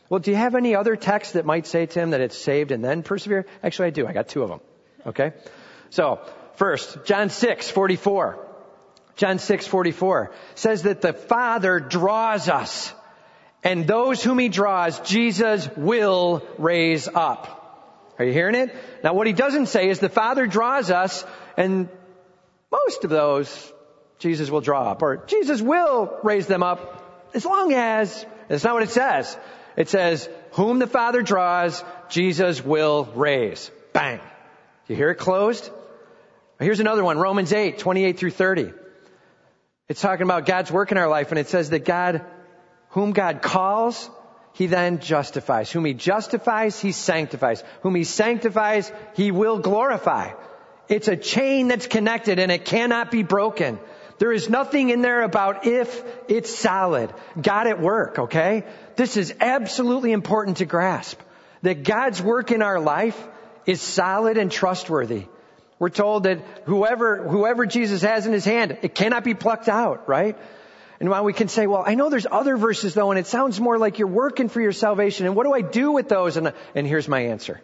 Well, 0.10 0.20
do 0.20 0.32
you 0.32 0.38
have 0.38 0.56
any 0.56 0.76
other 0.76 0.96
text 0.96 1.34
that 1.34 1.46
might 1.46 1.68
say, 1.68 1.86
Tim, 1.86 2.12
that 2.12 2.22
it's 2.22 2.38
saved 2.38 2.72
and 2.72 2.84
then 2.84 3.04
persevere? 3.04 3.46
Actually, 3.64 3.88
I 3.88 3.92
do. 3.92 4.08
I 4.08 4.14
got 4.14 4.28
two 4.28 4.44
of 4.44 4.50
them. 4.50 4.60
Okay? 5.06 5.34
So, 5.92 6.20
first, 6.56 7.06
John 7.06 7.30
6, 7.30 7.70
44. 7.70 8.48
John 9.16 9.38
6, 9.38 9.68
44 9.68 10.32
says 10.56 10.84
that 10.84 11.02
the 11.02 11.14
Father 11.14 11.80
draws 11.80 12.48
us. 12.50 12.94
And 13.64 13.86
those 13.86 14.24
whom 14.24 14.40
He 14.40 14.50
draws, 14.50 15.00
Jesus 15.02 15.70
will 15.76 16.48
raise 16.58 17.08
up. 17.08 18.16
Are 18.18 18.26
you 18.26 18.34
hearing 18.34 18.56
it? 18.56 18.76
Now 19.04 19.14
what 19.14 19.28
He 19.28 19.34
doesn't 19.34 19.68
say 19.68 19.90
is 19.90 20.00
the 20.00 20.10
Father 20.10 20.48
draws 20.48 20.90
us 20.90 21.26
and 21.58 21.90
most 22.72 23.04
of 23.04 23.10
those 23.10 23.74
Jesus 24.20 24.50
will 24.50 24.62
draw 24.62 24.92
up, 24.92 25.02
or 25.02 25.18
Jesus 25.26 25.62
will 25.62 26.18
raise 26.24 26.46
them 26.46 26.62
up 26.62 27.30
as 27.34 27.46
long 27.46 27.74
as, 27.74 28.26
that's 28.48 28.64
not 28.64 28.74
what 28.74 28.84
it 28.84 28.90
says. 28.90 29.38
It 29.76 29.90
says, 29.90 30.30
whom 30.52 30.80
the 30.80 30.88
Father 30.88 31.22
draws, 31.22 31.84
Jesus 32.10 32.64
will 32.64 33.06
raise. 33.16 33.72
Bang. 33.94 34.20
You 34.88 34.96
hear 34.96 35.12
it 35.12 35.16
closed? 35.16 35.70
Here's 36.60 36.82
another 36.82 37.04
one, 37.04 37.18
Romans 37.18 37.54
8, 37.54 37.78
28 37.78 38.20
through 38.20 38.32
30. 38.32 38.74
It's 39.88 40.02
talking 40.02 40.24
about 40.24 40.46
God's 40.46 40.72
work 40.72 40.92
in 40.92 40.98
our 40.98 41.08
life, 41.08 41.32
and 41.32 41.40
it 41.40 41.48
says 41.48 41.70
that 41.70 41.86
God, 41.86 42.26
whom 42.90 43.14
God 43.14 43.42
calls, 43.42 44.10
he 44.54 44.68
then 44.68 45.00
justifies. 45.00 45.72
Whom 45.72 45.86
he 45.86 45.94
justifies, 45.94 46.78
he 46.80 46.92
sanctifies. 46.92 47.64
Whom 47.82 47.96
he 47.96 48.04
sanctifies, 48.04 48.92
he 49.16 49.32
will 49.32 49.60
glorify. 49.60 50.34
It's 50.90 51.08
a 51.08 51.16
chain 51.16 51.70
that's 51.70 51.88
connected 51.88 52.40
and 52.40 52.52
it 52.52 52.66
cannot 52.66 53.12
be 53.12 53.24
broken. 53.24 53.80
There 54.20 54.34
is 54.34 54.50
nothing 54.50 54.90
in 54.90 55.02
there 55.02 55.22
about 55.22 55.66
if 55.66 56.04
it's 56.28 56.54
solid. 56.54 57.12
God 57.42 57.68
at 57.68 57.82
work, 57.82 58.20
okay? 58.20 58.66
This 58.98 59.16
is 59.16 59.34
absolutely 59.40 60.12
important 60.12 60.58
to 60.58 60.66
grasp. 60.66 61.20
That 61.62 61.84
God's 61.84 62.22
work 62.22 62.52
in 62.52 62.62
our 62.62 62.80
life 62.80 63.18
is 63.66 63.82
solid 63.82 64.38
and 64.38 64.52
trustworthy. 64.52 65.26
We're 65.80 65.90
told 65.90 66.24
that 66.24 66.40
whoever, 66.66 67.28
whoever 67.28 67.66
Jesus 67.66 68.02
has 68.02 68.26
in 68.26 68.34
his 68.34 68.44
hand, 68.44 68.78
it 68.82 68.94
cannot 68.94 69.24
be 69.24 69.34
plucked 69.34 69.70
out, 69.70 70.10
right? 70.10 70.38
And 71.00 71.10
while 71.10 71.24
we 71.24 71.32
can 71.32 71.48
say, 71.48 71.66
well, 71.66 71.84
I 71.86 71.96
know 71.96 72.10
there's 72.10 72.28
other 72.30 72.58
verses 72.58 72.94
though, 72.94 73.12
and 73.12 73.20
it 73.20 73.28
sounds 73.28 73.58
more 73.62 73.78
like 73.78 74.00
you're 74.00 74.10
working 74.10 74.50
for 74.50 74.60
your 74.60 74.74
salvation, 74.74 75.28
and 75.28 75.36
what 75.36 75.46
do 75.46 75.54
I 75.54 75.62
do 75.62 75.94
with 75.94 76.10
those? 76.10 76.36
And, 76.36 76.52
and 76.76 76.86
here's 76.86 77.08
my 77.08 77.22
answer. 77.22 77.62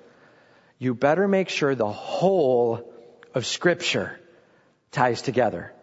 You 0.79 0.93
better 0.93 1.27
make 1.27 1.49
sure 1.49 1.75
the 1.75 1.91
whole 1.91 2.93
of 3.33 3.45
scripture 3.45 4.17
ties 4.91 5.21
together. 5.21 5.73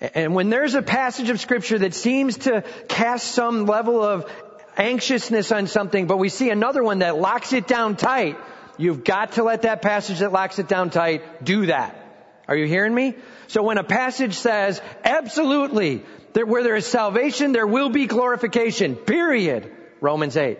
And 0.00 0.34
when 0.34 0.50
there's 0.50 0.74
a 0.74 0.82
passage 0.82 1.30
of 1.30 1.40
scripture 1.40 1.78
that 1.78 1.94
seems 1.94 2.38
to 2.38 2.62
cast 2.88 3.32
some 3.32 3.66
level 3.66 4.02
of 4.02 4.30
anxiousness 4.76 5.52
on 5.52 5.66
something, 5.66 6.06
but 6.06 6.18
we 6.18 6.28
see 6.28 6.50
another 6.50 6.82
one 6.82 6.98
that 6.98 7.16
locks 7.16 7.52
it 7.52 7.66
down 7.66 7.96
tight, 7.96 8.36
You've 8.78 9.04
got 9.04 9.32
to 9.32 9.42
let 9.42 9.62
that 9.62 9.82
passage 9.82 10.18
that 10.18 10.32
locks 10.32 10.58
it 10.58 10.68
down 10.68 10.90
tight 10.90 11.44
do 11.44 11.66
that. 11.66 12.02
Are 12.46 12.56
you 12.56 12.66
hearing 12.66 12.94
me? 12.94 13.14
So 13.48 13.62
when 13.62 13.78
a 13.78 13.84
passage 13.84 14.34
says, 14.34 14.80
absolutely, 15.02 16.04
that 16.34 16.46
where 16.46 16.62
there 16.62 16.76
is 16.76 16.86
salvation, 16.86 17.52
there 17.52 17.66
will 17.66 17.88
be 17.88 18.06
glorification, 18.06 18.94
period. 18.94 19.72
Romans 20.00 20.36
8. 20.36 20.58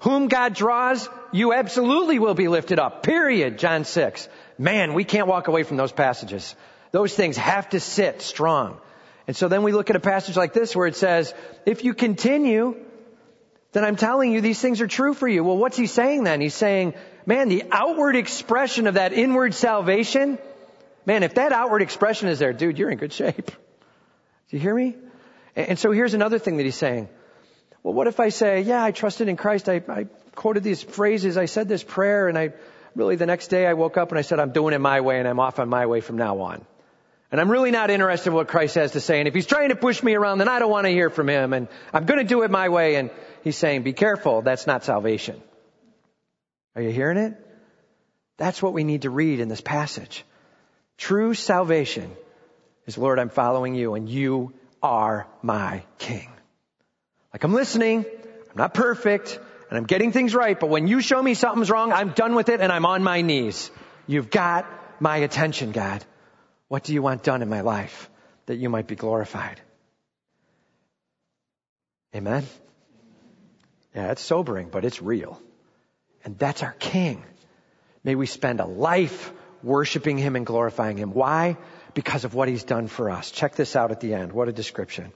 Whom 0.00 0.28
God 0.28 0.54
draws, 0.54 1.08
you 1.32 1.52
absolutely 1.52 2.20
will 2.20 2.34
be 2.34 2.48
lifted 2.48 2.78
up, 2.78 3.02
period. 3.02 3.58
John 3.58 3.84
6. 3.84 4.28
Man, 4.56 4.94
we 4.94 5.04
can't 5.04 5.26
walk 5.26 5.48
away 5.48 5.64
from 5.64 5.76
those 5.76 5.92
passages. 5.92 6.54
Those 6.90 7.14
things 7.14 7.36
have 7.36 7.68
to 7.70 7.80
sit 7.80 8.22
strong. 8.22 8.78
And 9.26 9.36
so 9.36 9.48
then 9.48 9.62
we 9.62 9.72
look 9.72 9.90
at 9.90 9.96
a 9.96 10.00
passage 10.00 10.36
like 10.36 10.52
this 10.52 10.74
where 10.74 10.86
it 10.86 10.96
says, 10.96 11.34
if 11.66 11.84
you 11.84 11.92
continue, 11.92 12.76
then 13.72 13.84
I'm 13.84 13.96
telling 13.96 14.32
you 14.32 14.40
these 14.40 14.60
things 14.60 14.80
are 14.80 14.86
true 14.86 15.12
for 15.12 15.28
you. 15.28 15.44
Well, 15.44 15.58
what's 15.58 15.76
he 15.76 15.86
saying 15.86 16.24
then? 16.24 16.40
He's 16.40 16.54
saying, 16.54 16.94
man, 17.26 17.48
the 17.48 17.64
outward 17.70 18.16
expression 18.16 18.86
of 18.86 18.94
that 18.94 19.12
inward 19.12 19.52
salvation, 19.54 20.38
man, 21.04 21.22
if 21.22 21.34
that 21.34 21.52
outward 21.52 21.82
expression 21.82 22.28
is 22.28 22.38
there, 22.38 22.54
dude, 22.54 22.78
you're 22.78 22.90
in 22.90 22.96
good 22.96 23.12
shape. 23.12 23.46
Do 23.46 24.56
you 24.56 24.60
hear 24.60 24.74
me? 24.74 24.96
And 25.54 25.78
so 25.78 25.92
here's 25.92 26.14
another 26.14 26.38
thing 26.38 26.56
that 26.56 26.62
he's 26.62 26.76
saying. 26.76 27.08
Well, 27.82 27.92
what 27.92 28.06
if 28.06 28.20
I 28.20 28.30
say, 28.30 28.62
yeah, 28.62 28.82
I 28.82 28.92
trusted 28.92 29.28
in 29.28 29.36
Christ. 29.36 29.68
I, 29.68 29.82
I 29.88 30.06
quoted 30.34 30.62
these 30.62 30.82
phrases. 30.82 31.36
I 31.36 31.44
said 31.44 31.68
this 31.68 31.82
prayer 31.82 32.28
and 32.28 32.38
I 32.38 32.54
really 32.94 33.16
the 33.16 33.26
next 33.26 33.48
day 33.48 33.66
I 33.66 33.74
woke 33.74 33.98
up 33.98 34.10
and 34.10 34.18
I 34.18 34.22
said, 34.22 34.40
I'm 34.40 34.52
doing 34.52 34.72
it 34.72 34.78
my 34.78 35.02
way 35.02 35.18
and 35.18 35.28
I'm 35.28 35.38
off 35.38 35.58
on 35.58 35.68
my 35.68 35.84
way 35.86 36.00
from 36.00 36.16
now 36.16 36.40
on. 36.40 36.64
And 37.30 37.40
I'm 37.40 37.50
really 37.50 37.70
not 37.70 37.90
interested 37.90 38.30
in 38.30 38.34
what 38.34 38.48
Christ 38.48 38.76
has 38.76 38.92
to 38.92 39.00
say. 39.00 39.18
And 39.18 39.28
if 39.28 39.34
he's 39.34 39.46
trying 39.46 39.68
to 39.68 39.76
push 39.76 40.02
me 40.02 40.14
around, 40.14 40.38
then 40.38 40.48
I 40.48 40.58
don't 40.58 40.70
want 40.70 40.86
to 40.86 40.90
hear 40.90 41.10
from 41.10 41.28
him. 41.28 41.52
And 41.52 41.68
I'm 41.92 42.06
going 42.06 42.18
to 42.18 42.24
do 42.24 42.42
it 42.42 42.50
my 42.50 42.70
way. 42.70 42.96
And 42.96 43.10
he's 43.44 43.56
saying, 43.56 43.82
be 43.82 43.92
careful. 43.92 44.40
That's 44.40 44.66
not 44.66 44.84
salvation. 44.84 45.40
Are 46.74 46.80
you 46.80 46.90
hearing 46.90 47.18
it? 47.18 47.34
That's 48.38 48.62
what 48.62 48.72
we 48.72 48.84
need 48.84 49.02
to 49.02 49.10
read 49.10 49.40
in 49.40 49.48
this 49.48 49.60
passage. 49.60 50.24
True 50.96 51.34
salvation 51.34 52.10
is, 52.86 52.96
Lord, 52.96 53.18
I'm 53.18 53.28
following 53.28 53.74
you 53.74 53.94
and 53.94 54.08
you 54.08 54.54
are 54.82 55.26
my 55.42 55.82
king. 55.98 56.30
Like 57.32 57.44
I'm 57.44 57.52
listening. 57.52 58.06
I'm 58.06 58.56
not 58.56 58.74
perfect 58.74 59.38
and 59.68 59.76
I'm 59.76 59.84
getting 59.84 60.12
things 60.12 60.34
right, 60.34 60.58
but 60.58 60.70
when 60.70 60.86
you 60.86 61.02
show 61.02 61.22
me 61.22 61.34
something's 61.34 61.70
wrong, 61.70 61.92
I'm 61.92 62.10
done 62.10 62.34
with 62.34 62.48
it 62.48 62.60
and 62.60 62.72
I'm 62.72 62.86
on 62.86 63.02
my 63.02 63.20
knees. 63.20 63.70
You've 64.06 64.30
got 64.30 64.66
my 65.00 65.18
attention, 65.18 65.72
God. 65.72 66.04
What 66.68 66.84
do 66.84 66.92
you 66.92 67.02
want 67.02 67.22
done 67.22 67.42
in 67.42 67.48
my 67.48 67.62
life 67.62 68.10
that 68.46 68.56
you 68.56 68.68
might 68.68 68.86
be 68.86 68.94
glorified? 68.94 69.60
Amen? 72.14 72.46
Yeah, 73.94 74.12
it's 74.12 74.22
sobering, 74.22 74.68
but 74.70 74.84
it's 74.84 75.02
real. 75.02 75.40
And 76.24 76.38
that's 76.38 76.62
our 76.62 76.72
King. 76.72 77.22
May 78.04 78.14
we 78.14 78.26
spend 78.26 78.60
a 78.60 78.66
life 78.66 79.32
worshiping 79.62 80.18
Him 80.18 80.36
and 80.36 80.46
glorifying 80.46 80.96
Him. 80.96 81.12
Why? 81.12 81.56
Because 81.94 82.24
of 82.24 82.34
what 82.34 82.48
He's 82.48 82.64
done 82.64 82.86
for 82.86 83.10
us. 83.10 83.30
Check 83.30 83.54
this 83.54 83.74
out 83.74 83.90
at 83.90 84.00
the 84.00 84.14
end. 84.14 84.32
What 84.32 84.48
a 84.48 84.52
description. 84.52 85.12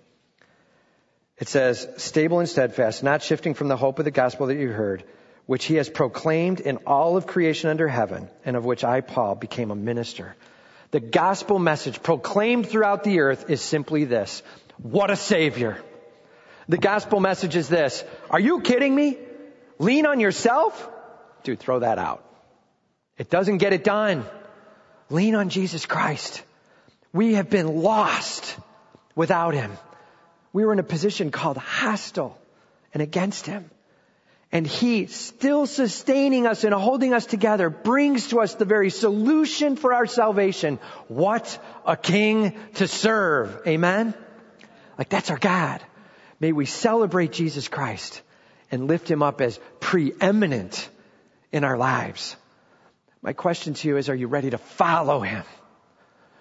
It 1.39 1.49
says, 1.49 1.89
stable 1.97 2.41
and 2.41 2.49
steadfast, 2.49 3.03
not 3.03 3.23
shifting 3.23 3.55
from 3.55 3.69
the 3.69 3.77
hope 3.77 3.99
of 3.99 4.05
the 4.05 4.11
gospel 4.11 4.47
that 4.47 4.57
you 4.57 4.69
heard, 4.69 5.05
which 5.47 5.65
He 5.65 5.75
has 5.77 5.89
proclaimed 5.89 6.61
in 6.61 6.79
all 6.87 7.17
of 7.17 7.27
creation 7.27 7.69
under 7.69 7.89
heaven, 7.89 8.29
and 8.45 8.57
of 8.57 8.65
which 8.65 8.85
I, 8.85 9.01
Paul, 9.01 9.35
became 9.35 9.71
a 9.71 9.77
minister. 9.77 10.35
The 10.93 11.01
gospel 11.01 11.59
message 11.59 12.03
proclaimed 12.03 12.69
throughout 12.69 13.03
the 13.03 13.21
earth 13.21 13.49
is 13.49 13.63
simply 13.63 14.05
this. 14.05 14.43
What 14.77 15.11
a 15.11 15.17
savior. 15.17 15.83
The 16.69 16.77
gospel 16.77 17.19
message 17.19 17.57
is 17.57 17.69
this. 17.69 18.05
Are 18.31 18.39
you 18.39 18.61
kidding 18.61 18.95
me? 18.95 19.19
Lean 19.79 20.05
on 20.05 20.21
yourself? 20.21 20.89
Dude, 21.45 21.59
throw 21.59 21.81
that 21.81 21.99
out. 21.99 22.23
It 23.17 23.31
doesn't 23.31 23.59
get 23.59 23.73
it 23.73 23.85
done. 23.85 24.27
Lean 25.09 25.35
on 25.35 25.49
Jesus 25.49 25.87
Christ. 25.87 26.43
We 27.13 27.35
have 27.35 27.49
been 27.49 27.83
lost 27.83 28.57
without 29.15 29.55
Him. 29.55 29.73
We 30.53 30.67
were 30.67 30.75
in 30.75 30.79
a 30.79 30.85
position 30.85 31.31
called 31.31 31.57
hostile 31.57 32.39
and 32.93 33.03
against 33.03 33.47
Him. 33.47 33.71
And 34.53 34.67
He, 34.67 35.07
still 35.07 35.67
sustaining 35.67 36.47
us 36.47 36.63
and 36.65 36.75
holding 36.75 37.15
us 37.15 37.25
together, 37.25 37.71
brings 37.71 38.29
to 38.29 38.41
us 38.41 38.55
the 38.55 38.67
very 38.67 38.91
solution 38.91 39.77
for 39.77 39.95
our 39.95 40.07
salvation. 40.07 40.79
What 41.09 41.59
a 41.87 41.97
King 41.97 42.55
to 42.75 42.87
serve. 42.87 43.63
Amen? 43.67 44.13
Like 44.99 45.09
that's 45.09 45.31
our 45.31 45.39
God. 45.39 45.83
May 46.39 46.53
we 46.53 46.67
celebrate 46.67 47.33
Jesus 47.33 47.69
Christ 47.69 48.21
and 48.71 48.89
lift 48.89 49.11
Him 49.11 49.23
up 49.23 49.41
as 49.41 49.59
preeminent 49.81 50.89
in 51.51 51.65
our 51.65 51.79
lives. 51.79 52.37
My 53.23 53.33
question 53.33 53.73
to 53.75 53.89
you 53.89 53.97
is, 53.97 54.11
are 54.11 54.15
you 54.15 54.29
ready 54.29 54.51
to 54.51 54.59
follow 54.59 55.21
Him 55.21 55.45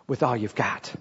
with 0.07 0.22
all 0.22 0.36
you've 0.36 0.55
got? 0.55 0.93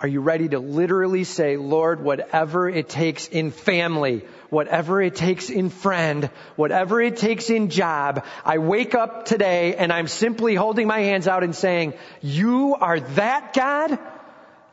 Are 0.00 0.06
you 0.06 0.20
ready 0.20 0.48
to 0.50 0.60
literally 0.60 1.24
say, 1.24 1.56
Lord, 1.56 2.00
whatever 2.00 2.68
it 2.68 2.88
takes 2.88 3.26
in 3.26 3.50
family, 3.50 4.24
whatever 4.48 5.02
it 5.02 5.16
takes 5.16 5.50
in 5.50 5.70
friend, 5.70 6.30
whatever 6.54 7.00
it 7.00 7.16
takes 7.16 7.50
in 7.50 7.68
job, 7.68 8.24
I 8.44 8.58
wake 8.58 8.94
up 8.94 9.24
today 9.24 9.74
and 9.74 9.92
I'm 9.92 10.06
simply 10.06 10.54
holding 10.54 10.86
my 10.86 11.00
hands 11.00 11.26
out 11.26 11.42
and 11.42 11.54
saying, 11.54 11.94
you 12.22 12.76
are 12.76 13.00
that 13.00 13.54
God? 13.54 13.98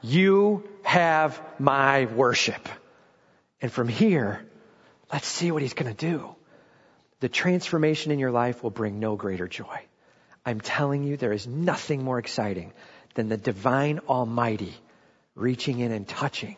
You 0.03 0.69
have 0.83 1.41
my 1.57 2.05
worship. 2.05 2.69
And 3.61 3.71
from 3.71 3.87
here, 3.87 4.45
let's 5.11 5.27
see 5.27 5.49
what 5.51 5.63
he's 5.63 5.73
going 5.73 5.93
to 5.93 6.05
do 6.05 6.35
the 7.21 7.29
transformation 7.29 8.11
in 8.11 8.19
your 8.19 8.29
life 8.29 8.61
will 8.61 8.69
bring 8.69 8.99
no 8.99 9.15
greater 9.15 9.47
joy. 9.47 9.79
I'm 10.45 10.61
telling 10.61 11.03
you, 11.03 11.17
there 11.17 11.31
is 11.31 11.47
nothing 11.47 12.03
more 12.03 12.19
exciting 12.19 12.71
than 13.15 13.29
the 13.29 13.37
divine 13.37 13.99
Almighty 14.07 14.75
reaching 15.35 15.79
in 15.79 15.91
and 15.91 16.07
touching 16.07 16.55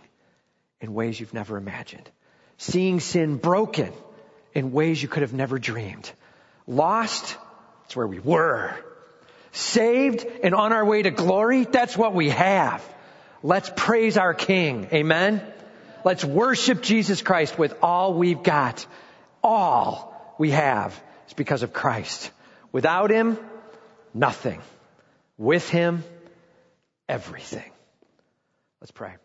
in 0.80 0.93
ways 0.93 1.19
you've 1.19 1.34
never 1.34 1.57
imagined. 1.57 2.09
Seeing 2.57 2.99
sin 2.99 3.38
broken 3.38 3.91
in 4.53 4.71
ways 4.71 5.01
you 5.01 5.09
could 5.09 5.21
have 5.21 5.34
never 5.34 5.59
dreamed. 5.59 6.11
Lost, 6.65 7.38
it's 7.86 7.95
where 7.95 8.07
we 8.07 8.19
were. 8.19 8.75
Saved 9.51 10.25
and 10.43 10.53
on 10.53 10.73
our 10.73 10.86
way 10.86 11.01
to 11.01 11.11
glory, 11.11 11.65
that's 11.65 11.97
what 11.97 12.13
we 12.13 12.30
have. 12.30 12.84
Let's 13.43 13.71
praise 13.75 14.17
our 14.17 14.34
King. 14.34 14.88
Amen. 14.93 15.41
Let's 16.03 16.23
worship 16.23 16.82
Jesus 16.82 17.21
Christ 17.21 17.57
with 17.57 17.75
all 17.82 18.13
we've 18.13 18.43
got. 18.43 18.86
All 19.43 20.36
we 20.38 20.51
have 20.51 20.99
is 21.28 21.34
because 21.34 21.63
of 21.63 21.73
Christ. 21.73 22.32
Without 22.71 23.09
Him, 23.09 23.38
nothing. 24.13 24.61
With 25.38 25.69
Him, 25.69 26.03
everything. 27.07 27.71
Let's 28.82 28.91
pray. 28.91 29.15